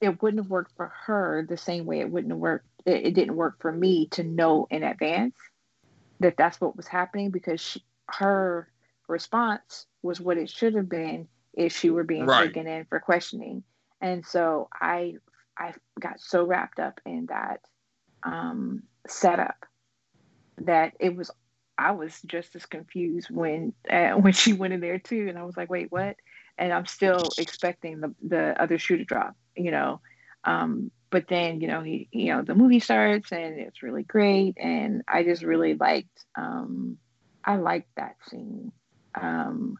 It 0.00 0.22
wouldn't 0.22 0.42
have 0.42 0.50
worked 0.50 0.72
for 0.76 0.92
her 1.06 1.46
the 1.48 1.56
same 1.56 1.84
way 1.86 2.00
it 2.00 2.10
wouldn't 2.10 2.32
have 2.32 2.40
worked. 2.40 2.66
It, 2.86 3.06
it 3.06 3.14
didn't 3.14 3.36
work 3.36 3.60
for 3.60 3.72
me 3.72 4.08
to 4.12 4.22
know 4.22 4.66
in 4.70 4.82
advance 4.82 5.34
that 6.20 6.36
that's 6.36 6.60
what 6.60 6.76
was 6.76 6.86
happening 6.86 7.30
because 7.30 7.60
she, 7.60 7.84
her 8.06 8.68
response 9.08 9.86
was 10.02 10.20
what 10.20 10.38
it 10.38 10.50
should 10.50 10.74
have 10.74 10.88
been 10.88 11.28
if 11.54 11.76
she 11.76 11.90
were 11.90 12.04
being 12.04 12.26
Right. 12.26 12.48
taken 12.48 12.66
in 12.66 12.84
for 12.86 13.00
questioning. 13.00 13.62
And 14.00 14.24
so 14.24 14.68
I 14.80 15.14
I 15.58 15.74
got 15.98 16.20
so 16.20 16.44
wrapped 16.44 16.78
up 16.80 17.00
in 17.04 17.26
that 17.26 17.60
um, 18.22 18.84
setup 19.06 19.66
that 20.58 20.94
it 21.00 21.14
was 21.14 21.30
I 21.76 21.92
was 21.92 22.20
just 22.26 22.54
as 22.56 22.66
confused 22.66 23.28
when 23.30 23.72
uh, 23.90 24.10
when 24.16 24.32
she 24.32 24.52
went 24.52 24.72
in 24.74 24.80
there 24.80 24.98
too, 24.98 25.26
and 25.28 25.38
I 25.38 25.44
was 25.44 25.56
like, 25.56 25.70
wait, 25.70 25.90
what? 25.90 26.16
And 26.60 26.72
I'm 26.72 26.86
still 26.86 27.30
expecting 27.38 28.00
the 28.00 28.14
the 28.22 28.62
other 28.62 28.78
shoe 28.78 28.98
to 28.98 29.04
drop, 29.04 29.34
you 29.56 29.72
know. 29.72 30.00
Um, 30.44 30.92
but 31.10 31.26
then 31.28 31.60
you 31.60 31.66
know 31.66 31.82
he 31.82 32.08
you 32.12 32.32
know 32.32 32.42
the 32.42 32.54
movie 32.54 32.80
starts 32.80 33.32
and 33.32 33.58
it's 33.58 33.82
really 33.82 34.04
great, 34.04 34.56
and 34.58 35.02
I 35.08 35.24
just 35.24 35.42
really 35.42 35.74
liked 35.74 36.24
um, 36.36 36.98
I 37.44 37.56
liked 37.56 37.88
that 37.96 38.16
scene, 38.28 38.72
um, 39.20 39.76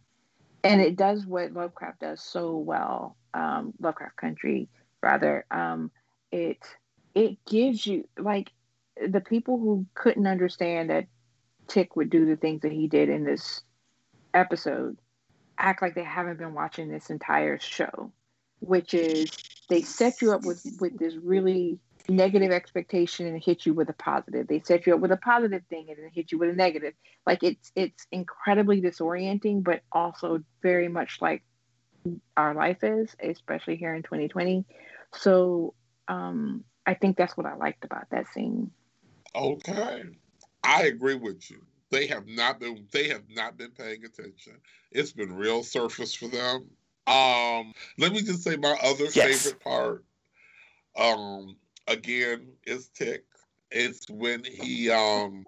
and 0.64 0.80
it 0.80 0.96
does 0.96 1.26
what 1.26 1.52
Lovecraft 1.52 2.00
does 2.00 2.22
so 2.22 2.56
well. 2.56 3.16
Um, 3.32 3.74
Lovecraft 3.78 4.16
Country, 4.16 4.68
rather, 5.02 5.44
um, 5.50 5.90
it 6.32 6.58
it 7.14 7.38
gives 7.44 7.86
you 7.86 8.08
like 8.18 8.50
the 9.06 9.20
people 9.20 9.58
who 9.58 9.86
couldn't 9.94 10.26
understand 10.26 10.90
that 10.90 11.06
Tic 11.68 11.94
would 11.94 12.10
do 12.10 12.26
the 12.26 12.36
things 12.36 12.62
that 12.62 12.72
he 12.72 12.88
did 12.88 13.08
in 13.08 13.24
this 13.24 13.62
episode 14.34 14.98
act 15.60 15.82
like 15.82 15.94
they 15.94 16.04
haven't 16.04 16.38
been 16.38 16.54
watching 16.54 16.88
this 16.88 17.10
entire 17.10 17.58
show, 17.58 18.12
which 18.60 18.94
is 18.94 19.30
they 19.68 19.82
set 19.82 20.20
you 20.22 20.32
up 20.32 20.44
with 20.44 20.64
with 20.80 20.98
this 20.98 21.14
really 21.14 21.78
negative 22.08 22.50
expectation 22.50 23.26
and 23.26 23.42
hit 23.42 23.64
you 23.66 23.74
with 23.74 23.88
a 23.88 23.92
positive. 23.92 24.48
They 24.48 24.60
set 24.60 24.86
you 24.86 24.94
up 24.94 25.00
with 25.00 25.12
a 25.12 25.16
positive 25.16 25.62
thing 25.70 25.86
and 25.88 25.98
then 25.98 26.10
hit 26.12 26.32
you 26.32 26.38
with 26.38 26.50
a 26.50 26.54
negative. 26.54 26.94
Like 27.26 27.42
it's 27.42 27.70
it's 27.76 28.06
incredibly 28.10 28.80
disorienting, 28.80 29.62
but 29.62 29.82
also 29.92 30.42
very 30.62 30.88
much 30.88 31.18
like 31.20 31.42
our 32.36 32.54
life 32.54 32.82
is, 32.82 33.14
especially 33.20 33.76
here 33.76 33.94
in 33.94 34.02
2020. 34.02 34.64
So 35.14 35.74
um, 36.08 36.64
I 36.86 36.94
think 36.94 37.16
that's 37.16 37.36
what 37.36 37.46
I 37.46 37.54
liked 37.54 37.84
about 37.84 38.08
that 38.10 38.28
scene. 38.28 38.70
Okay, 39.34 40.02
I 40.64 40.84
agree 40.84 41.14
with 41.14 41.50
you. 41.50 41.62
They 41.90 42.06
have 42.06 42.26
not 42.26 42.60
been 42.60 42.86
they 42.92 43.08
have 43.08 43.24
not 43.28 43.56
been 43.56 43.72
paying 43.72 44.04
attention. 44.04 44.54
It's 44.92 45.12
been 45.12 45.34
real 45.34 45.62
surface 45.62 46.14
for 46.14 46.28
them. 46.28 46.70
Um, 47.06 47.72
let 47.98 48.12
me 48.12 48.22
just 48.22 48.42
say 48.42 48.56
my 48.56 48.76
other 48.82 49.06
yes. 49.12 49.42
favorite 49.42 49.60
part. 49.60 50.04
Um, 50.96 51.56
again, 51.88 52.52
is 52.64 52.88
Tic. 52.88 53.24
It's 53.70 54.08
when 54.08 54.44
he 54.44 54.90
um 54.90 55.44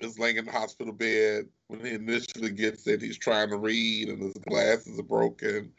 is 0.00 0.18
laying 0.18 0.38
in 0.38 0.46
the 0.46 0.52
hospital 0.52 0.92
bed 0.92 1.46
when 1.68 1.80
he 1.80 1.92
initially 1.92 2.50
gets 2.50 2.86
it. 2.86 3.02
He's 3.02 3.18
trying 3.18 3.50
to 3.50 3.58
read 3.58 4.08
and 4.08 4.22
his 4.22 4.34
glasses 4.48 4.98
are 4.98 5.04
broken, 5.04 5.72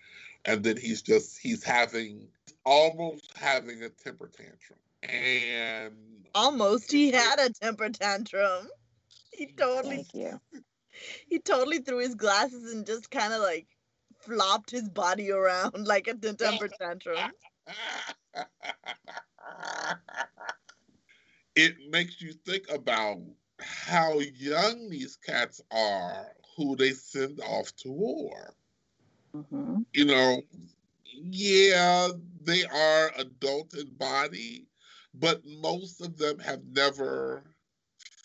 and 0.45 0.63
then 0.63 0.77
he's 0.77 1.01
just 1.01 1.39
he's 1.39 1.63
having 1.63 2.27
almost 2.65 3.31
having 3.35 3.83
a 3.83 3.89
temper 3.89 4.31
tantrum 4.37 4.79
and 5.09 5.93
almost 6.33 6.91
he 6.91 7.11
had 7.11 7.39
a 7.39 7.49
temper 7.49 7.89
tantrum 7.89 8.67
he 9.33 9.47
totally 9.57 9.97
Thank 9.97 10.13
you. 10.13 10.39
he 11.27 11.39
totally 11.39 11.79
threw 11.79 11.99
his 11.99 12.15
glasses 12.15 12.71
and 12.73 12.85
just 12.85 13.09
kind 13.11 13.33
of 13.33 13.41
like 13.41 13.67
flopped 14.19 14.71
his 14.71 14.87
body 14.89 15.31
around 15.31 15.71
like 15.87 16.07
a 16.07 16.13
temper 16.13 16.69
tantrum 16.69 17.31
it 21.55 21.75
makes 21.89 22.21
you 22.21 22.33
think 22.45 22.63
about 22.69 23.17
how 23.59 24.19
young 24.19 24.89
these 24.89 25.17
cats 25.17 25.61
are 25.71 26.27
who 26.55 26.75
they 26.75 26.91
send 26.91 27.39
off 27.41 27.75
to 27.75 27.91
war 27.91 28.53
mm-hmm. 29.35 29.79
you 29.93 30.05
know 30.05 30.41
yeah, 31.15 32.09
they 32.41 32.63
are 32.65 33.11
adult 33.17 33.75
in 33.75 33.89
body, 33.97 34.67
but 35.13 35.41
most 35.45 36.01
of 36.01 36.17
them 36.17 36.39
have 36.39 36.61
never 36.65 37.43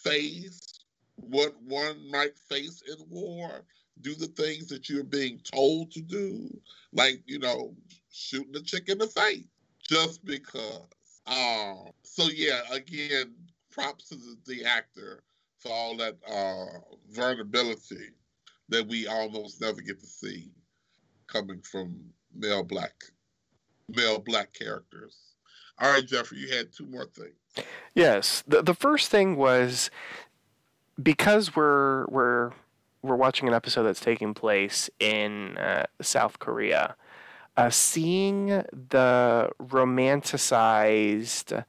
faced 0.02 0.78
what 1.21 1.55
one 1.62 2.11
might 2.11 2.39
face 2.39 2.83
in 2.89 2.97
war. 3.09 3.64
Do 4.01 4.14
the 4.14 4.27
things 4.27 4.69
that 4.69 4.89
you're 4.89 5.03
being 5.03 5.41
told 5.41 5.91
to 5.93 6.01
do, 6.01 6.49
like 6.93 7.23
you 7.27 7.39
know, 7.39 7.75
shooting 8.11 8.55
a 8.55 8.61
chick 8.61 8.89
in 8.89 8.99
the 8.99 9.09
face 9.09 9.45
just 9.89 10.25
because. 10.25 10.87
Um, 11.27 11.91
so 12.03 12.25
yeah, 12.25 12.61
again, 12.71 13.35
props 13.71 14.09
to 14.09 14.16
the, 14.47 14.64
actor 14.64 15.23
for 15.59 15.71
all 15.73 15.97
that 15.97 16.16
uh, 16.27 16.79
vulnerability 17.11 18.12
that 18.69 18.87
we 18.87 19.07
almost 19.07 19.61
never 19.61 19.81
get 19.81 20.01
to 20.01 20.07
see 20.07 20.51
coming 21.27 21.61
from 21.61 21.99
male 22.35 22.62
black 22.62 22.95
male 23.89 24.19
black 24.19 24.53
characters. 24.53 25.16
All 25.81 25.93
right, 25.93 26.07
Jeffrey, 26.07 26.39
you 26.39 26.55
had 26.55 26.73
two 26.73 26.87
more 26.87 27.07
things. 27.07 27.66
Yes, 27.95 28.43
the 28.47 28.62
the 28.62 28.75
first 28.75 29.11
thing 29.11 29.37
was 29.37 29.91
because 31.03 31.57
we're 31.57 32.07
we're 32.07 32.53
we're 33.03 33.16
watching 33.16 33.49
an 33.49 33.55
episode 33.55 33.84
that's 33.84 34.01
taking 34.01 34.34
place 34.34 34.90
in 34.99 35.57
uh, 35.59 35.84
South 36.01 36.38
Korea. 36.38 36.96
Uh, 37.57 37.70
seeing 37.70 38.46
the 38.46 39.51
romanticized 39.61 41.64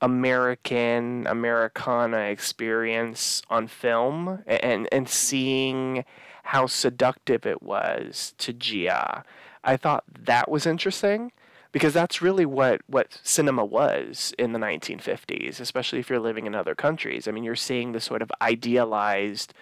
American 0.00 1.26
Americana 1.26 2.22
experience 2.22 3.42
on 3.48 3.68
film 3.68 4.42
and 4.46 4.88
and 4.90 5.08
seeing 5.08 6.04
how 6.44 6.66
seductive 6.66 7.46
it 7.46 7.62
was 7.62 8.34
to 8.38 8.52
Gia 8.52 9.24
I 9.64 9.76
thought 9.76 10.04
that 10.24 10.50
was 10.50 10.66
interesting 10.66 11.32
because 11.78 11.94
that's 11.94 12.20
really 12.20 12.44
what, 12.44 12.80
what 12.88 13.20
cinema 13.22 13.64
was 13.64 14.34
in 14.36 14.52
the 14.52 14.58
1950s, 14.58 15.60
especially 15.60 16.00
if 16.00 16.10
you're 16.10 16.18
living 16.18 16.44
in 16.44 16.52
other 16.52 16.74
countries. 16.74 17.28
I 17.28 17.30
mean, 17.30 17.44
you're 17.44 17.54
seeing 17.54 17.92
the 17.92 18.00
sort 18.00 18.20
of 18.20 18.32
idealized 18.42 19.54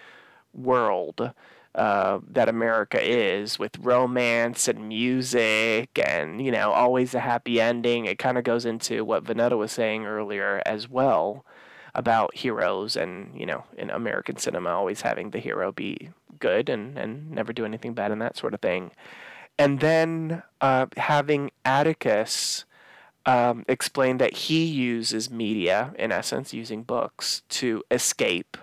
world 0.51 1.31
uh, 1.75 2.19
that 2.27 2.49
America 2.49 2.99
is 2.99 3.59
with 3.59 3.77
romance 3.77 4.67
and 4.67 4.87
music 4.87 5.91
and, 6.03 6.43
you 6.43 6.51
know, 6.51 6.71
always 6.71 7.13
a 7.13 7.19
happy 7.19 7.61
ending. 7.61 8.05
It 8.05 8.17
kind 8.17 8.39
of 8.39 8.43
goes 8.43 8.65
into 8.65 9.05
what 9.05 9.23
Vonetta 9.23 9.55
was 9.55 9.71
saying 9.71 10.07
earlier 10.07 10.63
as 10.65 10.89
well 10.89 11.45
about 11.93 12.33
heroes 12.33 12.95
and, 12.95 13.39
you 13.39 13.45
know, 13.45 13.65
in 13.77 13.91
American 13.91 14.37
cinema, 14.37 14.71
always 14.71 15.01
having 15.01 15.29
the 15.29 15.39
hero 15.39 15.71
be 15.71 16.09
good 16.39 16.67
and, 16.67 16.97
and 16.97 17.29
never 17.29 17.53
do 17.53 17.63
anything 17.63 17.93
bad 17.93 18.11
and 18.11 18.23
that 18.23 18.37
sort 18.37 18.55
of 18.55 18.59
thing 18.59 18.89
and 19.57 19.79
then 19.79 20.43
uh, 20.61 20.87
having 20.97 21.51
Atticus 21.65 22.65
um, 23.25 23.65
explain 23.67 24.17
that 24.17 24.33
he 24.33 24.63
uses 24.63 25.29
media, 25.29 25.93
in 25.99 26.11
essence, 26.11 26.53
using 26.53 26.83
books 26.83 27.43
to 27.49 27.83
escape 27.91 28.57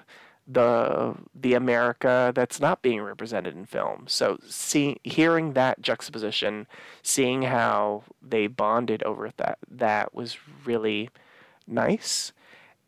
the 0.47 1.15
the 1.35 1.55
America 1.55 2.31
that's 2.35 2.61
not 2.61 2.83
being 2.83 3.01
represented 3.01 3.57
in 3.57 3.65
film. 3.65 4.05
So 4.07 4.39
seeing 4.47 4.99
hearing 5.03 5.55
that 5.55 5.81
juxtaposition, 5.81 6.67
seeing 7.03 7.43
how 7.43 8.05
they 8.23 8.47
bonded 8.47 9.03
over 9.05 9.31
that 9.37 9.59
that 9.71 10.15
was 10.15 10.37
really 10.65 11.11
nice. 11.67 12.33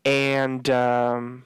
And 0.04 0.68
um, 0.70 1.44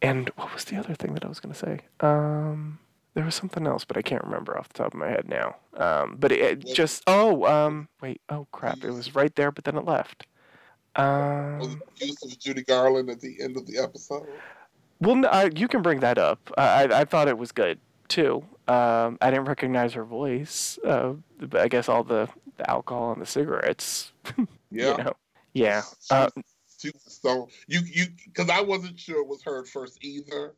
and 0.00 0.30
what 0.36 0.52
was 0.52 0.64
the 0.64 0.76
other 0.76 0.94
thing 0.94 1.14
that 1.14 1.24
I 1.24 1.28
was 1.28 1.40
going 1.40 1.54
to 1.54 1.58
say? 1.58 1.80
Um, 2.00 2.78
there 3.14 3.24
was 3.24 3.34
something 3.34 3.66
else, 3.66 3.84
but 3.84 3.96
I 3.96 4.02
can't 4.02 4.24
remember 4.24 4.58
off 4.58 4.68
the 4.68 4.74
top 4.74 4.94
of 4.94 5.00
my 5.00 5.08
head 5.08 5.28
now. 5.28 5.56
Um, 5.76 6.16
but 6.18 6.32
it, 6.32 6.40
it 6.40 6.74
just 6.74 7.02
oh 7.06 7.44
um 7.46 7.88
wait 8.00 8.20
oh 8.28 8.46
crap 8.52 8.84
it 8.84 8.90
was 8.90 9.14
right 9.14 9.34
there, 9.36 9.50
but 9.50 9.64
then 9.64 9.76
it 9.76 9.84
left. 9.84 10.26
Um, 10.96 11.82
use 11.96 12.22
of 12.22 12.38
Judy 12.38 12.62
Garland 12.62 13.10
at 13.10 13.20
the 13.20 13.36
end 13.42 13.56
of 13.56 13.66
the 13.66 13.78
episode? 13.78 14.28
Well, 15.00 15.26
uh, 15.26 15.50
you 15.54 15.66
can 15.66 15.82
bring 15.82 16.00
that 16.00 16.18
up. 16.18 16.52
I 16.56 16.84
I 16.84 17.04
thought 17.04 17.28
it 17.28 17.38
was 17.38 17.52
good 17.52 17.78
too. 18.08 18.44
Um, 18.68 19.18
I 19.20 19.30
didn't 19.30 19.46
recognize 19.46 19.92
her 19.94 20.04
voice. 20.04 20.78
Uh, 20.84 21.14
but 21.38 21.60
I 21.60 21.68
guess 21.68 21.88
all 21.88 22.04
the, 22.04 22.28
the 22.56 22.70
alcohol 22.70 23.12
and 23.12 23.20
the 23.22 23.26
cigarettes. 23.26 24.12
Yeah. 24.70 24.96
you 24.96 25.04
know? 25.04 25.12
Yeah. 25.52 25.82
Uh, 26.10 26.30
so 27.06 27.48
you 27.68 27.78
you 27.86 28.06
because 28.24 28.50
I 28.50 28.60
wasn't 28.60 28.98
sure 28.98 29.20
it 29.20 29.28
was 29.28 29.40
her 29.44 29.64
first 29.64 30.04
either 30.04 30.56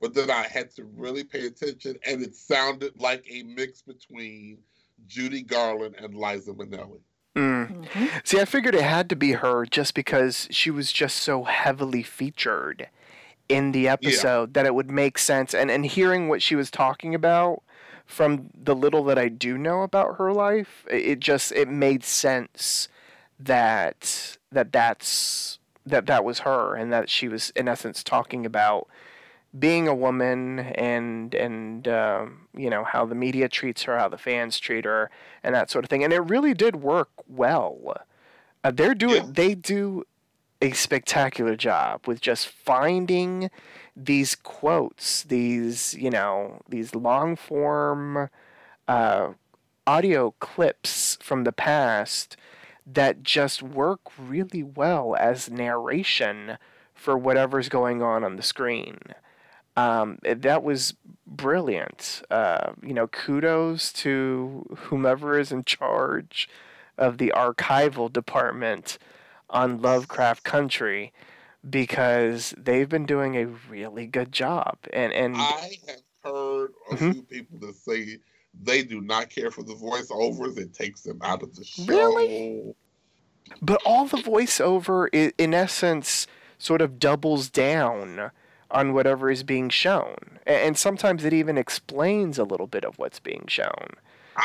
but 0.00 0.14
then 0.14 0.30
I 0.30 0.46
had 0.48 0.70
to 0.76 0.84
really 0.84 1.24
pay 1.24 1.46
attention, 1.46 1.96
and 2.06 2.22
it 2.22 2.34
sounded 2.34 3.00
like 3.00 3.24
a 3.30 3.42
mix 3.42 3.82
between 3.82 4.58
Judy 5.06 5.42
Garland 5.42 5.96
and 5.98 6.14
Liza 6.14 6.52
Minnelli. 6.52 7.00
Mm. 7.36 7.84
Mm-hmm. 7.84 8.06
See, 8.24 8.40
I 8.40 8.44
figured 8.44 8.74
it 8.74 8.82
had 8.82 9.08
to 9.10 9.16
be 9.16 9.32
her 9.32 9.64
just 9.66 9.94
because 9.94 10.48
she 10.50 10.70
was 10.70 10.90
just 10.92 11.16
so 11.16 11.44
heavily 11.44 12.02
featured 12.02 12.88
in 13.48 13.72
the 13.72 13.88
episode 13.88 14.50
yeah. 14.50 14.52
that 14.52 14.66
it 14.66 14.74
would 14.74 14.90
make 14.90 15.18
sense. 15.18 15.54
And 15.54 15.70
and 15.70 15.86
hearing 15.86 16.28
what 16.28 16.42
she 16.42 16.56
was 16.56 16.70
talking 16.70 17.14
about 17.14 17.62
from 18.06 18.50
the 18.54 18.74
little 18.74 19.04
that 19.04 19.18
I 19.18 19.28
do 19.28 19.56
know 19.56 19.82
about 19.82 20.16
her 20.16 20.32
life, 20.32 20.84
it 20.90 21.20
just 21.20 21.52
it 21.52 21.68
made 21.68 22.04
sense 22.04 22.88
that 23.38 24.36
that 24.50 24.72
that's 24.72 25.58
that 25.86 26.06
that 26.06 26.24
was 26.24 26.40
her 26.40 26.74
and 26.74 26.92
that 26.92 27.08
she 27.08 27.28
was 27.28 27.50
in 27.56 27.68
essence 27.68 28.02
talking 28.02 28.44
about 28.44 28.88
being 29.58 29.88
a 29.88 29.94
woman 29.94 30.60
and 30.60 31.34
and 31.34 31.88
um, 31.88 32.46
you 32.56 32.70
know 32.70 32.84
how 32.84 33.04
the 33.04 33.14
media 33.14 33.48
treats 33.48 33.82
her, 33.84 33.98
how 33.98 34.08
the 34.08 34.18
fans 34.18 34.60
treat 34.60 34.84
her, 34.84 35.10
and 35.42 35.54
that 35.54 35.70
sort 35.70 35.84
of 35.84 35.88
thing. 35.90 36.04
And 36.04 36.12
it 36.12 36.20
really 36.20 36.54
did 36.54 36.76
work 36.76 37.10
well. 37.26 37.96
Uh, 38.62 38.70
they're 38.70 38.94
doing 38.94 39.24
yeah. 39.24 39.30
they 39.32 39.54
do 39.54 40.04
a 40.62 40.72
spectacular 40.72 41.56
job 41.56 42.06
with 42.06 42.20
just 42.20 42.46
finding 42.46 43.50
these 43.96 44.34
quotes, 44.34 45.24
these 45.24 45.94
you 45.94 46.10
know 46.10 46.60
these 46.68 46.94
long 46.94 47.34
form 47.34 48.28
uh, 48.86 49.28
audio 49.86 50.34
clips 50.38 51.18
from 51.20 51.44
the 51.44 51.52
past 51.52 52.36
that 52.86 53.22
just 53.22 53.62
work 53.62 54.00
really 54.18 54.62
well 54.62 55.16
as 55.18 55.50
narration 55.50 56.58
for 56.94 57.16
whatever's 57.16 57.68
going 57.68 58.02
on 58.02 58.24
on 58.24 58.36
the 58.36 58.42
screen. 58.42 58.98
Um, 59.80 60.18
that 60.22 60.62
was 60.62 60.94
brilliant. 61.26 62.22
Uh, 62.30 62.72
you 62.82 62.92
know, 62.92 63.06
kudos 63.06 63.92
to 63.94 64.66
whomever 64.76 65.38
is 65.38 65.52
in 65.52 65.64
charge 65.64 66.48
of 66.98 67.18
the 67.18 67.32
archival 67.34 68.12
department 68.12 68.98
on 69.48 69.80
Lovecraft 69.80 70.44
Country 70.44 71.12
because 71.68 72.54
they've 72.56 72.88
been 72.88 73.06
doing 73.06 73.36
a 73.36 73.46
really 73.46 74.06
good 74.06 74.32
job. 74.32 74.78
And 74.92 75.12
and 75.12 75.36
I 75.36 75.78
have 75.86 76.02
heard 76.24 76.72
a 76.90 76.94
mm-hmm. 76.94 77.12
few 77.12 77.22
people 77.22 77.58
that 77.60 77.76
say 77.76 78.18
they 78.62 78.82
do 78.82 79.00
not 79.00 79.30
care 79.30 79.50
for 79.50 79.62
the 79.62 79.74
voiceovers. 79.74 80.58
It 80.58 80.74
takes 80.74 81.02
them 81.02 81.20
out 81.22 81.42
of 81.42 81.54
the 81.54 81.64
show. 81.64 81.84
Really? 81.84 82.74
But 83.62 83.80
all 83.84 84.06
the 84.06 84.18
voiceover, 84.18 85.08
in 85.12 85.54
essence, 85.54 86.26
sort 86.58 86.82
of 86.82 86.98
doubles 86.98 87.48
down 87.48 88.30
on 88.70 88.92
whatever 88.94 89.30
is 89.30 89.42
being 89.42 89.68
shown, 89.68 90.38
and 90.46 90.76
sometimes 90.76 91.24
it 91.24 91.32
even 91.32 91.58
explains 91.58 92.38
a 92.38 92.44
little 92.44 92.66
bit 92.66 92.84
of 92.84 92.98
what's 92.98 93.20
being 93.20 93.44
shown. 93.48 93.88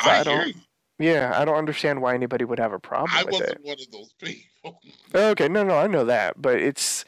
So 0.03 0.09
I, 0.09 0.19
I 0.19 0.23
don't. 0.23 0.55
Yeah, 0.97 1.33
I 1.35 1.43
don't 1.43 1.57
understand 1.57 2.01
why 2.01 2.13
anybody 2.13 2.45
would 2.45 2.59
have 2.59 2.71
a 2.71 2.79
problem 2.79 3.11
I 3.17 3.23
with 3.25 3.35
it. 3.35 3.35
I 3.35 3.41
wasn't 3.41 3.65
one 3.65 3.77
of 3.79 3.91
those 3.91 4.13
people. 4.13 4.81
okay, 5.15 5.49
no, 5.49 5.63
no, 5.63 5.77
I 5.77 5.87
know 5.87 6.05
that, 6.05 6.41
but 6.41 6.55
it's 6.55 7.03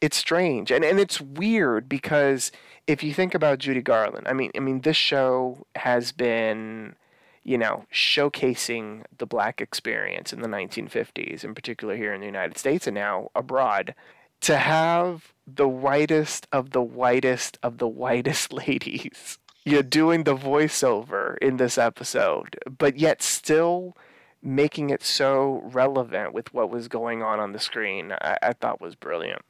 it's 0.00 0.16
strange 0.16 0.70
and 0.70 0.84
and 0.84 1.00
it's 1.00 1.20
weird 1.20 1.88
because 1.88 2.52
if 2.90 3.02
you 3.04 3.14
think 3.14 3.34
about 3.34 3.58
Judy 3.60 3.82
Garland, 3.82 4.26
I 4.28 4.32
mean, 4.32 4.50
I 4.56 4.58
mean, 4.58 4.80
this 4.80 4.96
show 4.96 5.66
has 5.76 6.12
been, 6.12 6.96
you 7.44 7.56
know, 7.56 7.84
showcasing 7.92 9.04
the 9.16 9.26
black 9.26 9.60
experience 9.60 10.32
in 10.32 10.40
the 10.40 10.48
1950s, 10.48 11.44
in 11.44 11.54
particular 11.54 11.96
here 11.96 12.12
in 12.12 12.20
the 12.20 12.26
United 12.26 12.58
States 12.58 12.86
and 12.86 12.94
now 12.94 13.30
abroad. 13.34 13.94
To 14.42 14.56
have 14.56 15.32
the 15.46 15.68
whitest 15.68 16.46
of 16.52 16.70
the 16.70 16.82
whitest 16.82 17.58
of 17.62 17.78
the 17.78 17.88
whitest 17.88 18.52
ladies 18.68 19.38
you're 19.64 19.82
doing 19.82 20.24
the 20.24 20.36
voiceover 20.36 21.36
in 21.38 21.56
this 21.58 21.76
episode, 21.76 22.56
but 22.78 22.98
yet 22.98 23.22
still 23.22 23.96
making 24.42 24.90
it 24.90 25.02
so 25.02 25.60
relevant 25.64 26.32
with 26.32 26.52
what 26.54 26.70
was 26.70 26.88
going 26.88 27.22
on 27.22 27.38
on 27.38 27.52
the 27.52 27.58
screen, 27.58 28.12
I, 28.12 28.36
I 28.42 28.52
thought 28.54 28.80
was 28.80 28.94
brilliant. 28.94 29.42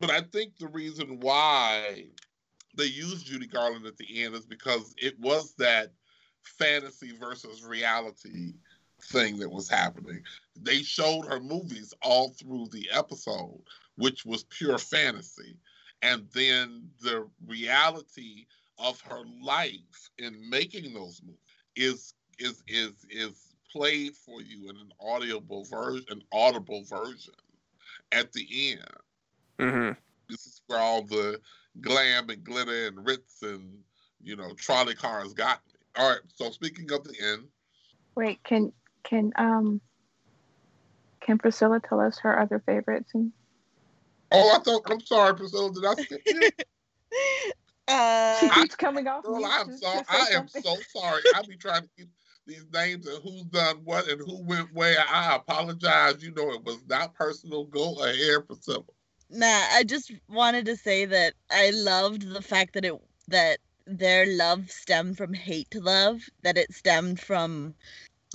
But 0.00 0.10
I 0.10 0.20
think 0.20 0.58
the 0.58 0.68
reason 0.68 1.20
why 1.20 2.06
they 2.74 2.84
used 2.84 3.26
Judy 3.26 3.46
Garland 3.46 3.86
at 3.86 3.96
the 3.96 4.24
end 4.24 4.34
is 4.34 4.44
because 4.44 4.94
it 4.98 5.18
was 5.20 5.54
that 5.58 5.92
fantasy 6.42 7.12
versus 7.18 7.64
reality 7.64 8.54
thing 9.00 9.38
that 9.38 9.50
was 9.50 9.70
happening. 9.70 10.22
They 10.60 10.82
showed 10.82 11.26
her 11.26 11.40
movies 11.40 11.94
all 12.02 12.30
through 12.30 12.68
the 12.72 12.88
episode, 12.92 13.62
which 13.96 14.24
was 14.24 14.44
pure 14.44 14.78
fantasy. 14.78 15.56
And 16.02 16.26
then 16.34 16.88
the 17.02 17.28
reality 17.46 18.46
of 18.78 19.00
her 19.02 19.22
life 19.42 20.10
in 20.18 20.48
making 20.48 20.92
those 20.94 21.20
movies 21.22 21.38
is 21.74 22.14
is 22.38 22.62
is 22.68 22.92
is 23.10 23.54
played 23.72 24.14
for 24.14 24.42
you 24.42 24.68
in 24.68 24.76
an 24.76 24.92
audible 25.00 25.64
version 25.64 26.04
an 26.10 26.22
audible 26.32 26.84
version 26.84 27.34
at 28.12 28.32
the 28.32 28.72
end. 28.72 28.80
Mm-hmm. 29.58 29.92
This 30.28 30.46
is 30.46 30.62
where 30.66 30.78
all 30.78 31.02
the 31.02 31.40
glam 31.80 32.30
and 32.30 32.44
glitter 32.44 32.86
and 32.88 33.06
ritz 33.06 33.42
and 33.42 33.78
you 34.22 34.36
know 34.36 34.52
trolley 34.54 34.94
cars 34.94 35.32
got 35.32 35.60
me. 35.66 35.80
All 35.96 36.10
right. 36.10 36.20
So 36.34 36.50
speaking 36.50 36.92
of 36.92 37.04
the 37.04 37.14
end. 37.22 37.44
Wait, 38.14 38.42
can 38.44 38.72
can 39.02 39.32
um 39.36 39.80
can 41.20 41.38
Priscilla 41.38 41.80
tell 41.80 42.00
us 42.00 42.18
her 42.18 42.38
other 42.38 42.62
favorite 42.64 43.08
scene? 43.10 43.32
Oh, 44.32 44.56
I 44.56 44.58
thought. 44.62 44.82
I'm 44.90 45.00
sorry, 45.00 45.34
Priscilla. 45.34 45.72
Did 45.72 45.84
I 45.84 45.94
skip 45.94 46.22
Uh, 47.88 48.40
she 48.40 48.62
keeps 48.62 48.74
coming 48.74 49.06
off. 49.06 49.22
Girl, 49.22 49.44
I'm 49.44 49.76
so, 49.78 50.02
I 50.08 50.26
am 50.34 50.48
so 50.48 50.76
sorry. 50.92 51.22
I 51.32 51.42
be 51.42 51.56
trying 51.56 51.82
to 51.82 51.88
keep 51.96 52.08
these 52.44 52.66
names 52.72 53.06
and 53.06 53.22
who's 53.22 53.44
done 53.44 53.76
what 53.84 54.08
and 54.08 54.20
who 54.20 54.42
went 54.42 54.72
where. 54.74 55.04
I 55.08 55.36
apologize. 55.36 56.22
You 56.22 56.32
know, 56.32 56.50
it 56.52 56.64
was 56.64 56.84
not 56.88 57.14
personal. 57.14 57.64
Go 57.64 58.02
ahead, 58.02 58.46
Priscilla. 58.46 58.82
Nah, 59.30 59.62
I 59.72 59.84
just 59.84 60.12
wanted 60.28 60.66
to 60.66 60.76
say 60.76 61.04
that 61.04 61.34
I 61.50 61.70
loved 61.70 62.22
the 62.22 62.42
fact 62.42 62.74
that 62.74 62.84
it 62.84 62.94
that 63.28 63.58
their 63.86 64.26
love 64.26 64.70
stemmed 64.70 65.16
from 65.16 65.32
hate 65.32 65.70
to 65.70 65.80
love. 65.80 66.22
That 66.42 66.58
it 66.58 66.72
stemmed 66.72 67.20
from 67.20 67.74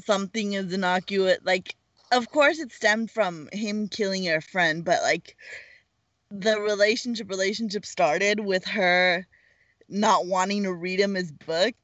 something 0.03 0.55
as 0.55 0.71
innocuous. 0.71 1.39
Like, 1.43 1.75
of 2.11 2.29
course, 2.29 2.59
it 2.59 2.71
stemmed 2.71 3.11
from 3.11 3.49
him 3.51 3.89
killing 3.89 4.23
your 4.23 4.41
friend, 4.41 4.85
but 4.85 5.01
like 5.03 5.35
the 6.31 6.59
relationship 6.59 7.29
relationship 7.29 7.85
started 7.85 8.39
with 8.39 8.65
her 8.65 9.27
not 9.89 10.25
wanting 10.25 10.63
to 10.63 10.73
read 10.73 10.99
him 10.99 11.15
his 11.15 11.31
book 11.31 11.75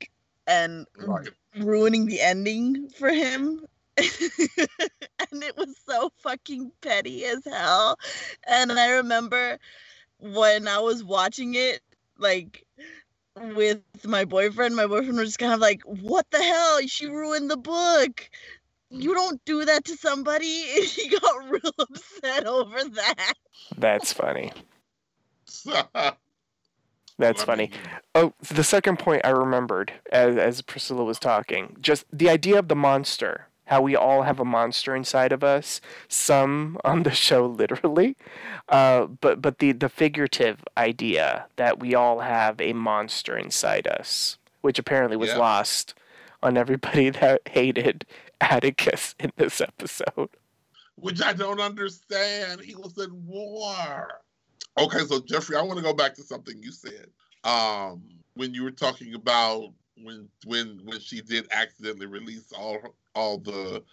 and 0.48 0.88
right. 1.06 1.28
ruining 1.58 2.06
the 2.06 2.22
ending 2.22 2.89
for 2.89 3.10
him. 3.10 3.66
and 3.98 5.43
it 5.43 5.58
was 5.58 5.76
so 5.88 6.12
fucking 6.20 6.72
petty 6.82 7.26
as 7.26 7.43
hell. 7.45 7.98
And 8.48 8.72
I 8.72 8.91
remember 8.91 9.60
when 10.20 10.68
I 10.68 10.80
was 10.80 11.04
watching 11.04 11.56
it, 11.56 11.82
like 12.18 12.66
with 13.36 13.82
my 14.06 14.24
boyfriend, 14.24 14.76
my 14.76 14.88
boyfriend 14.88 15.18
was 15.18 15.30
just 15.30 15.39
kind 15.39 15.54
of 15.54 15.60
like, 15.60 15.82
What 15.84 16.26
the 16.32 16.41
hell? 16.41 16.80
She 16.88 17.08
ruined 17.08 17.52
the 17.52 17.58
book. 17.58 18.30
You 18.89 19.14
don't 19.14 19.43
do 19.45 19.66
that 19.66 19.84
to 19.86 19.98
somebody. 19.98 20.64
And 20.76 20.86
he 20.86 21.10
got 21.10 21.50
real 21.50 21.74
upset 21.80 22.45
over 22.45 22.84
that. 22.84 23.34
That's 23.78 24.14
funny. 24.14 24.53
That's 27.20 27.43
funny. 27.43 27.72
Oh, 28.14 28.34
the 28.51 28.64
second 28.64 28.99
point 28.99 29.22
I 29.26 29.30
remembered 29.30 29.91
as, 30.12 30.38
as 30.38 30.62
Priscilla 30.62 31.03
was 31.03 31.18
talking, 31.18 31.76
just 31.82 32.05
the 32.14 32.30
idea 32.30 32.60
of 32.60 32.68
the 32.68 32.76
monster, 32.76 33.47
how 33.66 33.82
we 33.82 33.95
all 33.95 34.22
have 34.22 34.39
a 34.39 34.45
monster 34.45 34.95
inside 34.95 35.32
of 35.32 35.43
us. 35.43 35.82
Some 36.08 36.78
on 36.86 37.03
the 37.03 37.12
show 37.12 37.45
literally, 37.60 38.16
uh, 38.70 39.08
but 39.08 39.41
but 39.41 39.60
the 39.60 39.72
the 39.72 39.89
figurative 39.89 40.64
idea 40.78 41.47
that 41.55 41.80
we 41.80 41.95
all 41.95 42.20
have 42.20 42.62
a 42.62 42.74
monster 42.74 43.36
inside 43.36 43.88
us, 43.88 44.38
which 44.62 44.78
apparently 44.78 45.18
was 45.18 45.30
yeah. 45.30 45.38
lost 45.38 45.95
on 46.43 46.55
everybody 46.55 47.10
that 47.22 47.41
hated 47.47 48.05
Atticus 48.39 49.16
in 49.20 49.32
this 49.38 49.60
episode. 49.60 50.30
Which 50.98 51.22
I 51.22 51.34
don't 51.34 51.62
understand. 51.62 52.62
He 52.62 52.76
was 52.76 52.98
in 52.98 53.26
war. 53.26 54.22
Okay, 54.80 55.00
so 55.06 55.20
Jeffrey, 55.22 55.56
I 55.56 55.62
want 55.62 55.78
to 55.78 55.84
go 55.84 55.93
back 55.93 56.14
to 56.16 56.24
something 56.24 56.62
you 56.62 56.72
said 56.72 57.08
um, 57.43 58.04
when 58.36 58.54
you 58.54 58.64
were 58.64 58.72
talking 58.72 59.16
about 59.16 59.72
when 60.04 60.28
when 60.45 60.82
when 60.84 61.00
she 61.00 61.22
did 61.22 61.48
accidentally 61.52 62.06
release 62.06 62.52
all 62.52 62.78
all 63.16 63.38
the 63.39 63.84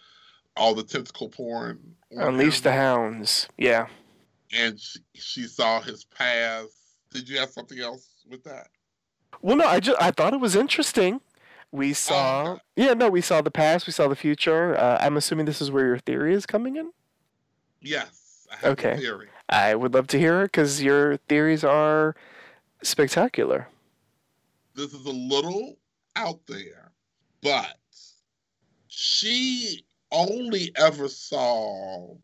all 0.57 0.75
the 0.75 0.83
tentacle 0.83 1.29
porn. 1.29 1.79
Unleash 2.11 2.61
the 2.61 2.71
hounds. 2.71 3.47
Yeah. 3.57 3.87
And 4.53 4.79
she, 4.79 4.99
she 5.15 5.47
saw 5.47 5.81
his 5.81 6.05
past. 6.05 6.75
Did 7.11 7.27
you 7.27 7.39
have 7.39 7.49
something 7.49 7.79
else 7.79 8.15
with 8.29 8.43
that? 8.43 8.67
Well, 9.41 9.57
no, 9.57 9.65
I 9.65 9.79
just 9.79 10.01
I 10.01 10.11
thought 10.11 10.33
it 10.33 10.39
was 10.39 10.55
interesting. 10.55 11.19
We 11.71 11.93
saw, 11.93 12.53
oh, 12.53 12.59
yeah, 12.75 12.93
no, 12.93 13.09
we 13.09 13.21
saw 13.21 13.41
the 13.41 13.51
past, 13.51 13.85
we 13.87 13.93
saw 13.93 14.07
the 14.07 14.15
future. 14.15 14.77
Uh, 14.77 14.97
I'm 15.01 15.17
assuming 15.17 15.45
this 15.45 15.61
is 15.61 15.71
where 15.71 15.85
your 15.85 15.99
theory 15.99 16.33
is 16.33 16.45
coming 16.45 16.77
in. 16.77 16.91
Yes. 17.81 18.47
okay. 18.63 18.97
I 19.49 19.75
would 19.75 19.93
love 19.93 20.07
to 20.07 20.19
hear 20.19 20.41
it 20.41 20.45
because 20.45 20.81
your 20.81 21.17
theories 21.17 21.63
are 21.63 22.15
spectacular. 22.81 23.67
This 24.73 24.93
is 24.93 25.05
a 25.05 25.11
little 25.11 25.77
out 26.15 26.39
there, 26.47 26.91
but 27.41 27.77
she 28.87 29.85
only 30.11 30.71
ever 30.75 31.07
saw 31.07 32.15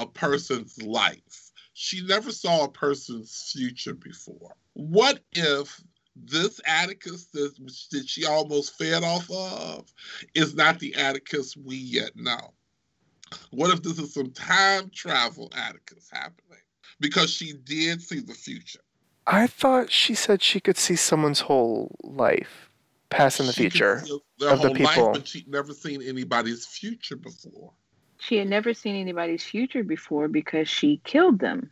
a 0.00 0.06
person's 0.06 0.80
life. 0.82 1.50
She 1.74 2.04
never 2.06 2.30
saw 2.30 2.64
a 2.64 2.70
person's 2.70 3.52
future 3.52 3.94
before. 3.94 4.54
What 4.74 5.20
if 5.32 5.82
this 6.16 6.60
Atticus 6.66 7.26
that, 7.26 7.54
that 7.92 8.08
she 8.08 8.26
almost 8.26 8.76
fed 8.76 9.02
off 9.02 9.30
of 9.30 9.92
is 10.34 10.54
not 10.54 10.78
the 10.78 10.94
Atticus 10.94 11.56
we 11.56 11.76
yet 11.76 12.16
know? 12.16 12.52
What 13.50 13.72
if 13.72 13.82
this 13.82 13.98
is 13.98 14.12
some 14.12 14.30
time 14.30 14.90
travel 14.94 15.50
Atticus 15.56 16.08
happening? 16.12 16.58
Because 17.00 17.30
she 17.30 17.54
did 17.54 18.02
see 18.02 18.20
the 18.20 18.34
future. 18.34 18.80
I 19.26 19.46
thought 19.46 19.90
she 19.90 20.14
said 20.14 20.42
she 20.42 20.60
could 20.60 20.76
see 20.76 20.96
someone's 20.96 21.40
whole 21.40 21.96
life, 22.02 22.70
past 23.08 23.40
in 23.40 23.46
the 23.46 23.52
she 23.52 23.70
future 23.70 24.02
of 24.40 24.60
the 24.62 24.72
people. 24.74 25.04
Life, 25.04 25.14
but 25.14 25.28
she'd 25.28 25.48
never 25.48 25.72
seen 25.72 26.02
anybody's 26.02 26.66
future 26.66 27.16
before. 27.16 27.72
She 28.18 28.36
had 28.36 28.48
never 28.48 28.74
seen 28.74 28.96
anybody's 28.96 29.42
future 29.44 29.82
before 29.82 30.28
because 30.28 30.68
she 30.68 31.00
killed 31.04 31.38
them, 31.38 31.70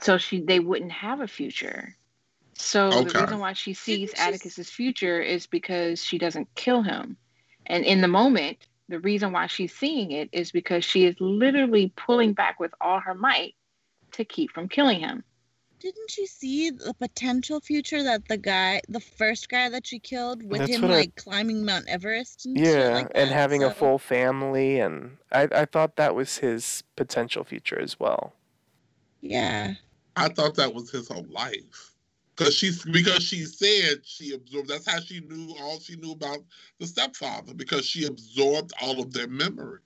so 0.00 0.16
she 0.16 0.40
they 0.40 0.60
wouldn't 0.60 0.92
have 0.92 1.20
a 1.20 1.28
future. 1.28 1.96
So 2.58 2.86
okay. 2.86 3.04
the 3.04 3.20
reason 3.20 3.38
why 3.38 3.52
she 3.52 3.74
sees 3.74 4.12
Atticus's 4.14 4.70
future 4.70 5.20
is 5.20 5.46
because 5.46 6.02
she 6.02 6.18
doesn't 6.18 6.48
kill 6.54 6.82
him. 6.82 7.16
And 7.66 7.84
in 7.84 8.00
the 8.00 8.08
moment, 8.08 8.58
the 8.88 8.98
reason 9.00 9.32
why 9.32 9.46
she's 9.46 9.74
seeing 9.74 10.12
it 10.12 10.30
is 10.32 10.52
because 10.52 10.84
she 10.84 11.04
is 11.04 11.16
literally 11.20 11.92
pulling 11.96 12.32
back 12.32 12.58
with 12.58 12.72
all 12.80 13.00
her 13.00 13.14
might 13.14 13.54
to 14.12 14.24
keep 14.24 14.52
from 14.52 14.68
killing 14.68 15.00
him. 15.00 15.22
Didn't 15.80 16.10
she 16.10 16.26
see 16.26 16.70
the 16.70 16.94
potential 16.94 17.60
future 17.60 18.02
that 18.02 18.26
the 18.28 18.38
guy, 18.38 18.80
the 18.88 19.00
first 19.00 19.50
guy 19.50 19.68
that 19.68 19.86
she 19.86 19.98
killed, 19.98 20.42
with 20.42 20.60
That's 20.60 20.76
him 20.76 20.82
like 20.82 21.12
I... 21.18 21.20
climbing 21.20 21.66
Mount 21.66 21.86
Everest? 21.86 22.46
And 22.46 22.58
yeah, 22.58 22.94
like 22.94 23.12
and 23.14 23.28
having 23.28 23.60
so... 23.60 23.66
a 23.68 23.70
full 23.70 23.98
family, 23.98 24.80
and 24.80 25.18
I, 25.30 25.48
I 25.52 25.64
thought 25.66 25.96
that 25.96 26.14
was 26.14 26.38
his 26.38 26.82
potential 26.96 27.44
future 27.44 27.78
as 27.78 28.00
well. 28.00 28.32
Yeah, 29.20 29.74
I 30.16 30.30
thought 30.30 30.54
that 30.54 30.72
was 30.72 30.90
his 30.90 31.08
whole 31.08 31.26
life 31.28 31.95
because 32.36 32.54
she's 32.54 32.84
because 32.84 33.22
she 33.22 33.44
said 33.44 34.00
she 34.04 34.34
absorbed. 34.34 34.68
That's 34.68 34.88
how 34.88 35.00
she 35.00 35.20
knew 35.20 35.54
all 35.60 35.80
she 35.80 35.96
knew 35.96 36.12
about 36.12 36.38
the 36.78 36.86
stepfather 36.86 37.54
because 37.54 37.86
she 37.86 38.04
absorbed 38.04 38.72
all 38.80 39.00
of 39.00 39.12
their 39.12 39.28
memory. 39.28 39.80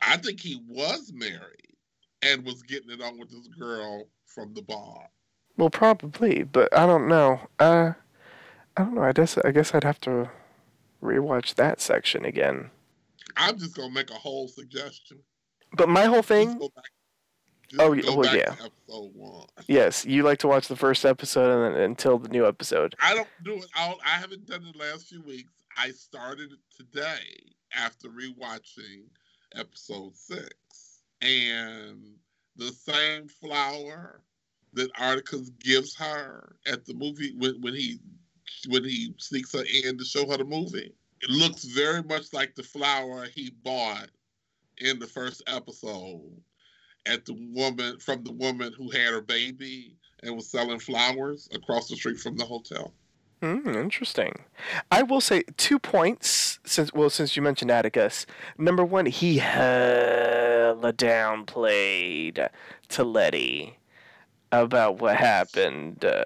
I 0.00 0.16
think 0.16 0.40
he 0.40 0.60
was 0.66 1.12
married 1.12 1.76
and 2.22 2.44
was 2.44 2.62
getting 2.62 2.90
it 2.90 3.02
on 3.02 3.18
with 3.18 3.30
this 3.30 3.46
girl 3.48 4.08
from 4.26 4.54
the 4.54 4.62
bar. 4.62 5.08
Well, 5.56 5.70
probably, 5.70 6.44
but 6.44 6.76
I 6.76 6.86
don't 6.86 7.08
know. 7.08 7.40
Uh, 7.58 7.92
I 8.76 8.82
don't 8.82 8.94
know. 8.94 9.02
I 9.02 9.12
guess 9.12 9.36
I 9.44 9.50
guess 9.50 9.74
I'd 9.74 9.84
have 9.84 10.00
to 10.02 10.30
rewatch 11.02 11.54
that 11.56 11.80
section 11.80 12.24
again. 12.24 12.70
I'm 13.36 13.58
just 13.58 13.76
gonna 13.76 13.92
make 13.92 14.10
a 14.10 14.14
whole 14.14 14.48
suggestion. 14.48 15.18
But 15.74 15.88
my 15.88 16.04
whole 16.04 16.22
thing. 16.22 16.58
Oh, 17.78 17.90
well, 17.90 18.20
oh, 18.28 18.34
yeah. 18.34 18.54
episode 18.64 19.10
one. 19.14 19.46
Yes, 19.66 20.04
you 20.04 20.22
like 20.22 20.38
to 20.38 20.48
watch 20.48 20.68
the 20.68 20.76
first 20.76 21.04
episode 21.04 21.66
and 21.66 21.74
then, 21.74 21.82
until 21.82 22.18
the 22.18 22.28
new 22.28 22.46
episode. 22.46 22.94
I 23.00 23.14
don't 23.14 23.28
do 23.44 23.54
it. 23.54 23.66
I'll, 23.74 23.98
I 24.04 24.18
haven't 24.18 24.46
done 24.46 24.64
it 24.64 24.72
the 24.72 24.78
last 24.78 25.08
few 25.08 25.22
weeks. 25.22 25.52
I 25.76 25.90
started 25.90 26.52
it 26.52 26.58
today 26.76 27.52
after 27.74 28.08
rewatching 28.08 29.04
episode 29.54 30.16
six, 30.16 31.02
and 31.20 32.14
the 32.56 32.72
same 32.72 33.28
flower 33.28 34.20
that 34.74 34.90
Atticus 34.98 35.50
gives 35.60 35.94
her 35.96 36.56
at 36.66 36.84
the 36.84 36.94
movie 36.94 37.34
when, 37.38 37.60
when 37.60 37.74
he 37.74 37.98
when 38.68 38.84
he 38.84 39.14
sneaks 39.18 39.52
her 39.52 39.64
in 39.84 39.98
to 39.98 40.04
show 40.04 40.28
her 40.28 40.36
the 40.36 40.44
movie. 40.44 40.92
It 41.20 41.30
looks 41.30 41.64
very 41.64 42.02
much 42.02 42.32
like 42.32 42.54
the 42.54 42.62
flower 42.62 43.26
he 43.26 43.50
bought 43.62 44.08
in 44.78 44.98
the 44.98 45.06
first 45.06 45.42
episode 45.46 46.40
at 47.06 47.24
the 47.24 47.34
woman 47.52 47.98
from 47.98 48.22
the 48.24 48.32
woman 48.32 48.72
who 48.76 48.90
had 48.90 49.12
her 49.12 49.20
baby 49.20 49.96
and 50.22 50.36
was 50.36 50.50
selling 50.50 50.78
flowers 50.78 51.48
across 51.54 51.88
the 51.88 51.96
street 51.96 52.18
from 52.18 52.36
the 52.36 52.44
hotel. 52.44 52.92
Hmm, 53.42 53.74
interesting. 53.74 54.44
I 54.92 55.02
will 55.02 55.20
say 55.20 55.42
two 55.56 55.80
points 55.80 56.60
since 56.64 56.92
well 56.92 57.10
since 57.10 57.34
you 57.34 57.42
mentioned 57.42 57.72
Atticus. 57.72 58.24
Number 58.56 58.84
one, 58.84 59.06
he 59.06 59.38
hella 59.38 60.92
downplayed 60.92 62.48
to 62.90 63.04
Leti 63.04 63.78
about 64.52 65.00
what 65.00 65.16
happened. 65.16 66.04
Uh, 66.04 66.22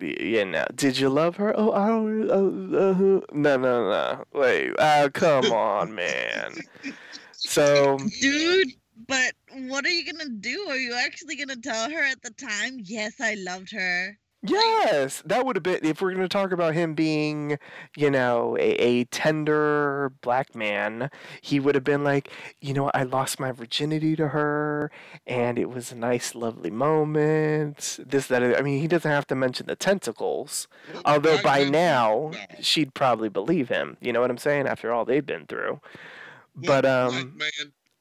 you 0.00 0.44
know, 0.44 0.66
did 0.74 0.98
you 0.98 1.08
love 1.08 1.36
her? 1.36 1.54
Oh, 1.56 1.72
I 1.72 1.88
don't. 1.88 2.30
Uh, 2.30 2.78
uh, 2.78 3.20
no, 3.32 3.56
no, 3.56 3.56
no. 3.56 4.24
Wait, 4.34 4.74
uh, 4.78 5.08
come 5.12 5.46
on, 5.52 5.94
man. 5.94 6.56
So, 7.42 7.96
dude, 8.20 8.74
but 9.08 9.32
what 9.68 9.84
are 9.84 9.90
you 9.90 10.04
gonna 10.10 10.30
do? 10.30 10.66
Are 10.68 10.76
you 10.76 10.94
actually 10.94 11.36
gonna 11.36 11.56
tell 11.56 11.90
her 11.90 12.02
at 12.02 12.22
the 12.22 12.30
time? 12.30 12.80
Yes, 12.82 13.20
I 13.20 13.34
loved 13.34 13.72
her. 13.72 14.18
Yes, 14.42 15.22
that 15.26 15.44
would 15.44 15.56
have 15.56 15.62
been 15.62 15.80
if 15.84 16.00
we're 16.00 16.12
going 16.12 16.22
to 16.22 16.28
talk 16.28 16.50
about 16.50 16.72
him 16.72 16.94
being, 16.94 17.58
you 17.94 18.10
know, 18.10 18.56
a, 18.58 18.70
a 18.76 19.04
tender 19.04 20.12
black 20.22 20.54
man. 20.54 21.10
He 21.42 21.60
would 21.60 21.74
have 21.74 21.84
been 21.84 22.04
like, 22.04 22.30
you 22.58 22.72
know, 22.72 22.90
I 22.94 23.02
lost 23.02 23.38
my 23.38 23.52
virginity 23.52 24.16
to 24.16 24.28
her, 24.28 24.90
and 25.26 25.58
it 25.58 25.68
was 25.68 25.92
a 25.92 25.94
nice, 25.94 26.34
lovely 26.34 26.70
moment. 26.70 27.98
This, 28.02 28.28
that. 28.28 28.42
I 28.42 28.62
mean, 28.62 28.80
he 28.80 28.88
doesn't 28.88 29.10
have 29.10 29.26
to 29.26 29.34
mention 29.34 29.66
the 29.66 29.76
tentacles, 29.76 30.68
although 31.04 31.42
by 31.42 31.64
now 31.64 32.30
she'd 32.62 32.94
probably 32.94 33.28
believe 33.28 33.68
him. 33.68 33.98
You 34.00 34.14
know 34.14 34.22
what 34.22 34.30
I'm 34.30 34.38
saying? 34.38 34.66
After 34.66 34.90
all 34.90 35.04
they've 35.04 35.24
been 35.24 35.44
through, 35.44 35.80
but 36.56 36.86
um. 36.86 37.38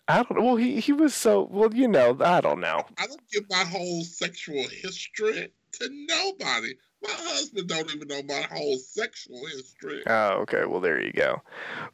I 0.09 0.23
don't 0.23 0.39
know. 0.39 0.43
Well, 0.43 0.55
he, 0.55 0.79
he 0.79 0.91
was 0.91 1.13
so 1.13 1.47
well, 1.51 1.71
you 1.73 1.87
know. 1.87 2.17
I 2.19 2.41
don't 2.41 2.59
know. 2.59 2.83
I 2.97 3.05
don't 3.05 3.29
give 3.31 3.43
my 3.47 3.63
whole 3.63 4.03
sexual 4.03 4.67
history 4.67 5.51
to 5.73 5.89
nobody. 6.09 6.73
My 7.03 7.11
husband 7.11 7.69
don't 7.69 7.93
even 7.93 8.07
know 8.07 8.23
my 8.23 8.41
whole 8.51 8.77
sexual 8.77 9.45
history. 9.45 10.01
Oh, 10.07 10.39
okay. 10.41 10.65
Well, 10.65 10.81
there 10.81 10.99
you 10.99 11.13
go. 11.13 11.41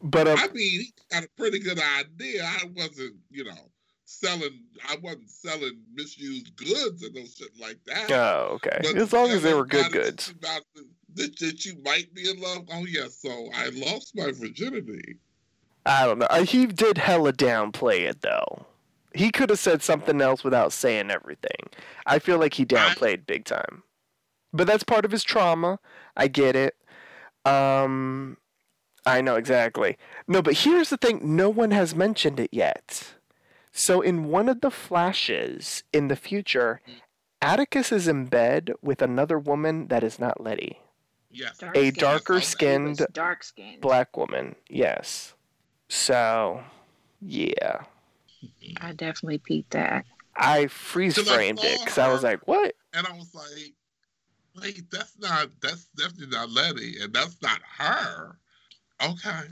But 0.02 0.30
um, 0.30 0.40
I 0.40 0.48
mean, 0.48 0.80
he 0.82 0.94
got 1.12 1.26
a 1.26 1.30
pretty 1.38 1.60
good 1.60 1.78
idea. 2.00 2.44
I 2.46 2.64
wasn't, 2.74 3.18
you 3.30 3.44
know, 3.44 3.70
selling. 4.06 4.64
I 4.88 4.96
wasn't 5.04 5.30
selling 5.30 5.82
misused 5.94 6.56
goods 6.56 7.04
and 7.04 7.14
no 7.14 7.26
shit 7.26 7.52
like 7.60 7.80
that. 7.86 8.12
Oh, 8.12 8.54
okay. 8.54 8.80
But 8.82 8.96
as 8.96 9.12
long 9.12 9.30
as 9.30 9.44
they 9.44 9.54
were 9.54 9.66
good 9.66 9.92
goods. 9.92 10.30
About 10.30 10.62
that, 11.16 11.38
that 11.40 11.66
you 11.66 11.74
might 11.84 12.14
be 12.14 12.30
in 12.30 12.40
love. 12.40 12.64
Oh 12.72 12.86
yeah. 12.88 13.08
So 13.10 13.50
I 13.54 13.72
lost 13.74 14.16
my 14.16 14.32
virginity. 14.32 15.18
I 15.86 16.06
don't 16.06 16.20
know. 16.20 16.28
He 16.44 16.66
did 16.66 16.98
hella 16.98 17.34
downplay 17.34 18.02
it 18.02 18.22
though. 18.22 18.66
He 19.14 19.32
could 19.32 19.50
have 19.50 19.60
said 19.60 19.82
something 19.82 20.20
else 20.22 20.44
without 20.44 20.74
saying 20.74 21.10
everything. 21.10 21.70
I 22.06 22.20
feel 22.20 22.38
like 22.38 22.56
he 22.56 22.66
downplayed 22.66 23.26
big 23.26 23.46
time. 23.46 23.84
But 24.52 24.68
that's 24.68 24.84
part 24.84 25.06
of 25.06 25.12
his 25.12 25.24
trauma. 25.24 25.80
I 26.18 26.28
get 26.28 26.56
it. 26.56 26.76
Um 27.46 28.38
I 29.06 29.22
know 29.22 29.36
exactly. 29.36 29.98
No, 30.28 30.42
but 30.42 30.56
here's 30.56 30.90
the 30.90 30.98
thing, 30.98 31.36
no 31.36 31.50
one 31.50 31.72
has 31.72 31.94
mentioned 31.96 32.40
it 32.40 32.50
yet. 32.52 33.14
So 33.72 34.02
in 34.02 34.26
one 34.26 34.50
of 34.50 34.62
the 34.62 34.72
flashes 34.72 35.84
in 35.94 36.08
the 36.08 36.16
future, 36.16 36.82
Atticus 37.42 37.92
is 37.92 38.08
in 38.08 38.26
bed 38.26 38.72
with 38.82 39.02
another 39.04 39.38
woman 39.38 39.88
that 39.90 40.04
is 40.04 40.18
not 40.18 40.42
Leti. 40.42 40.80
Yes. 41.30 41.58
Dark 41.60 41.78
a 41.78 41.92
darker 41.92 42.42
skinned 42.42 43.06
dark 43.12 43.44
skinned 43.44 43.82
black 43.82 44.18
woman. 44.18 44.56
Yes. 44.70 45.35
So 45.90 46.64
yeah. 47.22 47.82
I 48.82 48.94
definitely 48.94 49.40
peeped 49.40 49.72
that. 49.72 50.06
I 50.36 50.68
freeze 50.68 51.18
framed 51.18 51.60
it 51.64 51.80
because 51.80 51.98
I 51.98 52.12
was 52.12 52.24
like, 52.24 52.46
"What?" 52.48 52.76
And 52.94 53.08
I 53.08 53.14
was 53.14 53.34
like, 53.34 53.74
"Wait, 54.62 54.92
that's 54.92 55.18
not. 55.18 55.50
That's 55.62 55.86
definitely 55.98 56.28
not 56.28 56.50
Leti, 56.52 57.00
and 57.02 57.14
that's 57.14 57.42
not 57.42 57.62
her." 57.78 58.38
Okay. 59.02 59.50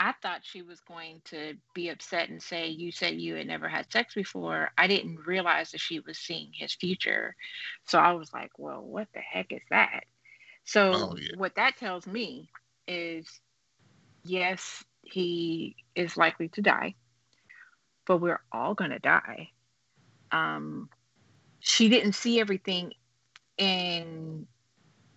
I 0.00 0.14
thought 0.22 0.40
she 0.44 0.62
was 0.62 0.80
going 0.80 1.20
to 1.26 1.54
be 1.74 1.88
upset 1.88 2.28
and 2.30 2.42
say, 2.42 2.68
"You 2.68 2.90
said 2.90 3.20
you 3.20 3.34
had 3.34 3.46
never 3.46 3.68
had 3.68 3.92
sex 3.92 4.14
before." 4.14 4.70
I 4.78 4.86
didn't 4.86 5.26
realize 5.26 5.72
that 5.72 5.80
she 5.80 6.00
was 6.00 6.18
seeing 6.18 6.50
his 6.54 6.74
future, 6.74 7.36
so 7.84 7.98
I 7.98 8.12
was 8.12 8.32
like, 8.32 8.52
"Well, 8.58 8.82
what 8.82 9.08
the 9.12 9.20
heck 9.20 9.52
is 9.52 9.62
that?" 9.70 10.04
So 10.64 10.92
oh, 10.94 11.16
yeah. 11.18 11.36
what 11.36 11.54
that 11.56 11.76
tells 11.76 12.06
me 12.06 12.50
is, 12.86 13.40
yes, 14.24 14.84
he 15.12 15.76
is 15.94 16.16
likely 16.16 16.48
to 16.48 16.62
die 16.62 16.94
but 18.08 18.16
we're 18.16 18.40
all 18.50 18.74
going 18.74 18.90
to 18.90 18.98
die. 18.98 19.50
Um, 20.32 20.88
she 21.60 21.88
didn't 21.88 22.14
see 22.14 22.40
everything 22.40 22.94
in 23.58 24.48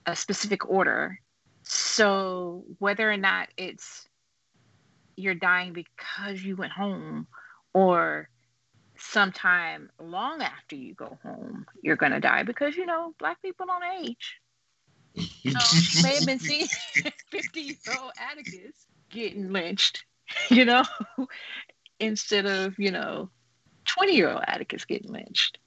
a 0.06 0.16
specific 0.16 0.70
order. 0.70 1.18
So 1.64 2.66
whether 2.80 3.10
or 3.10 3.18
not 3.18 3.48
it's 3.58 4.08
you're 5.16 5.36
dying 5.36 5.74
because 5.74 6.44
you 6.44 6.56
went 6.58 6.74
home 6.74 7.28
or 7.74 8.30
sometime 8.98 9.90
long 10.00 10.42
after 10.42 10.76
you 10.76 10.94
go 10.94 11.18
home, 11.24 11.66
you're 11.82 11.96
going 11.96 12.12
to 12.12 12.20
die 12.20 12.44
because, 12.44 12.76
you 12.76 12.86
know, 12.86 13.14
black 13.20 13.42
people 13.42 13.66
don't 13.66 14.06
age. 14.06 14.36
So 15.48 15.60
she 15.60 16.04
may 16.04 16.16
have 16.16 16.26
been 16.26 16.40
seeing 16.40 16.68
50 17.32 17.62
year 17.62 17.76
old 18.00 18.12
Atticus 18.32 18.88
getting 19.12 19.52
lynched, 19.52 20.06
you 20.50 20.66
know, 20.66 20.84
instead 22.00 22.46
of, 22.46 22.78
you 22.78 22.92
know, 22.92 23.30
20 23.86 24.16
year 24.16 24.30
old 24.30 24.44
Atticus 24.48 24.86
getting 24.86 25.12
lynched. 25.12 25.58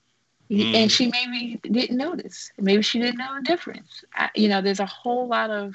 Mm. 0.50 0.74
And 0.74 0.92
she 0.92 1.10
maybe 1.10 1.58
didn't 1.62 1.96
notice. 1.96 2.50
Maybe 2.58 2.82
she 2.82 3.00
didn't 3.00 3.18
know 3.18 3.34
the 3.36 3.42
difference. 3.42 4.04
I, 4.14 4.30
you 4.34 4.48
know, 4.48 4.60
there's 4.60 4.80
a 4.80 4.86
whole 4.86 5.26
lot 5.26 5.50
of 5.50 5.74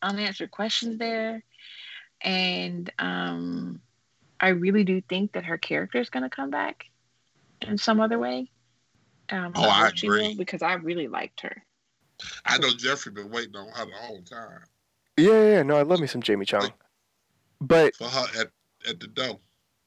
unanswered 0.00 0.50
questions 0.50 0.98
there. 0.98 1.44
And 2.22 2.90
um, 2.98 3.80
I 4.40 4.48
really 4.48 4.84
do 4.84 5.00
think 5.02 5.32
that 5.32 5.44
her 5.44 5.58
character 5.58 6.00
is 6.00 6.10
going 6.10 6.22
to 6.22 6.30
come 6.30 6.50
back 6.50 6.86
in 7.60 7.76
some 7.76 8.00
other 8.00 8.18
way. 8.18 8.50
Um, 9.30 9.52
oh, 9.54 9.68
I 9.68 9.88
agree. 9.88 10.28
Will, 10.28 10.36
because 10.36 10.62
I 10.62 10.74
really 10.74 11.06
liked 11.06 11.42
her. 11.42 11.62
I 12.44 12.58
know 12.58 12.70
Jeffrey 12.70 13.12
been 13.12 13.30
waiting 13.30 13.56
on 13.56 13.68
her 13.68 13.84
the 13.84 13.92
whole 13.92 14.22
time. 14.22 14.60
Yeah, 15.16 15.50
yeah, 15.50 15.62
no, 15.62 15.76
I 15.76 15.82
love 15.82 16.00
me 16.00 16.06
some 16.06 16.22
Jamie 16.22 16.46
Chung. 16.46 16.72
But 17.60 17.96
for 17.96 18.08
her 18.08 18.26
at, 18.40 18.50
at 18.88 19.00
the 19.00 19.06
door. 19.06 19.40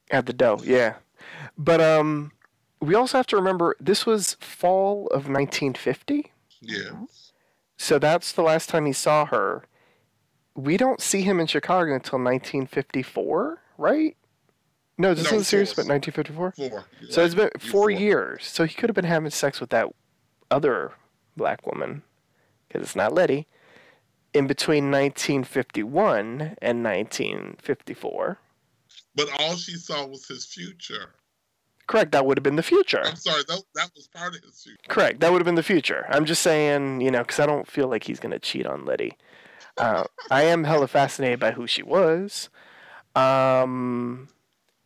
At 0.09 0.25
the 0.25 0.33
dough, 0.33 0.59
yeah. 0.63 0.95
But 1.57 1.79
um, 1.81 2.31
we 2.81 2.95
also 2.95 3.17
have 3.17 3.27
to 3.27 3.35
remember 3.35 3.75
this 3.79 4.05
was 4.05 4.35
fall 4.39 5.07
of 5.07 5.29
1950. 5.29 6.31
Yeah. 6.61 7.05
So 7.77 7.97
that's 7.97 8.31
the 8.31 8.43
last 8.43 8.69
time 8.69 8.85
he 8.85 8.93
saw 8.93 9.25
her. 9.25 9.65
We 10.55 10.77
don't 10.77 10.99
see 10.99 11.21
him 11.21 11.39
in 11.39 11.47
Chicago 11.47 11.93
until 11.93 12.19
1954, 12.19 13.61
right? 13.77 14.17
No, 14.97 15.13
this 15.13 15.31
no, 15.31 15.39
is 15.39 15.47
serious, 15.47 15.69
but 15.69 15.87
1954. 15.87 16.51
Four. 16.51 16.85
So 17.09 17.23
it's 17.23 17.33
been 17.33 17.49
four, 17.57 17.69
four 17.71 17.89
years. 17.89 18.45
So 18.45 18.65
he 18.65 18.75
could 18.75 18.89
have 18.89 18.95
been 18.95 19.05
having 19.05 19.31
sex 19.31 19.59
with 19.59 19.69
that 19.71 19.87
other 20.51 20.91
black 21.35 21.65
woman, 21.65 22.03
because 22.67 22.83
it's 22.83 22.95
not 22.95 23.13
Leti, 23.13 23.47
in 24.33 24.47
between 24.47 24.91
1951 24.91 26.55
and 26.61 26.83
1954. 26.83 28.39
But 29.15 29.29
all 29.39 29.55
she 29.55 29.73
saw 29.73 30.05
was 30.05 30.27
his 30.27 30.45
future. 30.45 31.13
Correct. 31.87 32.13
That 32.13 32.25
would 32.25 32.37
have 32.37 32.43
been 32.43 32.55
the 32.55 32.63
future. 32.63 33.01
I'm 33.03 33.15
sorry. 33.15 33.43
That, 33.47 33.61
that 33.75 33.91
was 33.95 34.07
part 34.07 34.35
of 34.35 34.41
his 34.41 34.63
future. 34.63 34.77
Correct. 34.87 35.19
That 35.19 35.31
would 35.31 35.41
have 35.41 35.45
been 35.45 35.55
the 35.55 35.63
future. 35.63 36.05
I'm 36.09 36.25
just 36.25 36.41
saying, 36.41 37.01
you 37.01 37.11
know, 37.11 37.21
because 37.21 37.39
I 37.39 37.45
don't 37.45 37.67
feel 37.67 37.89
like 37.89 38.05
he's 38.05 38.19
going 38.19 38.31
to 38.31 38.39
cheat 38.39 38.65
on 38.65 38.85
Leti. 38.85 39.17
Uh, 39.77 40.05
I 40.31 40.43
am 40.43 40.63
hella 40.63 40.87
fascinated 40.87 41.39
by 41.39 41.51
who 41.51 41.67
she 41.67 41.83
was. 41.83 42.49
Um, 43.15 44.29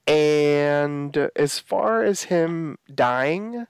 and 0.08 1.16
And 1.16 1.30
as 1.36 1.60
far 1.60 2.04
as 2.04 2.24
him 2.24 2.78
dying, 2.94 3.68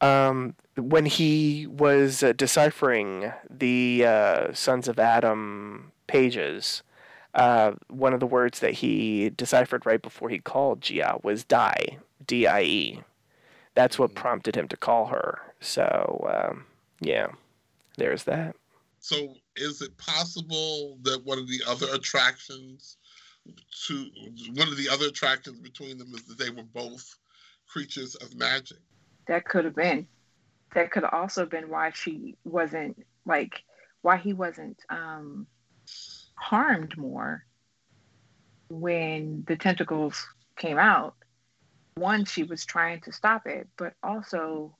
um, 0.00 0.54
when 0.78 1.06
he 1.06 1.66
was 1.66 2.22
uh, 2.22 2.32
deciphering 2.32 3.32
the 3.50 4.04
uh, 4.06 4.52
Sons 4.52 4.88
of 4.88 4.98
Adam 4.98 5.92
pages, 6.06 6.82
uh, 7.34 7.72
one 7.88 8.14
of 8.14 8.20
the 8.20 8.26
words 8.26 8.60
that 8.60 8.74
he 8.74 9.30
deciphered 9.30 9.84
right 9.84 10.00
before 10.00 10.28
he 10.28 10.38
called 10.38 10.80
Gia 10.80 11.18
was 11.22 11.44
die, 11.44 11.98
D 12.26 12.46
I 12.46 12.62
E. 12.62 13.00
That's 13.74 13.98
what 13.98 14.14
prompted 14.14 14.56
him 14.56 14.68
to 14.68 14.76
call 14.76 15.06
her. 15.06 15.38
So, 15.60 16.26
um, 16.32 16.66
yeah, 17.00 17.28
there's 17.96 18.24
that. 18.24 18.56
So, 19.00 19.34
is 19.56 19.82
it 19.82 19.96
possible 19.98 20.98
that 21.02 21.24
one 21.24 21.38
of 21.38 21.48
the 21.48 21.60
other 21.66 21.86
attractions 21.92 22.96
to 23.86 24.06
one 24.54 24.68
of 24.68 24.76
the 24.76 24.88
other 24.88 25.06
attractions 25.06 25.60
between 25.60 25.98
them 25.98 26.12
is 26.14 26.22
that 26.24 26.38
they 26.38 26.50
were 26.50 26.64
both 26.74 27.16
creatures 27.66 28.14
of 28.16 28.34
magic? 28.34 28.78
That 29.26 29.44
could 29.44 29.64
have 29.64 29.76
been. 29.76 30.06
That 30.74 30.90
could 30.90 31.04
also 31.04 31.12
have 31.12 31.20
also 31.20 31.46
been 31.46 31.68
why 31.68 31.90
she 31.92 32.36
wasn't 32.44 33.04
like 33.24 33.62
why 34.02 34.16
he 34.16 34.32
wasn't 34.32 34.78
um 34.90 35.46
harmed 36.34 36.96
more 36.96 37.44
when 38.68 39.44
the 39.46 39.56
tentacles 39.56 40.26
came 40.56 40.78
out. 40.78 41.14
One, 41.94 42.24
she 42.24 42.44
was 42.44 42.64
trying 42.64 43.00
to 43.02 43.12
stop 43.12 43.46
it, 43.46 43.68
but 43.76 43.94
also, 44.02 44.76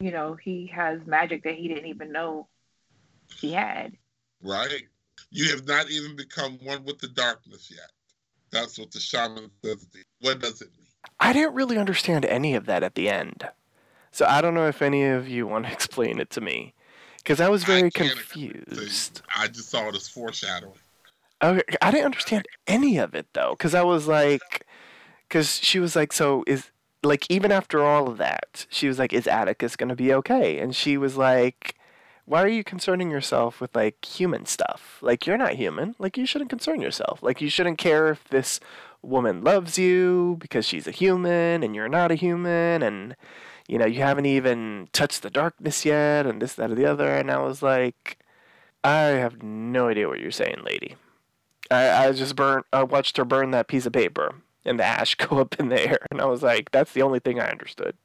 you 0.00 0.10
know, 0.10 0.34
he 0.34 0.66
has 0.74 1.06
magic 1.06 1.44
that 1.44 1.54
he 1.54 1.68
didn't 1.68 1.86
even 1.86 2.12
know 2.12 2.48
he 3.40 3.52
had. 3.52 3.92
Right. 4.42 4.82
You 5.30 5.50
have 5.50 5.66
not 5.66 5.90
even 5.90 6.16
become 6.16 6.58
one 6.62 6.84
with 6.84 6.98
the 6.98 7.08
darkness 7.08 7.70
yet. 7.70 7.90
That's 8.50 8.78
what 8.78 8.90
the 8.90 9.00
shaman 9.00 9.50
says. 9.64 9.86
What 10.20 10.40
does 10.40 10.60
it 10.60 10.68
mean? 10.76 10.88
I 11.18 11.32
didn't 11.32 11.54
really 11.54 11.78
understand 11.78 12.24
any 12.24 12.54
of 12.54 12.66
that 12.66 12.82
at 12.82 12.94
the 12.94 13.08
end. 13.08 13.48
So 14.10 14.26
I 14.26 14.40
don't 14.40 14.54
know 14.54 14.68
if 14.68 14.82
any 14.82 15.04
of 15.04 15.28
you 15.28 15.46
want 15.46 15.66
to 15.66 15.72
explain 15.78 16.18
it 16.20 16.30
to 16.30 16.40
me. 16.40 16.74
Because 17.18 17.40
I 17.40 17.48
was 17.48 17.64
very 17.64 17.84
I 17.84 17.90
confused. 17.90 19.20
I 19.36 19.46
just 19.46 19.68
saw 19.68 19.88
it 19.88 19.94
as 19.94 20.08
foreshadowing. 20.08 20.72
Okay, 21.42 21.62
I 21.80 21.90
didn't 21.90 22.06
understand 22.06 22.46
any 22.66 22.98
of 22.98 23.14
it 23.14 23.26
though, 23.34 23.50
because 23.50 23.74
I 23.74 23.82
was 23.82 24.06
like, 24.06 24.66
because 25.28 25.58
she 25.58 25.78
was 25.78 25.94
like, 25.96 26.12
so 26.12 26.44
is 26.46 26.70
like 27.02 27.26
even 27.30 27.52
after 27.52 27.82
all 27.82 28.08
of 28.08 28.18
that, 28.18 28.66
she 28.70 28.88
was 28.88 28.98
like, 28.98 29.12
is 29.12 29.26
Atticus 29.26 29.76
gonna 29.76 29.96
be 29.96 30.12
okay? 30.14 30.58
And 30.58 30.74
she 30.74 30.96
was 30.96 31.16
like, 31.16 31.76
why 32.30 32.42
are 32.42 32.48
you 32.48 32.62
concerning 32.62 33.10
yourself 33.10 33.60
with 33.60 33.74
like 33.74 34.04
human 34.04 34.46
stuff? 34.46 34.98
Like 35.02 35.26
you're 35.26 35.36
not 35.36 35.54
human. 35.54 35.94
Like 35.98 36.16
you 36.16 36.26
shouldn't 36.26 36.50
concern 36.50 36.80
yourself. 36.80 37.22
Like 37.22 37.40
you 37.40 37.50
shouldn't 37.50 37.78
care 37.78 38.08
if 38.08 38.24
this 38.28 38.60
woman 39.02 39.42
loves 39.42 39.78
you 39.78 40.36
because 40.38 40.66
she's 40.66 40.86
a 40.86 40.92
human 40.92 41.62
and 41.62 41.74
you're 41.74 41.88
not 41.88 42.12
a 42.12 42.14
human 42.14 42.82
and 42.82 43.16
you 43.70 43.78
know 43.78 43.86
you 43.86 44.02
haven't 44.02 44.26
even 44.26 44.88
touched 44.92 45.22
the 45.22 45.30
darkness 45.30 45.84
yet 45.84 46.26
and 46.26 46.42
this 46.42 46.54
that 46.54 46.70
or 46.70 46.74
the 46.74 46.86
other 46.86 47.08
and 47.08 47.30
i 47.30 47.38
was 47.38 47.62
like 47.62 48.18
i 48.82 48.94
have 48.94 49.42
no 49.42 49.88
idea 49.88 50.08
what 50.08 50.20
you're 50.20 50.30
saying 50.30 50.58
lady 50.64 50.96
I, 51.70 52.06
I 52.06 52.12
just 52.12 52.36
burned. 52.36 52.64
I 52.72 52.82
watched 52.82 53.16
her 53.16 53.24
burn 53.24 53.52
that 53.52 53.68
piece 53.68 53.86
of 53.86 53.92
paper 53.92 54.34
and 54.64 54.78
the 54.78 54.84
ash 54.84 55.14
go 55.28 55.38
up 55.38 55.58
in 55.58 55.68
the 55.68 55.80
air, 55.80 56.06
and 56.10 56.20
I 56.20 56.26
was 56.26 56.42
like, 56.42 56.70
"That's 56.72 56.92
the 56.92 57.02
only 57.02 57.20
thing 57.20 57.40
I 57.40 57.50
understood." 57.50 57.96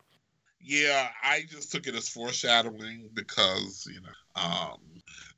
Yeah, 0.62 1.10
I 1.24 1.44
just 1.50 1.72
took 1.72 1.88
it 1.88 1.96
as 1.96 2.10
foreshadowing 2.10 3.10
because 3.14 3.88
you 3.92 4.02
know 4.02 4.42
um, 4.42 4.80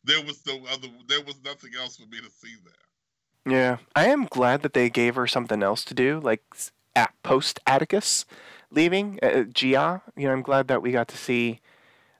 there 0.03 0.23
was 0.23 0.45
no 0.45 0.59
other, 0.71 0.87
there 1.07 1.23
was 1.23 1.35
nothing 1.43 1.71
else 1.79 1.97
for 1.97 2.05
me 2.07 2.19
to 2.19 2.29
see 2.29 2.55
there. 2.63 3.53
Yeah, 3.53 3.77
I 3.95 4.07
am 4.07 4.25
glad 4.25 4.61
that 4.63 4.73
they 4.73 4.89
gave 4.89 5.15
her 5.15 5.27
something 5.27 5.63
else 5.63 5.83
to 5.85 5.93
do, 5.93 6.19
like 6.19 6.43
at 6.95 7.13
post 7.23 7.59
Atticus 7.65 8.25
leaving 8.71 9.19
uh, 9.21 9.43
Gia. 9.43 10.01
You 10.15 10.27
know, 10.27 10.33
I'm 10.33 10.41
glad 10.41 10.67
that 10.67 10.81
we 10.81 10.91
got 10.91 11.07
to 11.09 11.17
see 11.17 11.61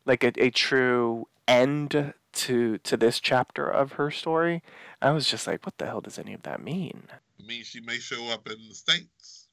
like 0.06 0.24
a, 0.24 0.32
a 0.38 0.50
true 0.50 1.28
end 1.48 2.14
to 2.38 2.78
to 2.80 2.98
this 2.98 3.20
chapter 3.20 3.68
of 3.68 3.94
her 3.94 4.12
story, 4.12 4.62
I 5.02 5.12
was 5.12 5.30
just 5.30 5.48
like, 5.48 5.66
what 5.66 5.78
the 5.78 5.86
hell 5.86 6.02
does 6.02 6.20
any 6.20 6.34
of 6.34 6.44
that 6.44 6.64
mean? 6.64 7.08
It 7.40 7.46
means 7.46 7.68
she 7.68 7.82
may 7.82 7.98
show 7.98 8.28
up 8.30 8.48
in 8.48 8.58
the 8.68 8.76
states. 8.76 9.48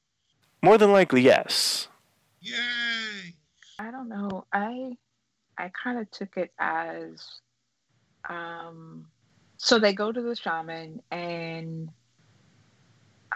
More 0.62 0.78
than 0.78 0.92
likely, 0.92 1.22
yes. 1.22 1.88
Yay! 2.40 3.34
I 3.78 3.90
don't 3.90 4.08
know. 4.08 4.46
I 4.52 4.96
I 5.58 5.70
kind 5.82 5.98
of 5.98 6.10
took 6.10 6.36
it 6.36 6.52
as 6.58 7.26
um 8.28 9.06
so 9.56 9.78
they 9.78 9.92
go 9.92 10.12
to 10.12 10.20
the 10.20 10.36
shaman 10.36 11.02
and 11.10 11.90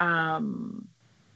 um 0.00 0.88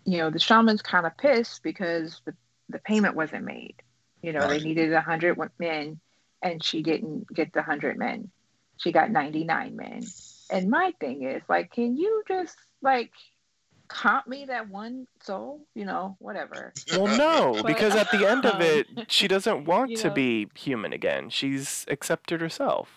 you 0.04 0.18
know 0.18 0.30
the 0.30 0.38
shaman's 0.38 0.82
kind 0.82 1.06
of 1.06 1.16
pissed 1.16 1.62
because 1.62 2.20
the 2.24 2.34
the 2.68 2.78
payment 2.78 3.16
wasn't 3.16 3.44
made. 3.44 3.76
You 4.22 4.32
know, 4.32 4.40
right. 4.40 4.60
they 4.60 4.60
needed 4.60 4.92
a 4.92 5.00
hundred 5.00 5.38
men 5.58 6.00
and 6.42 6.62
she 6.62 6.82
didn't 6.82 7.32
get 7.32 7.52
the 7.52 7.60
100 7.60 7.96
men. 7.96 8.30
She 8.76 8.92
got 8.92 9.10
99 9.10 9.76
men. 9.76 10.02
And 10.50 10.68
my 10.68 10.92
thing 11.00 11.22
is, 11.22 11.42
like, 11.48 11.72
can 11.72 11.96
you 11.96 12.22
just, 12.26 12.56
like, 12.82 13.10
comp 13.88 14.26
me 14.26 14.46
that 14.46 14.68
one 14.68 15.06
soul? 15.22 15.60
You 15.74 15.84
know, 15.84 16.16
whatever. 16.18 16.72
Well, 16.92 17.16
no, 17.16 17.52
but, 17.54 17.66
because 17.66 17.94
at 17.94 18.10
the 18.10 18.28
end 18.28 18.44
of 18.44 18.60
it, 18.60 18.86
she 19.08 19.28
doesn't 19.28 19.64
want 19.66 19.90
you 19.90 19.96
know, 19.96 20.02
to 20.02 20.10
be 20.10 20.48
human 20.54 20.92
again. 20.92 21.30
She's 21.30 21.86
accepted 21.88 22.40
herself. 22.40 22.88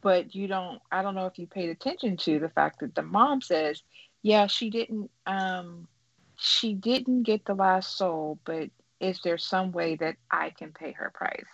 But 0.00 0.34
you 0.34 0.48
don't, 0.48 0.80
I 0.90 1.02
don't 1.02 1.14
know 1.14 1.26
if 1.26 1.38
you 1.38 1.46
paid 1.46 1.70
attention 1.70 2.16
to 2.18 2.38
the 2.38 2.48
fact 2.48 2.80
that 2.80 2.94
the 2.94 3.02
mom 3.02 3.42
says, 3.42 3.82
yeah, 4.22 4.46
she 4.46 4.70
didn't, 4.70 5.10
um, 5.26 5.86
she 6.36 6.74
didn't 6.74 7.22
get 7.22 7.44
the 7.44 7.54
last 7.54 7.96
soul, 7.96 8.38
but 8.44 8.70
is 9.00 9.20
there 9.22 9.38
some 9.38 9.72
way 9.72 9.96
that 9.96 10.16
I 10.30 10.50
can 10.50 10.72
pay 10.72 10.92
her 10.92 11.10
price? 11.14 11.44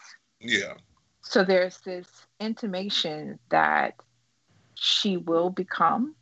Yeah. 0.40 0.74
So 1.22 1.44
there's 1.44 1.78
this 1.80 2.08
intimation 2.38 3.38
that 3.50 3.94
she 4.74 5.16
will 5.16 5.50
become 5.50 6.14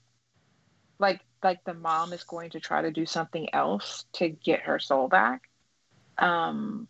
like 0.99 1.21
like 1.43 1.63
the 1.65 1.75
mom 1.75 2.13
is 2.13 2.25
going 2.25 2.51
to 2.51 2.61
try 2.61 2.83
to 2.83 2.91
do 2.91 3.07
something 3.07 3.55
else 3.55 4.05
to 4.15 4.29
get 4.29 4.63
her 4.63 4.79
soul 4.79 5.09
back. 5.09 5.43
Um 6.19 6.89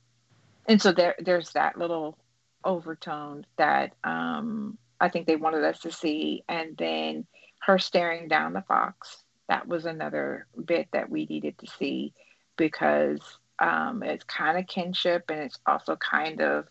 and 0.66 0.80
so 0.80 0.92
there 0.92 1.14
there's 1.18 1.52
that 1.52 1.78
little 1.78 2.18
overtone 2.64 3.44
that 3.58 3.94
um 4.04 4.78
I 5.00 5.10
think 5.10 5.26
they 5.26 5.36
wanted 5.36 5.64
us 5.64 5.80
to 5.80 5.92
see 5.92 6.44
and 6.48 6.76
then 6.76 7.26
her 7.62 7.78
staring 7.78 8.28
down 8.28 8.54
the 8.54 8.62
fox 8.62 9.22
that 9.48 9.66
was 9.66 9.86
another 9.86 10.46
bit 10.64 10.88
that 10.92 11.10
we 11.10 11.26
needed 11.26 11.58
to 11.58 11.66
see 11.78 12.12
because 12.56 13.20
um, 13.58 14.02
it's 14.02 14.24
kind 14.24 14.58
of 14.58 14.66
kinship 14.66 15.24
and 15.30 15.40
it's 15.40 15.58
also 15.66 15.96
kind 15.96 16.40
of 16.40 16.66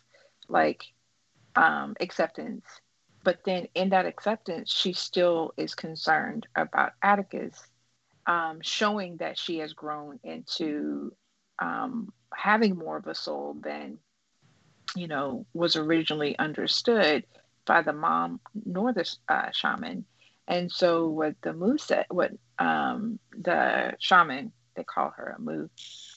like 0.48 0.84
um, 1.56 1.94
acceptance. 2.00 2.64
But 3.24 3.40
then 3.44 3.68
in 3.74 3.90
that 3.90 4.06
acceptance, 4.06 4.72
she 4.72 4.92
still 4.92 5.52
is 5.56 5.74
concerned 5.74 6.46
about 6.56 6.92
Atticus, 7.02 7.54
um, 8.26 8.60
showing 8.62 9.16
that 9.18 9.38
she 9.38 9.58
has 9.58 9.72
grown 9.72 10.18
into 10.22 11.12
um, 11.60 12.12
having 12.34 12.76
more 12.76 12.96
of 12.96 13.06
a 13.06 13.14
soul 13.14 13.56
than, 13.62 13.98
you 14.94 15.08
know, 15.08 15.46
was 15.52 15.76
originally 15.76 16.38
understood 16.38 17.24
by 17.66 17.82
the 17.82 17.92
mom 17.92 18.40
nor 18.64 18.92
the 18.92 19.08
uh, 19.28 19.50
shaman. 19.52 20.04
And 20.48 20.72
so 20.72 21.08
what 21.08 21.34
the 21.42 21.52
moose 21.52 21.84
said, 21.84 22.06
what 22.08 22.32
um, 22.58 23.18
the 23.38 23.94
shaman, 24.00 24.50
they 24.74 24.82
call 24.82 25.12
her 25.16 25.36
a 25.36 25.40
moo, 25.40 25.68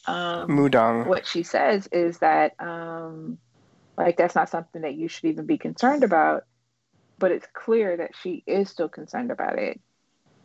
um, 0.07 0.49
Mudang. 0.49 1.05
What 1.05 1.27
she 1.27 1.43
says 1.43 1.87
is 1.91 2.19
that 2.19 2.53
um, 2.59 3.37
like 3.97 4.15
that's 4.15 4.35
not 4.35 4.49
something 4.49 4.83
that 4.83 4.95
you 4.95 5.09
should 5.09 5.25
even 5.25 5.45
be 5.45 5.57
concerned 5.57 6.03
about. 6.03 6.43
But 7.19 7.31
it's 7.31 7.47
clear 7.53 7.97
that 7.97 8.15
she 8.19 8.43
is 8.47 8.69
still 8.69 8.89
concerned 8.89 9.31
about 9.31 9.59
it. 9.59 9.79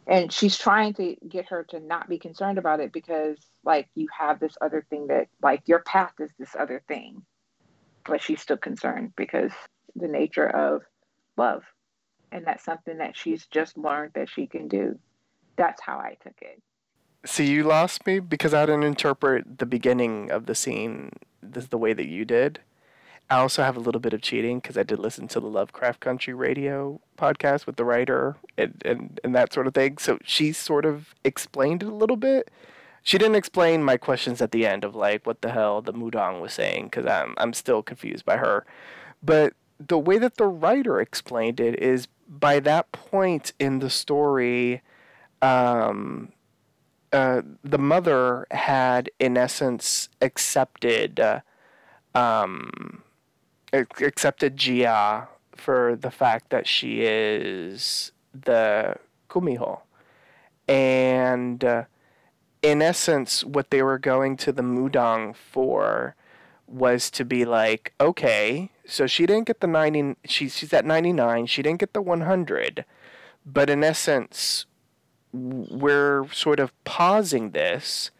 And 0.09 0.33
she's 0.33 0.59
trying 0.59 0.95
to 0.95 1.17
get 1.29 1.49
her 1.49 1.65
to 1.71 1.81
not 1.81 2.09
be 2.09 2.19
concerned 2.19 2.59
about 2.59 2.81
it 2.81 2.93
because 2.93 3.39
like 3.65 3.89
you 3.95 4.09
have 4.17 4.41
this 4.41 4.57
other 4.61 4.85
thing 4.91 5.07
that 5.09 5.29
like 5.41 5.63
your 5.67 5.81
path 5.81 6.13
is 6.19 6.31
this 6.39 6.55
other 6.59 6.83
thing. 6.89 7.23
But 8.05 8.21
she's 8.21 8.43
still 8.43 8.57
concerned 8.57 9.13
because 9.17 9.53
the 9.95 10.09
nature 10.09 10.49
of 10.49 10.83
love. 11.37 11.63
And 12.33 12.45
that's 12.45 12.65
something 12.65 12.99
that 12.99 13.17
she's 13.17 13.47
just 13.47 13.77
learned 13.79 14.13
that 14.15 14.29
she 14.29 14.47
can 14.47 14.69
do. 14.69 14.99
That's 15.57 15.81
how 15.81 15.99
I 15.99 16.17
took 16.23 16.41
it. 16.41 16.61
See, 17.25 17.47
you 17.47 17.65
lost 17.65 18.07
me 18.07 18.21
because 18.21 18.55
I 18.55 18.67
didn't 18.67 18.85
interpret 18.85 19.59
the 19.59 19.67
beginning 19.67 20.31
of 20.31 20.47
the 20.47 20.55
scene 20.55 21.11
the, 21.43 21.61
the 21.61 21.79
way 21.79 21.93
that 21.93 22.07
you 22.07 22.25
did. 22.25 22.61
I 23.29 23.39
also 23.39 23.65
have 23.65 23.77
a 23.77 23.81
little 23.81 24.01
bit 24.01 24.13
of 24.13 24.23
cheating 24.23 24.61
because 24.61 24.79
I 24.79 24.85
did 24.85 25.01
listen 25.01 25.27
to 25.29 25.41
the 25.41 25.49
Lovecraft 25.49 25.99
Country 25.99 26.33
radio 26.33 27.01
podcast 27.19 27.67
with 27.67 27.75
the 27.77 27.85
writer 27.85 28.37
and, 28.57 28.81
and, 28.85 29.21
and 29.25 29.35
that 29.35 29.53
sort 29.53 29.67
of 29.67 29.75
thing. 29.75 29.99
So 29.99 30.19
she 30.23 30.53
sort 30.53 30.85
of 30.85 31.15
explained 31.25 31.83
it 31.83 31.89
a 31.89 31.95
little 31.95 32.17
bit. 32.17 32.51
She 33.03 33.19
didn't 33.19 33.37
explain 33.37 33.83
my 33.83 33.97
questions 33.97 34.41
at 34.41 34.53
the 34.53 34.65
end 34.65 34.85
of 34.85 34.95
like 34.95 35.27
what 35.27 35.43
the 35.43 35.51
hell 35.51 35.83
the 35.83 35.93
Mudang 35.93 36.41
was 36.41 36.53
saying 36.53 36.87
because 36.87 37.07
I'm 37.07 37.35
I'm 37.39 37.53
still 37.53 37.83
confused 37.83 38.25
by 38.25 38.37
her. 38.37 38.65
But 39.23 39.55
the 39.79 39.99
way 39.99 40.19
that 40.19 40.37
the 40.37 40.47
writer 40.47 41.01
explained 41.01 41.61
it 41.61 41.81
is 41.81 42.09
by 42.29 42.61
that 42.61 42.93
point 42.93 43.53
in 43.59 43.79
the 43.79 43.91
story, 43.91 44.83
um, 45.43 46.33
uh, 47.13 47.43
the 47.63 47.79
mother 47.79 48.47
had, 48.51 49.11
in 49.19 49.37
essence, 49.37 50.09
accepted 50.21 51.21
uh, 51.21 51.41
um, 52.15 53.03
accepted 53.73 54.57
Gia 54.57 55.29
for 55.55 55.97
the 55.97 56.11
fact 56.11 56.51
that 56.51 56.67
she 56.67 57.03
is 57.03 58.13
the 58.33 58.97
Kumiho. 59.29 59.81
And 60.69 61.65
uh, 61.65 61.85
in 62.63 62.83
essence, 62.83 63.45
what 63.45 63.71
they 63.71 63.83
were 63.83 63.99
going 63.99 64.37
to 64.39 64.53
the 64.53 64.63
Mudang 64.63 65.37
for 65.37 66.17
was 66.67 67.11
to 67.13 67.25
be 67.25 67.45
like, 67.45 67.93
okay, 68.01 68.71
so 68.87 69.07
she 69.07 69.27
didn't 69.27 69.47
get 69.47 69.61
the 69.61 69.67
90, 69.67 70.17
she, 70.25 70.49
she's 70.49 70.73
at 70.73 70.85
99, 70.85 71.47
she 71.47 71.63
didn't 71.63 71.81
get 71.81 71.93
the 71.93 72.03
100, 72.03 72.85
but 73.45 73.71
in 73.71 73.85
essence, 73.85 74.67
we're 75.33 76.29
sort 76.33 76.61
of 76.61 76.73
pausing 76.85 77.51
this 77.51 78.11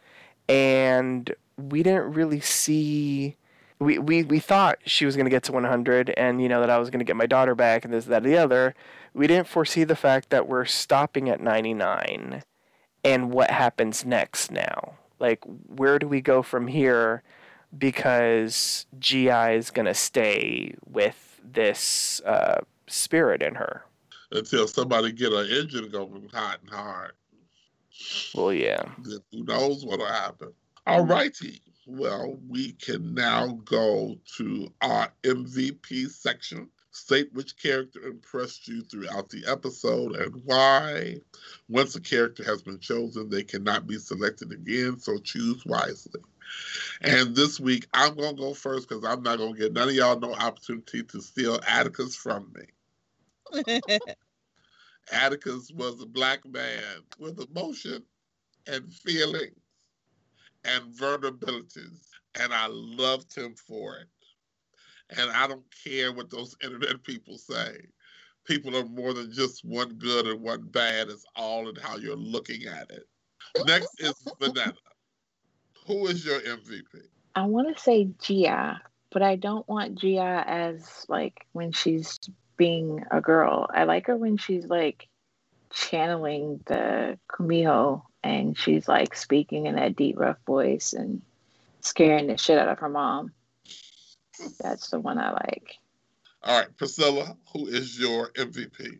and 0.47 1.35
we 1.57 1.83
didn't 1.83 2.13
really 2.13 2.39
see 2.39 3.35
we, 3.79 3.99
we, 3.99 4.23
we 4.23 4.39
thought 4.39 4.79
she 4.85 5.05
was 5.05 5.15
going 5.15 5.25
to 5.25 5.31
get 5.31 5.43
to 5.43 5.51
100 5.51 6.09
and 6.17 6.41
you 6.41 6.49
know 6.49 6.61
that 6.61 6.69
I 6.69 6.79
was 6.79 6.89
going 6.89 6.99
to 6.99 7.05
get 7.05 7.15
my 7.15 7.27
daughter 7.27 7.53
back 7.53 7.85
and 7.85 7.93
this 7.93 8.05
that 8.05 8.23
and 8.23 8.25
the 8.25 8.37
other. 8.37 8.73
We 9.13 9.27
didn't 9.27 9.47
foresee 9.47 9.83
the 9.83 9.95
fact 9.95 10.29
that 10.29 10.47
we're 10.47 10.65
stopping 10.65 11.29
at 11.29 11.41
99 11.41 12.43
and 13.03 13.31
what 13.31 13.51
happens 13.51 14.05
next 14.05 14.51
now. 14.51 14.95
Like 15.19 15.43
where 15.43 15.99
do 15.99 16.07
we 16.07 16.21
go 16.21 16.41
from 16.41 16.67
here 16.67 17.23
because 17.77 18.85
Gia 18.99 19.51
is 19.51 19.71
going 19.71 19.85
to 19.85 19.93
stay 19.93 20.75
with 20.85 21.39
this 21.43 22.21
uh, 22.25 22.61
spirit 22.87 23.41
in 23.41 23.55
her 23.55 23.83
until 24.31 24.67
somebody 24.67 25.11
get 25.11 25.33
an 25.33 25.47
engine 25.49 25.89
going 25.89 26.29
hot 26.33 26.59
and 26.61 26.69
hard. 26.69 27.13
Well, 28.35 28.53
yeah. 28.53 28.83
Then 29.03 29.19
who 29.31 29.43
knows 29.43 29.85
what'll 29.85 30.05
happen? 30.05 30.53
All 30.85 31.05
righty. 31.05 31.61
Well, 31.85 32.37
we 32.47 32.73
can 32.73 33.13
now 33.13 33.59
go 33.65 34.17
to 34.37 34.71
our 34.81 35.11
MVP 35.23 36.09
section. 36.09 36.69
State 36.91 37.31
which 37.33 37.57
character 37.57 38.01
impressed 38.01 38.67
you 38.67 38.81
throughout 38.81 39.29
the 39.29 39.43
episode 39.47 40.15
and 40.15 40.41
why. 40.45 41.17
Once 41.69 41.95
a 41.95 42.01
character 42.01 42.43
has 42.43 42.61
been 42.61 42.79
chosen, 42.79 43.29
they 43.29 43.43
cannot 43.43 43.87
be 43.87 43.97
selected 43.97 44.51
again, 44.51 44.99
so 44.99 45.17
choose 45.19 45.63
wisely. 45.65 46.21
And 47.01 47.35
this 47.35 47.59
week, 47.59 47.87
I'm 47.93 48.15
going 48.15 48.35
to 48.35 48.41
go 48.41 48.53
first 48.53 48.89
because 48.89 49.03
I'm 49.03 49.23
not 49.23 49.37
going 49.37 49.53
to 49.53 49.59
get 49.59 49.73
none 49.73 49.89
of 49.89 49.95
y'all 49.95 50.19
no 50.19 50.33
opportunity 50.33 51.03
to 51.03 51.21
steal 51.21 51.59
Atticus 51.67 52.15
from 52.15 52.53
me. 52.55 53.63
Atticus 55.11 55.71
was 55.71 56.01
a 56.01 56.05
black 56.05 56.45
man 56.45 57.01
with 57.19 57.39
emotion 57.39 58.03
and 58.67 58.93
feelings 58.93 59.55
and 60.65 60.83
vulnerabilities, 60.95 62.07
and 62.39 62.53
I 62.53 62.67
loved 62.67 63.35
him 63.35 63.55
for 63.55 63.97
it. 63.97 64.07
And 65.17 65.31
I 65.31 65.47
don't 65.47 65.63
care 65.83 66.11
what 66.11 66.29
those 66.29 66.55
internet 66.63 67.03
people 67.03 67.37
say. 67.37 67.77
People 68.45 68.75
are 68.77 68.85
more 68.85 69.13
than 69.13 69.31
just 69.31 69.65
one 69.65 69.93
good 69.95 70.25
and 70.25 70.41
one 70.41 70.63
bad. 70.63 71.09
It's 71.09 71.25
all 71.35 71.67
in 71.69 71.75
how 71.75 71.97
you're 71.97 72.15
looking 72.15 72.65
at 72.65 72.89
it. 72.91 73.07
Next 73.65 73.99
is 73.99 74.13
Vonetta. 74.41 74.73
Who 75.87 76.07
is 76.07 76.25
your 76.25 76.39
MVP? 76.41 77.01
I 77.35 77.45
want 77.45 77.75
to 77.75 77.81
say 77.81 78.09
Gia, 78.21 78.81
but 79.09 79.21
I 79.21 79.37
don't 79.37 79.67
want 79.69 79.95
Gia 79.95 80.43
as 80.45 81.05
like 81.07 81.45
when 81.53 81.71
she's 81.71 82.19
being 82.57 83.05
a 83.09 83.21
girl. 83.21 83.67
I 83.73 83.85
like 83.85 84.07
her 84.07 84.17
when 84.17 84.37
she's 84.37 84.65
like 84.65 85.07
channeling 85.71 86.59
the 86.65 87.17
Kumiho 87.29 88.01
and 88.21 88.57
she's 88.57 88.87
like 88.87 89.15
speaking 89.15 89.67
in 89.67 89.75
that 89.75 89.95
deep, 89.95 90.19
rough 90.19 90.39
voice 90.45 90.91
and 90.91 91.21
scaring 91.79 92.27
the 92.27 92.37
shit 92.37 92.59
out 92.59 92.67
of 92.67 92.79
her 92.79 92.89
mom. 92.89 93.31
That's 94.59 94.89
the 94.89 94.99
one 94.99 95.17
I 95.17 95.31
like. 95.31 95.75
All 96.43 96.59
right, 96.59 96.75
Priscilla, 96.75 97.37
who 97.53 97.67
is 97.67 97.97
your 97.97 98.31
MVP? 98.33 98.99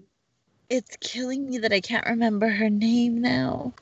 It's 0.70 0.96
killing 1.02 1.50
me 1.50 1.58
that 1.60 1.74
I 1.74 1.82
can't 1.82 2.06
remember 2.06 2.48
her 2.48 2.70
name 2.70 3.22
now, 3.22 3.74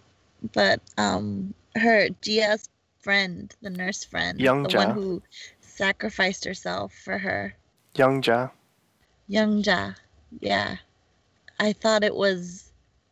but 0.53 0.81
um, 0.97 1.53
her 1.75 2.09
GS 2.21 2.69
friend, 3.05 3.55
the 3.61 3.69
nurse 3.69 4.03
friend, 4.03 4.39
the 4.39 4.77
one 4.77 4.89
who 4.95 5.21
sacrificed 5.61 6.43
herself 6.43 6.91
for 6.91 7.19
her. 7.19 7.55
Young 7.95 8.23
Ja. 8.23 8.49
Young 9.27 9.63
Ja. 9.63 9.91
Yeah. 10.39 10.77
I 11.59 11.71
thought 11.71 12.03
it 12.03 12.15
was 12.15 12.71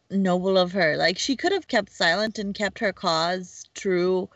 noble 0.09 0.57
of 0.57 0.71
her. 0.71 0.97
Like 0.97 1.19
she 1.19 1.35
could 1.35 1.51
have 1.51 1.67
kept 1.67 1.91
silent 1.91 2.39
and 2.39 2.55
kept 2.55 2.79
her 2.79 2.91
cause 2.91 3.65
true 3.75 4.29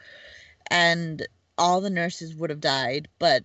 and 0.70 1.28
all 1.58 1.82
the 1.82 1.90
nurses 1.90 2.36
would 2.36 2.52
have 2.52 2.62
died, 2.62 3.08
but 3.18 3.44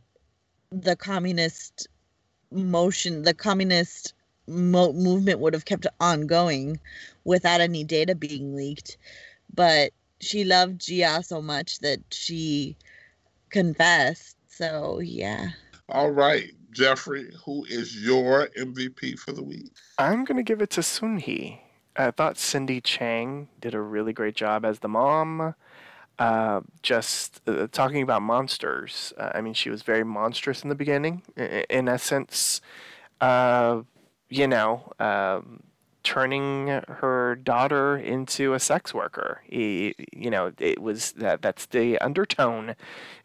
the 0.70 0.96
communist 0.96 1.88
motion, 2.50 3.22
the 3.22 3.32
communist 3.32 4.12
mo- 4.46 4.92
movement 4.92 5.40
would 5.40 5.54
have 5.54 5.64
kept 5.64 5.86
ongoing 5.98 6.78
without 7.24 7.62
any 7.62 7.84
data 7.84 8.14
being 8.14 8.54
leaked. 8.54 8.98
But 9.54 9.92
she 10.22 10.44
loved 10.44 10.80
Gia 10.80 11.22
so 11.22 11.42
much 11.42 11.80
that 11.80 12.00
she 12.10 12.76
confessed. 13.50 14.36
So, 14.48 15.00
yeah. 15.00 15.48
All 15.88 16.10
right, 16.10 16.50
Jeffrey, 16.70 17.30
who 17.44 17.64
is 17.68 18.02
your 18.02 18.48
MVP 18.58 19.18
for 19.18 19.32
the 19.32 19.42
week? 19.42 19.72
I'm 19.98 20.24
going 20.24 20.36
to 20.36 20.42
give 20.42 20.62
it 20.62 20.70
to 20.70 20.80
Sunhee. 20.80 21.58
I 21.96 22.10
thought 22.12 22.38
Cindy 22.38 22.80
Chang 22.80 23.48
did 23.60 23.74
a 23.74 23.80
really 23.80 24.12
great 24.12 24.34
job 24.34 24.64
as 24.64 24.78
the 24.78 24.88
mom. 24.88 25.54
Uh, 26.18 26.60
just 26.82 27.40
uh, 27.48 27.66
talking 27.72 28.02
about 28.02 28.22
monsters. 28.22 29.12
Uh, 29.18 29.32
I 29.34 29.40
mean, 29.40 29.54
she 29.54 29.70
was 29.70 29.82
very 29.82 30.04
monstrous 30.04 30.62
in 30.62 30.68
the 30.68 30.74
beginning. 30.74 31.22
I- 31.36 31.66
In 31.68 31.88
essence, 31.88 32.60
uh, 33.20 33.82
you 34.28 34.46
know, 34.46 34.92
um, 35.00 35.62
turning 36.02 36.68
her 36.68 37.34
daughter 37.36 37.96
into 37.96 38.54
a 38.54 38.60
sex 38.60 38.92
worker. 38.94 39.42
Y- 39.50 39.94
You 40.12 40.30
know, 40.30 40.52
it 40.58 40.80
was 40.80 41.12
that 41.12 41.42
that's 41.42 41.66
the 41.66 41.98
undertone, 41.98 42.76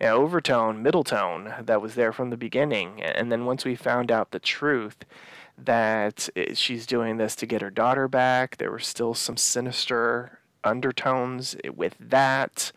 uh, 0.01 0.05
overtone, 0.07 0.81
middle 0.83 1.03
tone 1.03 1.53
that 1.61 1.81
was 1.81 1.95
there 1.95 2.11
from 2.11 2.29
the 2.29 2.37
beginning. 2.37 3.01
And 3.01 3.31
then 3.31 3.45
once 3.45 3.65
we 3.65 3.75
found 3.75 4.11
out 4.11 4.31
the 4.31 4.39
truth, 4.39 5.05
that 5.57 6.29
she's 6.53 6.85
doing 6.85 7.17
this 7.17 7.35
to 7.35 7.45
get 7.45 7.61
her 7.61 7.71
daughter 7.71 8.07
back. 8.07 8.57
There 8.57 8.71
were 8.71 8.79
still 8.79 9.13
some 9.13 9.37
sinister 9.37 10.39
undertones 10.63 11.55
with 11.75 11.95
that. 11.99 12.71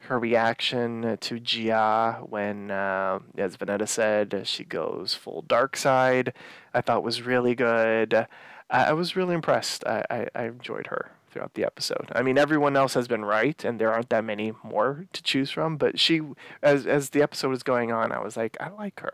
Her 0.00 0.18
reaction 0.18 1.16
to 1.20 1.40
Gia 1.40 2.18
when, 2.28 2.70
uh, 2.70 3.18
as 3.36 3.56
Vonetta 3.56 3.88
said, 3.88 4.42
she 4.44 4.64
goes 4.64 5.14
full 5.14 5.42
dark 5.42 5.76
side, 5.76 6.32
I 6.72 6.80
thought 6.80 7.02
was 7.02 7.22
really 7.22 7.54
good. 7.54 8.26
I, 8.70 8.86
I 8.86 8.92
was 8.92 9.16
really 9.16 9.34
impressed. 9.34 9.84
I, 9.86 10.04
I, 10.10 10.28
I 10.34 10.44
enjoyed 10.44 10.88
her 10.88 11.10
throughout 11.30 11.54
the 11.54 11.64
episode. 11.64 12.10
I 12.14 12.22
mean, 12.22 12.38
everyone 12.38 12.76
else 12.76 12.94
has 12.94 13.08
been 13.08 13.24
right, 13.24 13.62
and 13.64 13.78
there 13.78 13.92
aren't 13.92 14.08
that 14.10 14.24
many 14.24 14.52
more 14.62 15.06
to 15.12 15.22
choose 15.22 15.50
from. 15.50 15.76
But 15.76 16.00
she, 16.00 16.22
as 16.62 16.86
as 16.86 17.10
the 17.10 17.22
episode 17.22 17.50
was 17.50 17.62
going 17.62 17.92
on, 17.92 18.12
I 18.12 18.20
was 18.20 18.36
like, 18.36 18.56
I 18.60 18.70
like 18.70 19.00
her. 19.00 19.12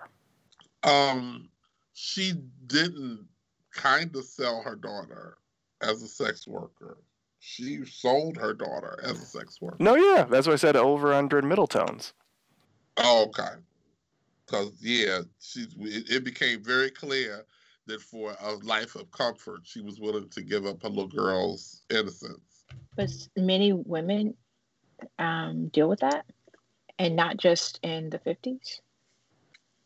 Um, 0.85 1.49
she 1.93 2.35
didn't 2.67 3.27
kind 3.73 4.15
of 4.15 4.25
sell 4.25 4.63
her 4.63 4.77
daughter 4.77 5.39
as 5.81 6.03
a 6.03 6.09
sex 6.09 6.47
worker. 6.47 6.99
She 7.41 7.85
sold 7.85 8.37
her 8.37 8.55
daughter 8.55 9.01
as 9.03 9.21
a 9.21 9.27
sex 9.27 9.61
worker. 9.61 9.77
No, 9.81 9.97
yeah, 9.97 10.25
that's 10.25 10.47
what 10.47 10.53
I 10.53 10.57
said 10.57 10.77
over, 10.77 11.13
under, 11.13 11.39
and 11.39 11.49
middle 11.49 11.67
tones. 11.67 12.13
Oh, 12.99 13.25
okay. 13.27 13.57
Because 14.47 14.73
yeah, 14.81 15.23
she 15.41 15.67
it, 15.81 16.11
it 16.11 16.25
became 16.25 16.63
very 16.63 16.91
clear 16.91 17.47
that 17.87 18.01
for 18.01 18.37
a 18.41 18.53
life 18.65 18.95
of 18.95 19.11
comfort, 19.11 19.61
she 19.65 19.81
was 19.81 20.01
willing 20.01 20.29
to 20.31 20.43
give 20.43 20.67
up 20.67 20.83
her 20.83 20.89
little 20.89 21.09
girl's 21.09 21.83
innocence. 21.91 22.65
But 22.97 23.11
many 23.37 23.73
women 23.73 24.35
um, 25.19 25.69
deal 25.69 25.89
with 25.89 26.01
that, 26.01 26.25
and 26.99 27.17
not 27.17 27.37
just 27.37 27.81
in 27.83 28.11
the 28.11 28.19
50s. 28.19 28.81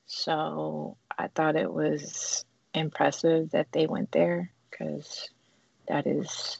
So 0.07 0.97
I 1.19 1.29
thought 1.29 1.57
it 1.57 1.73
was 1.73 2.45
impressive 2.75 3.51
that 3.51 3.73
they 3.73 3.87
went 3.87 4.13
there 4.13 4.51
because 4.71 5.29
that 5.89 6.07
is 6.07 6.57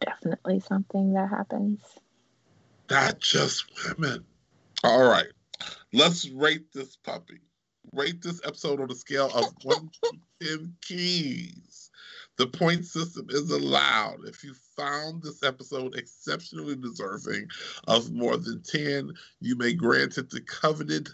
definitely 0.00 0.60
something 0.60 1.12
that 1.14 1.28
happens. 1.28 1.80
Not 2.90 3.20
just 3.20 3.64
women. 3.88 4.24
All 4.82 5.08
right, 5.08 5.28
let's 5.92 6.28
rate 6.28 6.72
this 6.72 6.96
puppy. 6.96 7.40
Rate 7.92 8.22
this 8.22 8.40
episode 8.44 8.80
on 8.80 8.90
a 8.90 8.94
scale 8.94 9.30
of 9.34 9.52
one 9.62 9.90
to 10.02 10.18
ten 10.40 10.74
keys. 10.80 11.90
The 12.36 12.46
point 12.46 12.86
system 12.86 13.26
is 13.28 13.50
allowed. 13.50 14.24
If 14.24 14.42
you 14.42 14.54
found 14.76 15.22
this 15.22 15.42
episode 15.42 15.94
exceptionally 15.94 16.76
deserving 16.76 17.48
of 17.86 18.12
more 18.12 18.38
than 18.38 18.62
10, 18.62 19.12
you 19.40 19.56
may 19.56 19.74
grant 19.74 20.16
it 20.16 20.30
the 20.30 20.40
coveted 20.40 21.10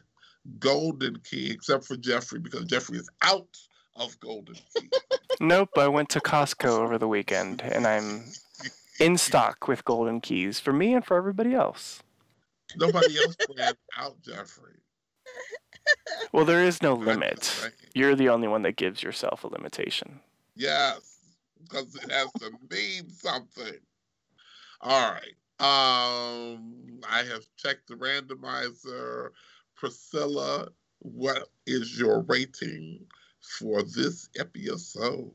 golden 0.61 1.17
key, 1.29 1.51
except 1.51 1.85
for 1.85 1.97
Jeffrey, 1.97 2.39
because 2.39 2.65
Jeffrey 2.67 2.99
is 2.99 3.11
out 3.23 3.59
of 3.97 4.19
golden 4.21 4.55
key. 4.55 4.89
Nope, 5.41 5.77
I 5.77 5.89
went 5.89 6.09
to 6.11 6.21
Costco 6.21 6.79
over 6.79 6.97
the 6.97 7.09
weekend, 7.09 7.61
and 7.61 7.87
I'm 7.87 8.25
in 8.99 9.19
stock 9.19 9.69
with 9.69 9.85
golden 9.85 10.23
keys 10.23 10.61
for 10.61 10.73
me 10.73 10.95
and 10.95 11.05
for 11.05 11.17
everybody 11.17 11.53
else. 11.53 12.03
Nobody 12.77 13.19
else 13.19 13.37
ran 13.59 13.75
out, 13.99 14.17
Jeffrey. 14.23 14.77
Well, 16.33 16.45
there 16.45 16.63
is 16.63 16.83
no 16.83 16.95
limit. 16.95 17.71
You're 17.95 18.15
the 18.15 18.29
only 18.29 18.49
one 18.49 18.63
that 18.63 18.77
gives 18.77 19.03
yourself 19.03 19.45
a 19.45 19.49
limitation. 19.49 20.21
Yes, 20.55 21.19
because 21.63 21.95
it 21.95 22.11
has 22.11 22.31
to 22.41 22.51
mean 22.71 23.09
something. 23.11 23.79
All 24.81 25.13
right. 25.13 25.35
Um, 25.59 27.01
I 27.09 27.23
have 27.23 27.47
checked 27.57 27.89
the 27.89 27.95
randomizer. 27.95 29.31
Priscilla, 29.75 30.69
what 30.99 31.49
is 31.67 31.99
your 31.99 32.21
rating 32.23 33.07
for 33.41 33.83
this 33.83 34.29
episode? 34.39 35.31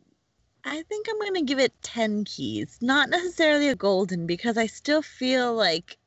I 0.63 0.83
think 0.83 1.07
I'm 1.09 1.19
going 1.19 1.33
to 1.35 1.41
give 1.41 1.59
it 1.59 1.73
10 1.81 2.25
keys. 2.25 2.77
Not 2.81 3.09
necessarily 3.09 3.69
a 3.69 3.75
golden 3.75 4.27
because 4.27 4.57
I 4.57 4.67
still 4.67 5.01
feel 5.01 5.55
like 5.55 5.97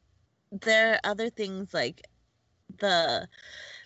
there 0.53 0.95
are 0.95 1.01
other 1.03 1.31
things 1.31 1.75
like 1.75 2.03
the 2.79 3.29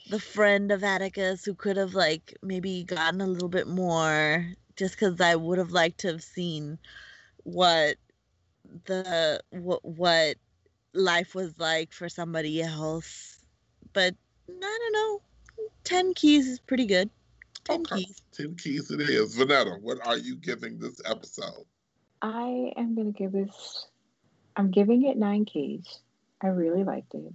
the 0.09 0.21
friend 0.21 0.73
of 0.73 0.85
Atticus 0.85 1.45
who 1.45 1.55
could 1.55 1.77
have 1.77 1.95
like 1.95 2.37
maybe 2.43 2.85
gotten 2.85 3.21
a 3.21 3.27
little 3.27 3.49
bit 3.49 3.67
more 3.67 4.47
just 4.77 4.97
cuz 4.99 5.21
I 5.21 5.37
would 5.37 5.59
have 5.59 5.71
liked 5.71 6.01
to 6.01 6.09
have 6.09 6.23
seen 6.23 6.79
what 7.45 7.97
the 8.85 9.43
what 9.51 9.85
what 9.85 10.37
life 10.95 11.35
was 11.35 11.59
like 11.59 11.93
for 11.93 12.09
somebody 12.09 12.63
else. 12.63 13.39
But 13.93 14.15
I 14.49 14.79
don't 14.81 14.93
know. 14.93 15.21
10 15.85 16.15
keys 16.15 16.47
is 16.47 16.61
pretty 16.61 16.87
good. 16.87 17.11
10 17.65 17.81
okay. 17.81 18.05
keys. 18.05 18.23
10 18.33 18.57
keys 18.57 18.91
it 18.91 19.01
is. 19.01 19.37
Vonetta, 19.37 19.81
what 19.81 20.07
are 20.07 20.19
you 20.19 20.37
giving 20.37 20.79
this 20.79 21.01
episode? 21.05 21.65
I 22.23 22.73
am 22.77 22.95
going 22.95 23.13
to 23.13 23.19
give 23.19 23.33
this, 23.33 23.87
I'm 24.57 24.71
giving 24.71 25.05
it 25.05 25.17
nine 25.17 25.45
keys. 25.45 26.01
I 26.43 26.49
really 26.49 26.85
liked 26.85 27.15
it. 27.15 27.33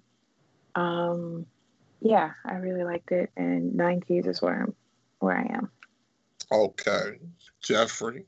Um, 0.76 1.46
yeah, 2.04 2.32
I 2.46 2.56
really 2.56 2.84
liked 2.84 3.12
it, 3.12 3.32
and 3.38 3.74
nine 3.76 4.02
keys 4.02 4.28
is 4.28 4.42
where 4.42 4.62
I'm, 4.64 4.74
where 5.20 5.38
I 5.38 5.56
am. 5.56 5.72
Okay, 6.52 7.20
Jeffrey. 7.62 8.26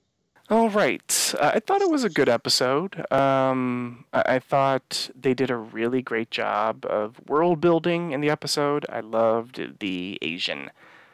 All 0.49 0.69
right. 0.69 1.33
Uh, 1.39 1.51
I 1.55 1.59
thought 1.59 1.81
it 1.81 1.89
was 1.89 2.03
a 2.03 2.09
good 2.09 2.29
episode. 2.29 3.11
Um, 3.11 4.05
I-, 4.13 4.35
I 4.35 4.39
thought 4.39 5.09
they 5.19 5.33
did 5.33 5.49
a 5.49 5.57
really 5.57 6.01
great 6.01 6.31
job 6.31 6.85
of 6.85 7.19
world 7.27 7.59
building 7.59 8.11
in 8.11 8.21
the 8.21 8.29
episode. 8.29 8.85
I 8.89 9.01
loved 9.01 9.79
the 9.79 10.19
Asian 10.21 10.69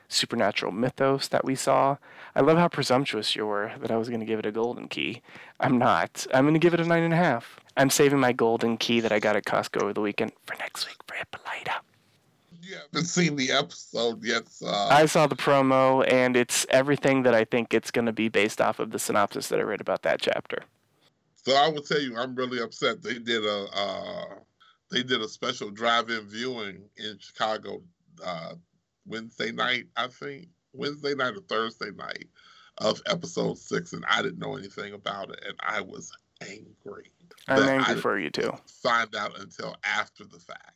supernatural 0.10 0.74
mythos 0.74 1.30
that 1.30 1.46
we 1.46 1.56
saw. 1.56 1.96
I 2.36 2.42
love 2.42 2.58
how 2.58 2.68
presumptuous 2.68 3.36
you 3.36 3.46
were 3.46 3.72
that 3.80 3.90
I 3.90 3.98
was 3.98 4.10
going 4.10 4.20
to 4.20 4.26
give 4.26 4.40
it 4.40 4.46
a 4.46 4.52
golden 4.52 4.88
key. 4.90 5.22
I'm 5.60 5.78
not. 5.78 6.28
I'm 6.34 6.44
going 6.44 6.54
to 6.54 6.60
give 6.60 6.74
it 6.74 6.82
a 6.82 6.86
nine 6.86 7.04
and 7.04 7.14
a 7.14 7.18
half. 7.18 7.60
I'm 7.78 7.90
saving 7.90 8.20
my 8.20 8.34
golden 8.34 8.78
key 8.78 9.00
that 9.00 9.14
I 9.14 9.20
got 9.20 9.38
at 9.38 9.46
Costco 9.46 9.82
over 9.82 9.94
the 9.94 10.02
weekend 10.02 10.34
for 10.46 10.56
next 10.56 10.86
week 10.86 10.98
for 11.08 11.16
Hippolyta. 11.16 11.82
You 12.62 12.76
haven't 12.76 13.06
seen 13.06 13.36
the 13.36 13.52
episode 13.52 14.24
yet. 14.24 14.48
So. 14.48 14.68
I 14.68 15.06
saw 15.08 15.28
the 15.28 15.36
promo, 15.36 16.06
and 16.12 16.38
it's 16.38 16.66
everything 16.70 17.24
that 17.24 17.34
I 17.34 17.44
think 17.44 17.74
it's 17.74 17.92
going 17.92 18.06
to 18.06 18.14
be 18.14 18.30
based 18.30 18.62
off 18.62 18.80
of 18.80 18.92
the 18.92 19.00
synopsis 19.00 19.48
that 19.48 19.60
I 19.60 19.64
read 19.64 19.82
about 19.82 20.04
that 20.04 20.22
chapter. 20.22 20.64
So 21.44 21.56
I 21.56 21.70
will 21.70 21.82
tell 21.82 22.00
you, 22.00 22.18
I'm 22.18 22.36
really 22.36 22.62
upset. 22.62 23.02
They 23.02 23.18
did 23.18 23.44
a 23.44 23.66
uh, 23.74 24.26
they 24.92 25.02
did 25.02 25.22
a 25.22 25.28
special 25.28 25.72
drive-in 25.72 26.28
viewing 26.28 26.84
in 26.98 27.18
Chicago 27.20 27.82
uh, 28.24 28.54
Wednesday 29.08 29.52
night, 29.52 29.86
I 29.98 30.08
think 30.08 30.48
Wednesday 30.74 31.16
night 31.16 31.36
or 31.36 31.42
Thursday 31.42 31.92
night 31.92 32.28
of 32.78 33.02
episode 33.08 33.58
six, 33.58 33.94
and 33.94 34.06
I 34.08 34.22
didn't 34.22 34.40
know 34.40 34.56
anything 34.56 34.94
about 34.94 35.32
it, 35.32 35.44
and 35.48 35.56
I 35.62 35.82
was 35.82 36.12
angry. 36.42 37.12
I'm 37.48 37.64
angry 37.64 37.96
for 37.96 38.20
you 38.20 38.30
too. 38.30 38.54
Find 38.84 39.16
out 39.16 39.40
until 39.40 39.76
after 39.84 40.26
the 40.26 40.40
fact, 40.40 40.76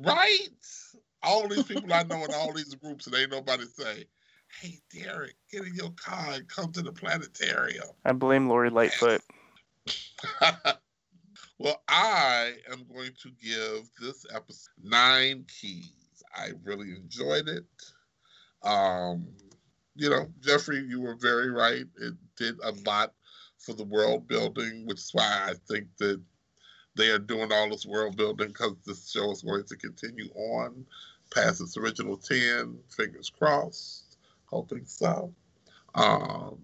right? 0.00 0.48
All 1.22 1.48
these 1.48 1.64
people 1.64 1.92
I 1.92 2.02
know 2.04 2.24
in 2.24 2.34
all 2.34 2.52
these 2.52 2.74
groups, 2.74 3.06
and 3.06 3.16
ain't 3.16 3.30
nobody 3.30 3.64
say, 3.64 4.06
"Hey, 4.60 4.80
Derrick, 4.92 5.36
get 5.50 5.64
in 5.64 5.74
your 5.74 5.90
car 5.90 6.32
and 6.32 6.48
come 6.48 6.72
to 6.72 6.82
the 6.82 6.92
planetarium." 6.92 7.88
I 8.04 8.12
blame 8.12 8.48
Lori 8.48 8.70
Lightfoot. 8.70 9.22
well, 11.58 11.82
I 11.88 12.54
am 12.70 12.84
going 12.92 13.12
to 13.22 13.30
give 13.40 13.88
this 14.00 14.26
episode 14.34 14.70
nine 14.82 15.44
keys. 15.60 16.22
I 16.34 16.50
really 16.64 16.90
enjoyed 16.90 17.48
it. 17.48 17.64
Um, 18.62 19.28
you 19.94 20.10
know, 20.10 20.26
Jeffrey, 20.40 20.78
you 20.78 21.00
were 21.00 21.16
very 21.16 21.50
right. 21.50 21.84
It 22.00 22.14
did 22.36 22.58
a 22.62 22.72
lot 22.86 23.12
for 23.58 23.74
the 23.74 23.84
world 23.84 24.26
building, 24.26 24.86
which 24.86 24.98
is 24.98 25.10
why 25.12 25.48
I 25.50 25.54
think 25.68 25.86
that 25.98 26.20
they 26.94 27.10
are 27.10 27.18
doing 27.18 27.52
all 27.52 27.70
this 27.70 27.86
world 27.86 28.16
building 28.16 28.48
because 28.48 28.74
this 28.84 29.10
show 29.10 29.30
is 29.30 29.42
going 29.42 29.64
to 29.64 29.76
continue 29.76 30.28
on 30.34 30.84
past 31.34 31.60
its 31.60 31.76
original 31.76 32.16
10. 32.16 32.78
Fingers 32.88 33.30
crossed. 33.30 34.18
Hoping 34.46 34.84
so. 34.84 35.32
Um, 35.94 36.58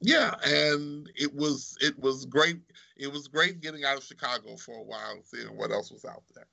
yeah, 0.00 0.34
and 0.44 1.10
it 1.14 1.32
was 1.34 1.76
it 1.80 1.98
was 1.98 2.26
great. 2.26 2.58
It 2.96 3.10
was 3.12 3.28
great 3.28 3.60
getting 3.60 3.84
out 3.84 3.98
of 3.98 4.04
Chicago 4.04 4.56
for 4.56 4.74
a 4.78 4.82
while 4.82 5.12
and 5.12 5.24
seeing 5.24 5.56
what 5.56 5.70
else 5.70 5.92
was 5.92 6.04
out 6.04 6.22
there 6.34 6.46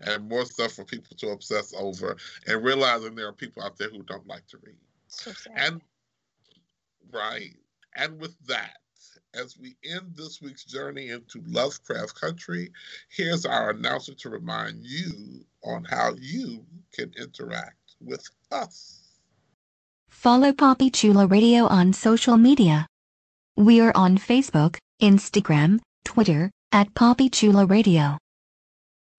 and 0.00 0.28
more 0.28 0.44
stuff 0.44 0.72
for 0.72 0.84
people 0.84 1.16
to 1.16 1.28
obsess 1.28 1.72
over 1.78 2.16
and 2.46 2.62
realizing 2.64 3.14
there 3.14 3.28
are 3.28 3.32
people 3.32 3.62
out 3.62 3.76
there 3.78 3.88
who 3.88 4.02
don't 4.02 4.26
like 4.26 4.46
to 4.48 4.58
read. 4.62 4.76
So 5.08 5.32
and 5.54 5.80
right. 7.12 7.56
And 7.94 8.20
with 8.20 8.36
that, 8.46 8.78
as 9.34 9.58
we 9.58 9.76
end 9.84 10.14
this 10.16 10.40
week's 10.40 10.64
journey 10.64 11.10
into 11.10 11.42
Lovecraft 11.46 12.18
country, 12.20 12.72
here's 13.08 13.44
our 13.44 13.70
announcer 13.70 14.14
to 14.14 14.30
remind 14.30 14.84
you 14.84 15.44
on 15.62 15.84
how 15.84 16.14
you 16.18 16.64
can 16.92 17.12
interact 17.18 17.94
with 18.00 18.28
us. 18.50 19.02
Follow 20.08 20.52
Papi 20.52 20.92
Chulo 20.92 21.26
Radio 21.26 21.66
on 21.66 21.92
social 21.92 22.36
media. 22.36 22.86
We 23.56 23.80
are 23.80 23.92
on 23.94 24.18
Facebook, 24.18 24.78
Instagram, 25.00 25.80
Twitter, 26.04 26.50
at 26.72 26.94
Papi 26.94 27.30
Chulo 27.30 27.66
Radio. 27.66 28.18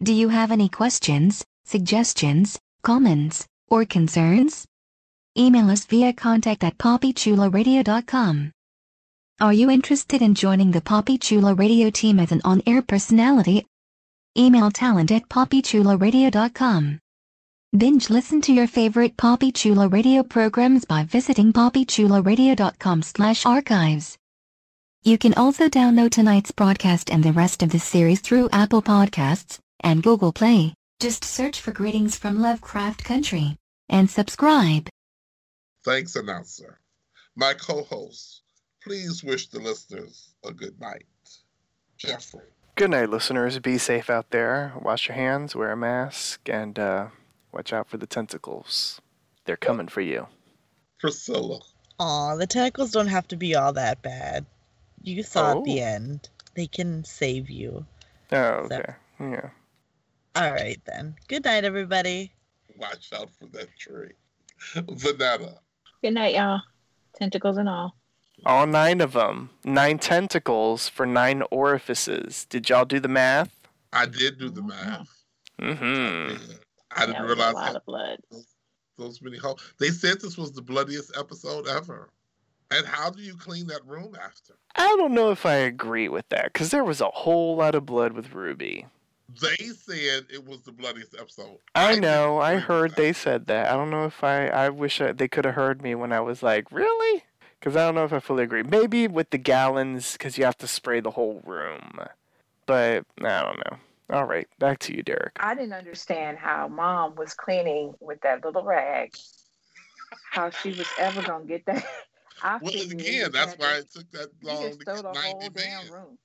Do 0.02 0.14
you 0.14 0.30
have 0.30 0.52
any 0.52 0.70
questions, 0.70 1.44
suggestions, 1.66 2.60
comments, 2.82 3.46
or 3.68 3.86
concerns? 3.86 4.66
Email 5.38 5.70
us 5.70 5.86
via 5.86 6.14
contact 6.14 6.64
at 6.64 6.78
papichuloradio.com. 6.78 8.52
Are 9.40 9.54
you 9.54 9.70
interested 9.70 10.24
in 10.24 10.34
joining 10.34 10.72
the 10.72 10.82
Papi 10.82 11.22
Chulo 11.22 11.54
Radio 11.54 11.92
team 11.92 12.20
as 12.20 12.32
an 12.32 12.42
on-air 12.44 12.82
personality? 12.82 13.68
Email 14.36 14.72
talent 14.72 15.12
at 15.12 15.30
papichuloradio.com. 15.30 17.00
Binge 17.78 18.10
listen 18.10 18.42
to 18.42 18.52
your 18.52 18.66
favorite 18.66 19.16
Papi 19.16 19.54
Chulo 19.54 19.90
Radio 19.90 20.24
programs 20.24 20.86
by 20.86 21.04
visiting 21.04 21.54
papichuloradio.com 21.54 23.04
slash 23.04 23.46
archives. 23.46 24.18
You 25.04 25.20
can 25.20 25.36
also 25.36 25.70
download 25.70 26.10
tonight's 26.10 26.50
broadcast 26.50 27.12
and 27.12 27.24
the 27.24 27.32
rest 27.32 27.62
of 27.62 27.70
the 27.70 27.80
series 27.80 28.22
through 28.22 28.50
Apple 28.52 28.82
Podcasts, 28.82 29.60
and 29.82 30.02
Google 30.02 30.34
Play. 30.34 30.74
Just 31.00 31.24
search 31.24 31.62
for 31.62 31.72
Greetings 31.72 32.18
from 32.18 32.42
Lovecraft 32.42 33.04
Country 33.04 33.56
and 33.88 34.10
subscribe. 34.10 34.90
Thanks, 35.86 36.16
announcer. 36.16 36.80
My 37.36 37.54
co 37.54 37.84
host, 37.84 38.42
please 38.88 39.24
wish 39.24 39.48
the 39.48 39.60
listeners 39.60 40.34
a 40.46 40.54
good 40.54 40.80
night. 40.80 41.06
Jeffrey. 41.98 42.46
Good 42.76 42.92
night, 42.92 43.10
listeners. 43.10 43.60
Be 43.60 43.78
safe 43.78 44.10
out 44.10 44.30
there. 44.30 44.74
Wash 44.82 45.08
your 45.08 45.16
hands, 45.16 45.56
wear 45.56 45.72
a 45.72 45.78
mask, 45.78 46.48
and 46.48 46.78
uh, 46.80 47.08
watch 47.52 47.74
out 47.74 47.90
for 47.90 47.98
the 47.98 48.08
tentacles. 48.08 49.02
They're 49.46 49.58
coming 49.58 49.88
for 49.88 50.02
you. 50.02 50.28
Priscilla. 51.00 51.60
Aw, 52.00 52.36
the 52.36 52.48
tentacles 52.48 52.92
don't 52.92 53.08
have 53.08 53.28
to 53.30 53.36
be 53.36 53.56
all 53.56 53.74
that 53.74 54.02
bad. 54.02 54.46
You 55.02 55.24
saw 55.24 55.54
oh. 55.54 55.58
at 55.58 55.64
the 55.66 55.82
end. 55.82 56.30
They 56.54 56.68
can 56.68 57.04
save 57.04 57.50
you. 57.50 57.86
Oh, 58.32 58.38
okay. 58.38 58.96
So. 59.18 59.26
Yeah. 59.26 59.50
All 60.36 60.52
right 60.52 60.80
then. 60.86 61.16
Good 61.28 61.44
night, 61.44 61.66
everybody. 61.66 62.32
Watch 62.78 63.12
out 63.14 63.30
for 63.38 63.48
that 63.48 63.68
tree. 63.78 64.14
Vonetta. 64.76 65.58
Good 66.02 66.14
night, 66.14 66.36
y'all. 66.36 66.62
Tentacles 67.16 67.58
and 67.58 67.68
all. 67.68 67.97
All 68.46 68.68
nine 68.68 69.02
of 69.02 69.14
them. 69.14 69.50
Nine 69.64 70.00
tentacles 70.00 70.88
for 70.88 71.06
nine 71.06 71.44
orifices. 71.52 72.46
Did 72.50 72.70
y'all 72.70 72.86
do 72.86 73.00
the 73.00 73.08
math? 73.08 73.52
I 73.94 74.06
did 74.06 74.38
do 74.38 74.50
the 74.50 74.62
math. 74.62 75.10
Mm-hmm. 75.60 76.52
I 76.96 77.06
didn't 77.06 77.24
realize 77.24 77.54
a 77.54 77.56
lot 77.56 77.76
of 77.76 77.86
blood. 77.86 78.20
Those, 78.32 78.48
those 78.98 79.22
many 79.22 79.38
holes. 79.38 79.62
They 79.80 79.90
said 79.90 80.22
this 80.22 80.38
was 80.38 80.52
the 80.52 80.62
bloodiest 80.62 81.18
episode 81.18 81.68
ever. 81.68 82.10
And 82.70 82.86
how 82.86 83.10
do 83.10 83.22
you 83.22 83.36
clean 83.36 83.68
that 83.68 83.86
room 83.86 84.16
after? 84.22 84.56
I 84.76 84.88
don't 84.98 85.14
know 85.14 85.32
if 85.32 85.46
I 85.46 85.56
agree 85.56 86.10
with 86.10 86.28
that 86.30 86.52
because 86.54 86.72
there 86.72 86.84
was 86.84 87.02
a 87.02 87.10
whole 87.10 87.56
lot 87.56 87.76
of 87.76 87.86
blood 87.86 88.14
with 88.14 88.34
Ruby. 88.34 88.86
They 89.42 89.56
said 89.56 90.26
it 90.30 90.46
was 90.46 90.62
the 90.62 90.72
bloodiest 90.72 91.16
episode. 91.20 91.58
I, 91.76 91.94
I 91.94 91.96
know. 91.96 92.40
I 92.40 92.58
heard 92.58 92.96
they 92.96 93.14
said 93.14 93.48
that. 93.48 93.70
I 93.70 93.76
don't 93.76 93.90
know 93.90 94.06
if 94.06 94.24
I. 94.24 94.48
I 94.48 94.70
wish 94.70 95.02
I, 95.02 95.12
they 95.12 95.28
could 95.28 95.46
have 95.46 95.56
heard 95.56 95.82
me 95.82 95.96
when 95.96 96.14
I 96.14 96.20
was 96.22 96.44
like, 96.44 96.72
really? 96.72 97.24
Because 97.60 97.76
I 97.76 97.86
don't 97.86 97.96
know 97.96 98.06
if 98.06 98.14
I 98.14 98.20
fully 98.20 98.44
agree. 98.44 98.64
Maybe 98.64 99.08
with 99.08 99.32
the 99.32 99.38
gallons, 99.38 100.14
because 100.14 100.38
you 100.38 100.46
have 100.46 100.58
to 100.60 100.68
spray 100.68 101.00
the 101.00 101.12
whole 101.12 101.42
room. 101.46 102.00
But 102.66 103.06
I 103.22 103.42
don't 103.44 103.58
know. 103.58 103.78
All 104.10 104.26
right, 104.26 104.48
back 104.60 104.80
to 104.80 104.96
you, 104.96 105.04
Derrick. 105.04 105.34
I 105.40 105.54
didn't 105.54 105.74
understand 105.74 106.38
how 106.38 106.68
mom 106.68 107.16
was 107.16 107.34
cleaning 107.34 107.94
with 108.00 108.22
that 108.22 108.46
little 108.46 108.64
rag. 108.64 109.14
How 110.32 110.50
she 110.50 110.70
was 110.70 110.88
ever 110.98 111.22
gonna 111.22 111.46
get 111.46 111.66
that? 111.66 111.86
I 112.42 112.60
well, 112.62 112.74
again, 112.74 113.32
that's 113.32 113.58
why 113.58 113.78
it 113.78 113.92
took 113.92 114.10
that 114.12 114.30
long 114.44 114.70
to 114.72 114.78
get 114.78 114.86
the 114.86 115.14
whole 115.16 115.50
damn 115.50 115.92
room. 115.92 116.18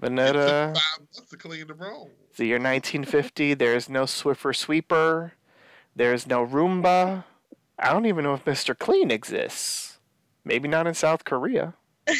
Vonetta. 0.00 0.74
five 0.74 1.00
months 1.00 1.30
to 1.30 1.36
clean 1.36 1.66
the 1.66 1.74
room. 1.74 2.08
The 2.36 2.46
year 2.46 2.56
1950. 2.56 3.54
There's 3.54 3.88
no 3.88 4.04
Swiffer 4.04 4.54
sweeper. 4.54 5.32
There's 5.94 6.26
no 6.26 6.46
Roomba. 6.46 7.24
I 7.78 7.92
don't 7.92 8.06
even 8.06 8.24
know 8.24 8.34
if 8.34 8.44
Mr. 8.44 8.78
Clean 8.78 9.10
exists. 9.10 9.85
Maybe 10.46 10.68
not 10.68 10.86
in 10.86 10.94
South 10.94 11.24
Korea. 11.24 11.74
a 12.06 12.14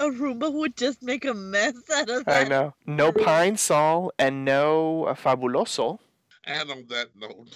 Roomba 0.00 0.52
would 0.52 0.76
just 0.76 1.00
make 1.00 1.24
a 1.24 1.32
mess 1.32 1.76
out 1.94 2.10
of 2.10 2.24
that. 2.24 2.46
I 2.46 2.48
know. 2.48 2.74
No 2.86 3.12
Pine 3.12 3.56
Sol 3.56 4.10
and 4.18 4.44
no 4.44 5.04
uh, 5.04 5.14
Fabuloso. 5.14 6.00
And 6.44 6.68
on 6.72 6.86
that 6.88 7.10
note, 7.14 7.54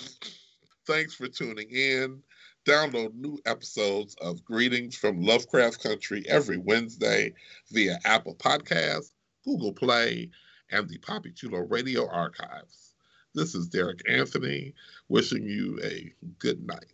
thanks 0.86 1.14
for 1.14 1.26
tuning 1.26 1.68
in. 1.70 2.22
Download 2.64 3.12
new 3.14 3.36
episodes 3.46 4.14
of 4.20 4.44
Greetings 4.44 4.94
from 4.94 5.22
Lovecraft 5.22 5.82
Country 5.82 6.24
every 6.28 6.58
Wednesday 6.58 7.32
via 7.72 7.98
Apple 8.04 8.36
Podcasts, 8.36 9.10
Google 9.44 9.72
Play, 9.72 10.30
and 10.70 10.88
the 10.88 10.98
Papi 10.98 11.34
Chulo 11.34 11.66
Radio 11.66 12.08
Archives. 12.08 12.94
This 13.34 13.56
is 13.56 13.66
Derrick 13.66 14.02
Anthony 14.08 14.72
wishing 15.08 15.42
you 15.42 15.80
a 15.82 16.12
good 16.38 16.64
night. 16.64 16.92